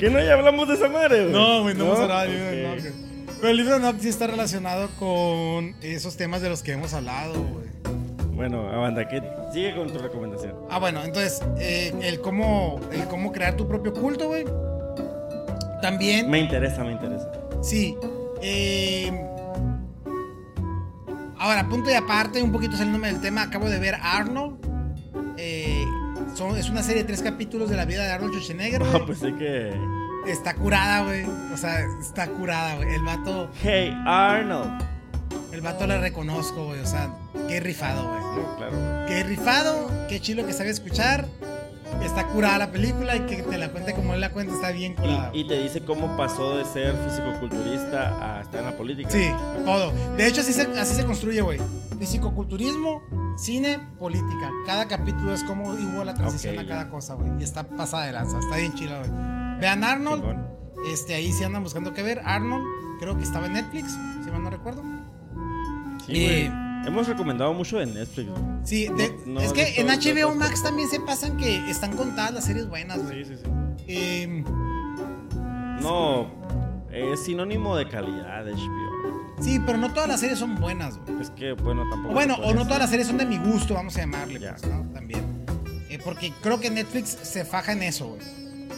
¿Que 0.01 0.11
no 0.11 0.21
ya 0.21 0.35
hablamos 0.35 0.69
de 0.69 0.75
esa 0.75 0.89
madre, 0.89 1.23
güey? 1.23 1.33
No, 1.33 1.63
güey, 1.63 1.75
no, 1.75 1.85
hemos 1.87 2.01
hablado 2.01 2.31
de. 2.31 2.93
Pero 3.41 3.49
el 3.51 3.57
libro 3.57 3.73
de 3.73 3.79
Enoch 3.81 4.01
sí 4.01 4.09
está 4.09 4.27
relacionado 4.27 4.89
con 4.99 5.75
esos 5.83 6.17
temas 6.17 6.41
de 6.41 6.49
los 6.49 6.63
que 6.63 6.73
hemos 6.73 6.95
hablado, 6.95 7.35
güey. 7.35 7.67
Bueno, 8.35 8.69
Amanda, 8.69 9.07
¿qué? 9.07 9.23
sigue 9.53 9.75
con 9.77 9.89
tu 9.93 9.99
recomendación. 9.99 10.55
Ah, 10.71 10.79
bueno, 10.79 11.05
entonces, 11.05 11.41
eh, 11.59 11.93
el, 12.03 12.21
cómo, 12.21 12.81
el 12.93 13.05
cómo 13.05 13.31
crear 13.33 13.57
tu 13.57 13.69
propio 13.69 13.93
culto, 13.93 14.29
güey. 14.29 14.45
También, 15.83 16.29
Me 16.31 16.39
interesa, 16.41 16.83
me 16.83 16.93
interesa. 16.93 17.31
sí. 17.63 17.97
eh, 18.43 19.13
ahora, 21.39 21.69
punto 21.69 21.91
y 21.91 21.95
aparte, 21.95 22.43
un 22.43 22.51
poquito 22.53 22.73
saliéndome 22.77 23.09
del 23.13 23.21
tema, 23.21 23.43
acabo 23.43 23.69
de 23.69 23.79
ver 23.79 23.95
Arnold. 24.03 24.64
Son- 26.35 26.57
es 26.57 26.69
una 26.69 26.83
serie 26.83 27.03
de 27.03 27.07
tres 27.07 27.23
capítulos 27.23 27.71
de 27.71 27.77
la 27.77 27.85
vida 27.85 28.05
de 28.05 28.13
Arnold 28.13 28.33
Schwarzenegger. 28.35 28.83
Ah, 28.83 29.01
pues 29.07 29.19
sí 29.19 29.33
que... 29.35 29.73
Está 30.27 30.55
curada, 30.55 31.05
güey. 31.05 31.25
O 31.53 31.57
sea, 31.57 31.85
está 32.01 32.27
curada, 32.29 32.77
güey. 32.77 32.95
El 32.95 33.03
vato, 33.03 33.51
Hey, 33.63 33.95
Arnold. 34.07 34.83
el 35.53 35.61
vato 35.61 35.87
le 35.87 35.99
reconozco, 36.01 36.65
güey. 36.67 36.81
O 36.81 36.87
sea, 36.87 37.11
qué 37.47 37.61
rifado, 37.61 38.09
güey. 38.09 38.21
No, 38.21 38.57
claro. 38.57 39.07
Qué 39.07 39.23
rifado, 39.23 39.91
qué 40.09 40.21
chilo 40.21 40.47
que 40.47 40.53
sabe 40.55 40.71
escuchar. 40.71 41.27
Está 42.03 42.27
curada 42.29 42.59
la 42.59 42.71
película 42.71 43.17
y 43.17 43.21
que 43.21 43.43
te 43.43 43.59
la 43.59 43.71
cuente 43.71 43.95
como 43.95 44.15
él 44.15 44.21
la 44.21 44.31
cuenta 44.31 44.55
está 44.55 44.71
bien 44.71 44.95
curada. 44.95 45.31
Y, 45.33 45.41
y 45.41 45.49
te 45.49 45.63
dice 45.63 45.81
cómo 45.85 46.17
pasó 46.17 46.57
de 46.57 46.65
ser 46.65 46.95
fisicoculturista 47.09 48.39
a 48.39 48.41
estar 48.43 48.61
en 48.61 48.67
la 48.67 48.77
política. 48.77 49.11
Sí, 49.11 49.31
todo. 49.65 49.93
De 50.17 50.27
hecho, 50.27 50.41
así 50.43 50.53
se, 50.53 50.63
así 50.79 50.95
se 50.95 51.05
construye, 51.05 51.41
güey. 51.41 51.61
Fisicoculturismo, 51.99 53.03
cine, 53.37 53.79
política. 53.99 54.51
Cada 54.67 54.87
capítulo 54.87 55.33
es 55.33 55.43
como 55.45 55.71
hubo 55.71 56.05
la 56.05 56.15
transición 56.15 56.59
a 56.59 56.67
cada 56.67 56.91
cosa, 56.91 57.15
güey. 57.15 57.31
Y 57.41 57.45
está 57.45 57.65
pasada 57.65 58.07
de 58.07 58.13
lanza, 58.13 58.39
está 58.39 58.57
bien 58.57 58.75
chila, 58.75 58.99
güey. 58.99 59.11
Vean 59.61 59.85
Arnold. 59.85 60.23
Chingón. 60.23 60.47
Este, 60.93 61.15
ahí 61.15 61.33
sí 61.33 61.43
andan 61.45 61.63
buscando 61.63 61.95
qué 61.95 62.03
ver. 62.03 62.21
Arnold, 62.25 62.65
creo 63.01 63.17
que 63.17 63.23
estaba 63.23 63.47
en 63.47 63.55
Netflix, 63.55 63.93
si 64.25 64.31
mal 64.31 64.43
no 64.43 64.51
recuerdo. 64.51 64.83
Sí, 66.07 66.27
Eh. 66.27 66.53
Hemos 66.87 67.09
recomendado 67.09 67.53
mucho 67.55 67.79
de 67.79 67.87
Netflix. 67.87 68.31
Sí, 68.65 68.89
de- 68.89 69.09
No- 69.27 69.35
no 69.35 69.41
es 69.41 69.53
que 69.53 69.65
visto 69.65 69.81
en 69.81 69.89
HBO. 69.91 70.35
Max 70.35 70.63
también 70.63 70.89
se 70.89 71.01
pasan 71.01 71.37
que 71.37 71.71
están 71.71 71.97
contadas 71.97 72.33
las 72.35 72.45
series 72.45 72.69
buenas, 72.69 73.03
güey. 73.03 73.25
Sí, 73.25 73.35
sí, 73.37 73.43
sí. 73.43 73.51
Eh, 73.89 74.45
No, 75.83 76.31
es 76.93 77.25
sinónimo 77.25 77.77
de 77.77 77.89
calidad 77.89 78.47
HBO. 78.47 79.35
sí, 79.41 79.61
pero 79.65 79.79
no 79.79 79.93
todas 79.93 80.09
las 80.09 80.21
series 80.21 80.39
son 80.39 80.55
buenas, 80.57 80.99
güey. 80.99 81.21
Es 81.21 81.31
que, 81.31 81.53
bueno, 81.53 81.83
tampoco. 81.91 82.15
Bueno, 82.15 82.37
se 82.37 82.43
o 82.43 82.55
no 82.55 82.65
todas 82.65 82.79
las 82.81 82.91
series 82.91 83.09
son 83.09 83.19
de 83.19 83.27
mi 83.27 83.39
gusto, 83.39 83.75
vamos 83.75 83.97
a 83.97 84.01
llamarle, 84.01 84.39
Ya. 84.41 84.53
pues, 84.57 84.67
¿no? 84.73 84.83
También. 84.93 85.25
Eh, 85.91 85.99
porque 86.03 86.33
creo 86.43 86.61
que 86.61 86.71
Netflix 86.71 87.19
se 87.23 87.45
faja 87.45 87.73
en 87.73 87.83
eso, 87.83 88.09
güey. 88.09 88.21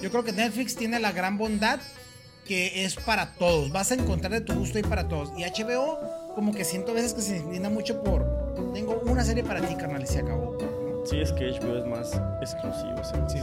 Yo 0.02 0.10
creo 0.10 0.24
que 0.24 0.32
Netflix 0.32 0.74
tiene 0.76 0.98
la 1.00 1.12
gran 1.12 1.38
bondad 1.38 1.78
que 2.46 2.84
es 2.84 2.94
para 2.96 3.32
todos. 3.34 3.70
Vas 3.72 3.90
a 3.90 3.94
encontrar 3.94 4.32
de 4.32 4.40
tu 4.40 4.54
gusto 4.54 4.78
y 4.78 4.82
para 4.82 5.08
todos. 5.08 5.32
Y 5.36 5.42
HBO, 5.44 5.98
como 6.34 6.52
que 6.54 6.64
siento 6.64 6.92
a 6.92 6.94
veces 6.94 7.14
que 7.14 7.20
se 7.22 7.38
inclina 7.38 7.68
mucho 7.68 8.02
por. 8.02 8.24
Tengo 8.72 9.00
una 9.06 9.24
serie 9.24 9.42
para 9.44 9.60
ti, 9.60 9.74
carnal, 9.74 10.02
y 10.02 10.06
se 10.06 10.20
acabó. 10.20 10.56
¿no? 10.60 11.06
Sí, 11.06 11.20
es 11.20 11.32
que 11.32 11.50
HBO 11.50 11.76
es 11.78 11.86
más 11.86 12.20
exclusivo. 12.40 13.28
Sí. 13.28 13.38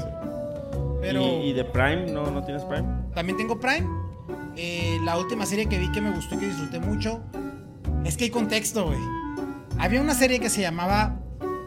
Pero 1.01 1.21
¿Y, 1.21 1.49
y 1.49 1.53
de 1.53 1.65
Prime? 1.65 2.11
¿No, 2.11 2.29
¿No 2.31 2.43
tienes 2.43 2.63
Prime? 2.63 2.87
también 3.13 3.37
tengo 3.37 3.59
Prime. 3.59 3.87
Eh, 4.55 4.97
la 5.03 5.17
última 5.17 5.45
serie 5.45 5.65
que 5.67 5.77
vi 5.79 5.91
que 5.91 5.99
me 6.01 6.11
gustó 6.11 6.35
y 6.35 6.39
que 6.39 6.45
disfruté 6.47 6.79
mucho. 6.79 7.21
Es 8.05 8.17
que 8.17 8.25
hay 8.25 8.29
contexto, 8.29 8.85
güey. 8.85 8.99
Había 9.79 10.01
una 10.01 10.13
serie 10.13 10.39
que 10.39 10.49
se 10.49 10.61
llamaba 10.61 11.19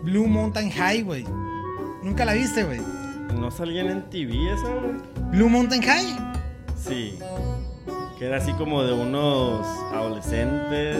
Blue 0.02 0.26
Mountain 0.26 0.70
High, 0.70 1.02
güey. 1.02 1.24
Nunca 2.02 2.24
la 2.24 2.32
viste, 2.34 2.62
güey. 2.64 2.80
¿No 3.34 3.50
salían 3.50 3.88
en 3.88 4.08
TV 4.08 4.34
esa, 4.54 4.68
güey? 4.68 4.92
Blue 5.32 5.48
Mountain 5.48 5.82
High. 5.82 6.16
Sí. 6.86 7.18
Que 8.18 8.26
era 8.26 8.38
así 8.38 8.52
como 8.54 8.82
de 8.82 8.92
unos 8.92 9.66
adolescentes. 9.92 10.98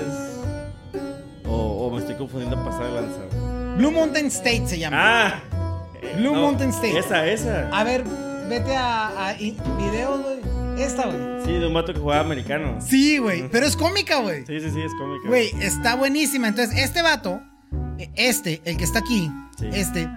O, 1.47 1.87
o 1.87 1.91
me 1.91 1.99
estoy 2.01 2.17
confundiendo 2.17 2.63
pasar 2.65 2.87
de 2.87 2.93
lanza. 3.01 3.77
Blue 3.77 3.91
Mountain 3.91 4.27
State 4.27 4.67
se 4.67 4.79
llama. 4.79 4.97
¡Ah! 4.99 5.43
Blue 6.17 6.35
Mountain 6.35 6.71
State. 6.71 6.99
Esa, 6.99 7.27
esa. 7.27 7.69
A 7.71 7.85
ver, 7.85 8.05
vete 8.49 8.75
a, 8.77 9.37
videos, 9.39 10.23
güey. 10.23 10.83
Esta, 10.83 11.07
güey. 11.07 11.45
Sí, 11.45 11.53
de 11.53 11.67
un 11.67 11.75
vato 11.75 11.93
que 11.95 12.01
jugaba 12.01 12.21
americano. 12.23 12.79
Sí, 12.81 13.19
güey. 13.19 13.49
Pero 13.49 13.67
es 13.67 13.77
cómica, 13.77 14.21
güey. 14.21 14.45
Sí, 14.47 14.61
sí, 14.61 14.71
sí, 14.71 14.81
es 14.83 14.93
cómica. 14.95 15.29
Güey, 15.29 15.51
está 15.61 15.95
buenísima. 15.95 16.49
Entonces, 16.49 16.79
este 16.79 17.03
vato, 17.03 17.41
eh, 17.99 18.11
este, 18.17 18.61
el 18.65 18.77
que 18.77 18.85
está 18.85 18.99
aquí, 18.99 19.31
Sí. 19.59 19.69
este, 19.73 20.09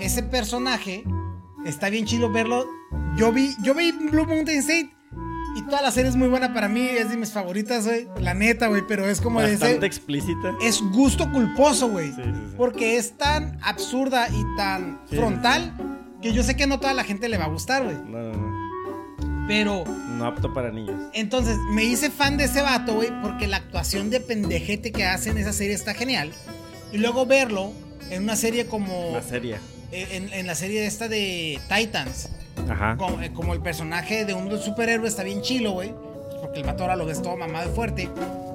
ese 0.00 0.22
personaje, 0.24 1.04
está 1.66 1.88
bien 1.90 2.04
chido 2.04 2.30
verlo. 2.30 2.66
Yo 3.16 3.30
vi, 3.32 3.54
yo 3.62 3.74
vi 3.74 3.92
Blue 3.92 4.26
Mountain 4.26 4.58
State 4.58 4.90
y 5.56 5.62
toda 5.62 5.82
la 5.82 5.90
serie 5.90 6.08
es 6.10 6.16
muy 6.16 6.28
buena 6.28 6.54
para 6.54 6.68
mí, 6.68 6.80
es 6.86 7.10
de 7.10 7.16
mis 7.16 7.30
favoritas, 7.32 7.86
güey. 7.86 8.08
La 8.20 8.34
neta, 8.34 8.68
güey, 8.68 8.82
pero 8.86 9.08
es 9.08 9.20
como 9.20 9.40
de 9.40 9.50
Bastante 9.52 9.76
ese, 9.78 9.86
explícita. 9.86 10.54
es 10.62 10.80
gusto 10.80 11.30
culposo, 11.30 11.88
güey. 11.88 12.08
Sí, 12.12 12.22
sí, 12.24 12.30
sí. 12.32 12.54
Porque 12.56 12.96
es 12.96 13.16
tan 13.18 13.58
absurda 13.62 14.28
y 14.28 14.56
tan 14.56 15.00
frontal 15.10 15.72
que 16.22 16.32
yo 16.32 16.42
sé 16.42 16.56
que 16.56 16.66
no 16.66 16.78
toda 16.80 16.94
la 16.94 17.04
gente 17.04 17.28
le 17.28 17.36
va 17.38 17.44
a 17.44 17.48
gustar, 17.48 17.84
güey. 17.84 17.96
No, 17.96 18.18
no, 18.18 18.32
no. 18.32 19.46
Pero 19.48 19.84
No 20.16 20.24
apto 20.26 20.54
para 20.54 20.70
niños. 20.70 20.94
entonces 21.14 21.56
me 21.72 21.84
hice 21.84 22.10
fan 22.10 22.36
de 22.36 22.44
ese 22.44 22.62
vato, 22.62 22.94
güey, 22.94 23.10
porque 23.22 23.48
la 23.48 23.56
actuación 23.58 24.08
de 24.08 24.20
pendejete 24.20 24.92
que 24.92 25.04
hace 25.04 25.30
en 25.30 25.38
esa 25.38 25.52
serie 25.52 25.74
está 25.74 25.94
genial. 25.94 26.30
Y 26.92 26.98
luego 26.98 27.26
verlo 27.26 27.72
en 28.10 28.22
una 28.22 28.36
serie 28.36 28.66
como. 28.66 29.10
La 29.12 29.22
serie. 29.22 29.56
En, 29.90 30.32
en 30.32 30.46
la 30.46 30.54
serie 30.54 30.86
esta 30.86 31.08
de 31.08 31.58
Titans. 31.68 32.30
Ajá. 32.72 32.96
Como, 32.96 33.20
eh, 33.20 33.32
como 33.32 33.52
el 33.54 33.60
personaje 33.60 34.24
de 34.24 34.34
un 34.34 34.50
superhéroe 34.58 35.06
está 35.08 35.22
bien 35.22 35.42
chilo, 35.42 35.72
güey. 35.72 35.94
Porque 36.40 36.60
el 36.60 36.66
vato 36.66 36.82
ahora 36.84 36.96
lo 36.96 37.06
ves 37.06 37.22
todo 37.22 37.36
mamado 37.36 37.70
y 37.70 37.74
fuerte. 37.74 38.08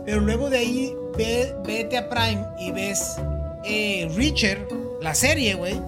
Pero 0.06 0.20
luego 0.22 0.50
de 0.50 0.58
ahí, 0.58 0.94
ve- 1.18 1.54
vete 1.66 1.98
a 1.98 2.10
Prime 2.10 2.44
y 2.60 2.72
ves 2.72 3.18
eh, 3.66 4.10
Richard, 4.16 4.68
la 5.02 5.14
serie, 5.16 5.54
güey. 5.56 5.80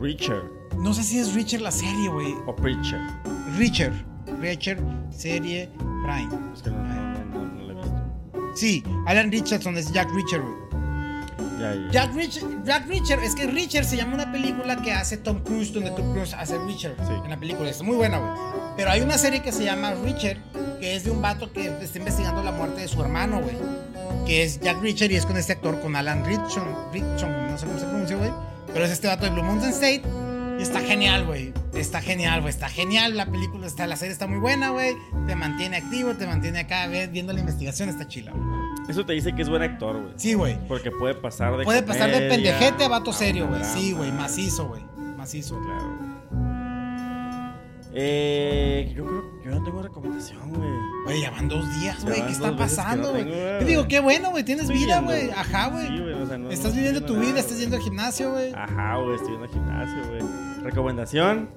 Richard. 0.00 0.42
No 0.78 0.92
sé 0.92 1.02
si 1.02 1.18
es 1.18 1.34
Richard 1.34 1.60
la 1.62 1.70
serie, 1.70 2.08
güey. 2.08 2.34
O 2.46 2.54
Preacher. 2.54 3.00
Richard. 3.56 3.92
Richard, 4.40 4.78
serie 5.10 5.68
Prime. 5.78 6.28
Es 6.54 6.62
que 6.62 6.70
no, 6.70 6.78
no, 6.78 7.70
he 7.70 7.74
visto. 7.74 8.02
Sí, 8.54 8.82
Alan 9.06 9.30
Richardson 9.32 9.76
es 9.76 9.92
Jack 9.92 10.08
Richard, 10.14 10.42
güey. 10.42 10.54
Ya, 11.58 11.74
ya. 11.74 11.90
Jack, 11.90 12.14
Rich- 12.14 12.64
Jack 12.64 12.86
Richard, 12.88 13.22
es 13.22 13.34
que 13.34 13.46
Richard 13.46 13.84
se 13.84 13.96
llama 13.96 14.14
una 14.14 14.30
película 14.32 14.76
que 14.82 14.92
hace 14.92 15.16
Tom 15.16 15.40
Cruise, 15.42 15.72
donde 15.72 15.90
Tom 15.90 16.12
Cruise 16.12 16.34
hace 16.34 16.58
Richard 16.58 16.94
Sí. 17.06 17.12
en 17.24 17.30
la 17.30 17.36
película. 17.38 17.68
Es 17.70 17.82
muy 17.82 17.96
buena, 17.96 18.18
güey. 18.18 18.32
Pero 18.76 18.90
hay 18.90 19.00
una 19.02 19.18
serie 19.18 19.40
que 19.42 19.52
se 19.52 19.64
llama 19.64 19.94
Richard, 20.04 20.38
que 20.80 20.96
es 20.96 21.04
de 21.04 21.10
un 21.10 21.22
vato 21.22 21.52
que 21.52 21.66
está 21.80 21.98
investigando 21.98 22.42
la 22.42 22.50
muerte 22.52 22.80
de 22.80 22.88
su 22.88 23.00
hermano, 23.00 23.40
güey. 23.40 23.56
que 24.26 24.42
es 24.42 24.58
Jack 24.60 24.80
Reacher 24.80 25.12
y 25.12 25.16
es 25.16 25.26
con 25.26 25.36
este 25.36 25.52
actor, 25.52 25.78
con 25.82 25.94
Alan 25.96 26.24
Ritchson, 26.24 26.64
Ritchson, 26.94 27.30
no 27.50 27.58
sé 27.58 27.66
cómo 27.66 27.78
se 27.78 27.84
pronuncia, 27.84 28.16
güey. 28.16 28.30
Pero 28.72 28.86
es 28.86 28.90
este 28.90 29.06
vato 29.06 29.24
de 29.26 29.30
Blue 29.30 29.42
Mountain 29.42 29.70
State. 29.72 30.02
Y 30.58 30.62
está 30.62 30.80
genial, 30.80 31.26
güey. 31.26 31.52
Está 31.74 32.00
genial, 32.00 32.40
güey. 32.40 32.50
Está 32.50 32.68
genial. 32.68 33.16
La 33.16 33.26
película, 33.26 33.66
está, 33.66 33.86
la 33.86 33.96
serie 33.96 34.12
está 34.12 34.26
muy 34.26 34.38
buena, 34.38 34.70
güey. 34.70 34.94
Te 35.26 35.34
mantiene 35.34 35.76
activo, 35.76 36.14
te 36.14 36.26
mantiene 36.26 36.60
acá 36.60 36.86
ve- 36.86 37.06
viendo 37.08 37.32
la 37.32 37.40
investigación. 37.40 37.88
Está 37.88 38.06
chila, 38.06 38.32
güey. 38.32 38.44
Eso 38.88 39.04
te 39.04 39.14
dice 39.14 39.34
que 39.34 39.42
es 39.42 39.48
buen 39.48 39.62
actor, 39.62 40.00
güey. 40.00 40.12
Sí, 40.16 40.34
güey. 40.34 40.56
Porque 40.68 40.90
puede 40.90 41.14
pasar 41.14 41.56
de 41.56 41.64
Puede 41.64 41.82
pasar 41.82 42.10
de 42.10 42.28
pendejete 42.28 42.84
a 42.84 42.88
vato 42.88 43.12
serio, 43.12 43.48
güey. 43.48 43.64
Sí, 43.64 43.92
güey. 43.92 44.12
Macizo, 44.12 44.68
güey. 44.68 44.82
Macizo. 45.16 45.58
Claro. 45.60 46.13
Eh, 47.96 48.92
yo 48.96 49.04
creo 49.04 49.22
que 49.40 49.44
yo 49.48 49.54
no 49.54 49.62
tengo 49.64 49.80
recomendación, 49.82 50.50
güey. 50.52 50.68
Güey, 51.04 51.22
ya 51.22 51.30
van 51.30 51.48
dos 51.48 51.64
días, 51.80 52.04
güey. 52.04 52.24
¿Qué 52.26 52.32
está 52.32 52.56
pasando, 52.56 53.08
no 53.08 53.12
güey? 53.12 53.24
tengo, 53.24 53.58
Te 53.60 53.64
digo, 53.66 53.86
qué 53.88 54.00
bueno, 54.00 54.30
güey. 54.30 54.42
Tienes 54.42 54.64
Estoy 54.64 54.78
vida, 54.78 55.00
güey. 55.00 55.30
Ajá, 55.30 55.68
güey. 55.68 55.86
Sí, 55.86 55.98
güey, 56.00 56.12
o 56.14 56.26
sea, 56.26 56.38
no- 56.38 56.50
estás 56.50 56.70
no 56.72 56.76
viviendo 56.76 57.02
tu 57.04 57.16
vida, 57.20 57.38
estás 57.38 57.58
yendo 57.60 57.76
al 57.76 57.82
gimnasio, 57.82 58.32
güey. 58.32 58.52
Ajá, 58.52 58.96
güey, 58.96 59.14
estoy 59.16 59.34
en 59.36 59.42
el 59.42 59.48
gimnasio, 59.48 60.08
güey. 60.08 60.22
Recomendación: 60.64 61.48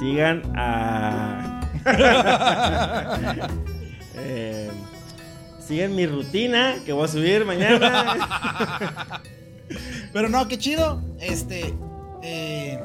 sigan 0.00 0.42
a. 0.54 1.60
Eh, 4.22 4.70
sigan 5.66 5.94
mi 5.94 6.06
rutina 6.06 6.74
que 6.84 6.92
voy 6.92 7.04
a 7.04 7.08
subir 7.08 7.46
mañana. 7.46 8.14
Pero 10.12 10.28
no, 10.28 10.46
qué 10.46 10.58
chido. 10.58 11.00
Este. 11.20 11.74
eh, 12.22 12.78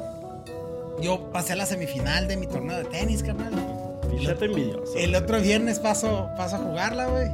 yo 1.02 1.30
pasé 1.32 1.54
a 1.54 1.56
la 1.56 1.66
semifinal 1.66 2.28
de 2.28 2.38
mi 2.38 2.48
torneo 2.48 2.78
de 2.78 2.86
tenis, 2.86 3.24
carnal. 3.24 3.52
Fíjate 4.18 4.46
envidioso. 4.46 4.94
El 4.98 5.14
otro 5.16 5.42
viernes 5.42 5.80
paso, 5.80 6.30
paso 6.38 6.56
a 6.56 6.60
jugarla, 6.60 7.08
güey. 7.08 7.28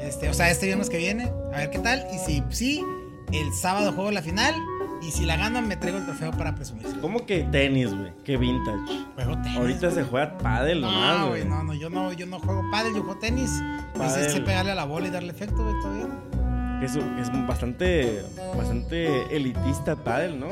Este, 0.00 0.28
o 0.28 0.34
sea, 0.34 0.50
este 0.50 0.66
viernes 0.66 0.90
que 0.90 0.98
viene. 0.98 1.30
A 1.52 1.58
ver 1.58 1.70
qué 1.70 1.78
tal. 1.78 2.06
Y 2.12 2.18
si 2.18 2.42
sí, 2.50 2.84
el 3.32 3.52
sábado 3.54 3.92
juego 3.92 4.10
la 4.10 4.22
final. 4.22 4.54
Y 5.00 5.12
si 5.12 5.24
la 5.26 5.36
ganan, 5.36 5.68
me 5.68 5.76
traigo 5.76 5.98
el 5.98 6.04
trofeo 6.06 6.32
para 6.32 6.56
presumir. 6.56 6.84
¿Cómo 7.00 7.24
que 7.24 7.44
tenis, 7.44 7.94
güey? 7.96 8.12
Que 8.24 8.36
vintage. 8.36 9.04
Juego 9.14 9.40
tenis. 9.42 9.56
Ahorita 9.56 9.90
se 9.92 10.02
juega 10.02 10.36
pádel 10.38 10.80
nomás, 10.80 11.20
No, 11.20 11.28
güey. 11.28 11.44
no, 11.44 11.62
no, 11.62 11.72
yo 11.74 11.88
no, 11.88 12.12
yo 12.12 12.26
no 12.26 12.40
juego 12.40 12.62
pádel, 12.72 12.94
yo 12.94 13.02
juego 13.04 13.18
tenis. 13.20 13.50
Pues 13.94 14.16
es 14.16 14.34
que 14.34 14.40
pegarle 14.40 14.72
a 14.72 14.74
la 14.74 14.84
bola 14.84 15.06
y 15.06 15.10
darle 15.10 15.30
efecto, 15.30 15.56
güey. 15.62 15.74
Que 16.80 16.86
Es, 16.86 16.96
es 16.96 17.46
bastante, 17.46 18.22
bastante 18.56 19.34
elitista 19.36 19.92
el 19.92 19.98
pádel, 19.98 20.40
¿no? 20.40 20.48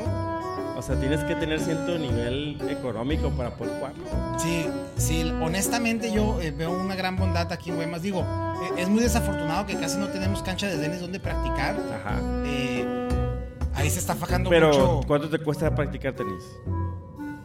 O 0.77 0.81
sea, 0.83 0.95
tienes 0.99 1.23
que 1.23 1.33
tener 1.35 1.59
cierto 1.59 1.97
nivel 1.97 2.61
económico 2.69 3.31
para 3.31 3.49
poder 3.55 3.73
jugar. 3.77 3.93
Sí, 4.37 4.67
sí, 4.95 5.23
honestamente 5.41 6.11
yo 6.11 6.39
eh, 6.39 6.51
veo 6.51 6.71
una 6.79 6.95
gran 6.95 7.15
bondad 7.17 7.51
aquí 7.51 7.71
en 7.71 7.77
Guaymas. 7.77 8.03
Digo, 8.03 8.21
eh, 8.21 8.81
es 8.81 8.87
muy 8.87 9.01
desafortunado 9.01 9.65
que 9.65 9.75
casi 9.75 9.97
no 9.97 10.07
tenemos 10.09 10.43
cancha 10.43 10.67
de 10.67 10.77
tenis 10.77 11.01
donde 11.01 11.19
practicar. 11.19 11.75
Ajá. 11.75 12.21
Eh, 12.45 13.09
ahí 13.73 13.89
se 13.89 13.97
está 13.97 14.15
fajando 14.15 14.51
Pero, 14.51 14.67
mucho. 14.67 15.01
¿cuánto 15.07 15.29
te 15.31 15.39
cuesta 15.39 15.73
practicar 15.73 16.13
tenis? 16.13 16.43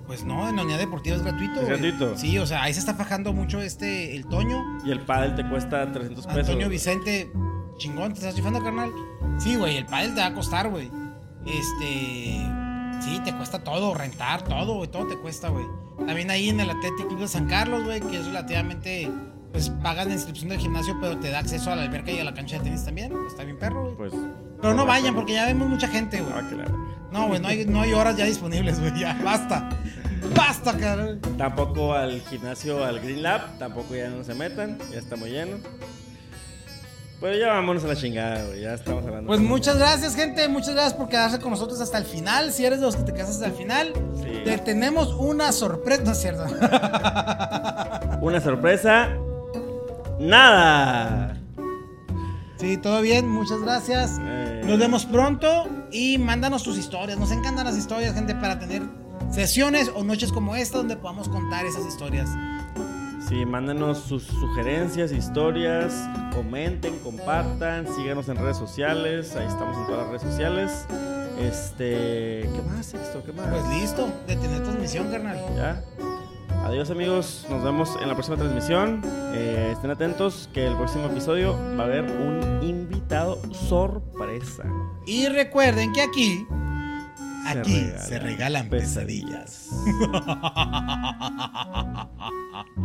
Pues 0.07 0.25
no, 0.25 0.47
en 0.47 0.57
la 0.57 0.65
unidad 0.65 0.79
deportiva 0.79 1.17
es 1.17 1.23
gratuito. 1.23 1.63
¿Es 1.63 1.69
gratuito? 1.69 2.19
Sí, 2.19 2.39
o 2.39 2.45
sea, 2.45 2.63
ahí 2.63 2.75
se 2.75 2.81
está 2.81 2.93
fajando 2.93 3.33
mucho 3.33 3.63
este, 3.63 4.15
el 4.15 4.27
Toño. 4.27 4.63
Y 4.85 4.91
el 4.91 5.01
pádel 5.01 5.37
te 5.37 5.49
cuesta 5.49 5.91
300 5.91 6.27
pesos. 6.27 6.39
Antonio 6.39 6.69
Vicente, 6.69 7.33
chingón, 7.79 8.13
¿te 8.13 8.19
estás 8.19 8.35
chifando, 8.35 8.63
carnal? 8.63 8.91
Sí, 9.39 9.57
güey, 9.57 9.79
el 9.79 9.87
pádel 9.87 10.15
te 10.15 10.21
va 10.21 10.27
a 10.27 10.35
costar, 10.35 10.69
güey. 10.69 10.91
Este. 11.47 12.62
Sí, 13.05 13.21
te 13.25 13.35
cuesta 13.35 13.63
todo, 13.65 13.95
rentar, 13.95 14.43
todo, 14.43 14.75
güey, 14.75 14.89
todo 14.89 15.07
te 15.07 15.17
cuesta, 15.17 15.49
güey. 15.49 15.65
También 16.07 16.31
ahí 16.31 16.49
en 16.49 16.61
el 16.61 16.71
Athletic 16.71 17.09
Club 17.09 17.21
de 17.21 17.29
San 17.29 17.47
Carlos, 17.47 17.85
güey, 17.85 18.01
que 18.01 18.19
es 18.19 18.27
relativamente. 18.27 19.11
Pues 19.53 19.69
pagas 19.69 20.07
la 20.07 20.15
inscripción 20.15 20.49
del 20.49 20.59
gimnasio, 20.59 20.97
pero 20.99 21.19
te 21.19 21.31
da 21.31 21.41
acceso 21.41 21.71
a 21.71 21.77
la 21.77 21.83
alberca 21.83 22.11
y 22.11 22.19
a 22.19 22.25
la 22.25 22.33
cancha 22.33 22.57
de 22.57 22.65
tenis 22.65 22.85
también. 22.87 23.13
Está 23.29 23.45
bien, 23.45 23.59
perro, 23.59 23.95
güey. 23.95 23.97
Pues. 23.97 24.13
Pero 24.63 24.75
no 24.75 24.87
vayan, 24.87 25.15
porque 25.15 25.35
ya 25.35 25.45
vemos 25.45 25.69
mucha 25.69 25.89
gente, 25.89 26.21
güey. 26.21 26.33
Ah, 26.35 26.49
claro. 26.49 26.75
No, 27.13 27.27
güey, 27.29 27.41
no 27.41 27.49
hay, 27.49 27.67
no 27.67 27.83
hay 27.83 27.93
horas 27.93 28.17
ya 28.17 28.25
disponibles, 28.25 28.81
güey, 28.81 28.99
ya, 28.99 29.21
basta. 29.23 29.69
Basta, 30.35 30.77
cabrón. 30.79 31.21
Tampoco 31.37 31.93
al 31.93 32.23
gimnasio, 32.23 32.83
al 32.85 33.01
Green 33.01 33.23
Lab, 33.23 33.59
tampoco 33.59 33.95
ya 33.95 34.09
no 34.09 34.25
se 34.25 34.35
metan, 34.35 34.79
ya 34.91 34.99
está 34.99 35.17
muy 35.17 35.31
lleno. 35.31 35.59
Pero 37.23 37.37
ya 37.39 37.53
vámonos 37.55 37.85
a 37.85 37.87
la 37.89 37.97
chingada, 37.97 38.45
güey, 38.47 38.61
ya 38.63 38.75
estamos 38.75 39.05
hablando. 39.07 39.29
Pues 39.29 39.39
muchas 39.41 39.79
gracias, 39.79 40.15
gente. 40.17 40.49
Muchas 40.49 40.75
gracias 40.75 40.95
por 40.95 41.09
quedarse 41.09 41.39
con 41.39 41.53
nosotros 41.53 41.81
hasta 41.81 41.97
el 41.99 42.05
final. 42.05 42.53
Si 42.53 42.67
eres 42.67 42.81
de 42.81 42.87
los 42.87 42.97
que 42.97 43.05
te 43.05 43.15
quedas 43.15 43.31
hasta 43.31 43.47
el 43.47 43.53
final, 43.53 43.93
Sí. 44.21 44.41
te 44.45 44.59
tenemos 44.59 45.15
una 45.15 45.53
sorpresa. 45.53 46.03
No 46.05 46.11
es 46.13 46.19
cierto. 46.21 46.45
Una 48.23 48.41
sorpresa. 48.41 49.09
Nada. 50.19 51.37
Sí, 52.59 52.77
todo 52.77 53.01
bien. 53.01 53.29
Muchas 53.29 53.61
gracias. 53.61 54.19
Eh, 54.21 54.63
Nos 54.65 54.79
vemos 54.79 55.05
pronto 55.07 55.69
y 55.91 56.19
mándanos 56.19 56.63
tus 56.63 56.77
historias. 56.79 57.19
Nos 57.19 57.31
encantan 57.33 57.67
las 57.67 57.77
historias, 57.77 58.15
gente, 58.15 58.35
para 58.35 58.59
tener 58.59 58.83
sesiones 59.31 59.91
o 59.95 60.05
noches 60.05 60.31
como 60.33 60.55
esta 60.57 60.79
donde 60.79 60.97
podamos 60.97 61.29
contar 61.29 61.67
esas 61.67 61.87
historias. 61.87 62.29
Sí, 63.33 63.47
mándenos 63.47 63.97
sus 63.97 64.25
sugerencias, 64.25 65.11
historias, 65.11 66.07
comenten, 66.35 66.99
compartan, 66.99 67.87
síganos 67.97 68.29
en 68.29 68.37
redes 68.37 68.59
sociales, 68.59 69.35
ahí 69.35 69.47
estamos 69.47 69.75
en 69.75 69.87
todas 69.87 70.01
las 70.01 70.09
redes 70.09 70.23
sociales. 70.23 70.87
Este, 71.41 72.47
¿qué 72.55 72.63
más, 72.71 72.93
esto? 72.93 73.23
¿Qué 73.25 73.33
más? 73.33 73.47
Pues 73.49 73.81
listo, 73.81 74.13
de 74.27 74.37
tener 74.37 74.63
transmisión, 74.63 75.11
carnal. 75.11 75.39
Ya. 75.57 75.83
Adiós 76.67 76.91
amigos, 76.91 77.47
nos 77.49 77.65
vemos 77.65 77.97
en 78.03 78.09
la 78.09 78.13
próxima 78.13 78.37
transmisión. 78.37 79.01
Eh, 79.33 79.71
estén 79.73 79.91
atentos 79.91 80.51
que 80.53 80.67
el 80.67 80.77
próximo 80.77 81.07
episodio 81.07 81.57
va 81.79 81.85
a 81.85 81.87
haber 81.87 82.05
un 82.05 82.63
invitado 82.63 83.41
sorpresa. 83.51 84.65
Y 85.07 85.29
recuerden 85.29 85.91
que 85.95 86.03
aquí, 86.03 86.47
Se 87.43 87.59
aquí 87.59 87.87
se 88.09 88.19
regalan 88.19 88.69
pesadillas. 88.69 89.69
pesadillas. 89.71 90.43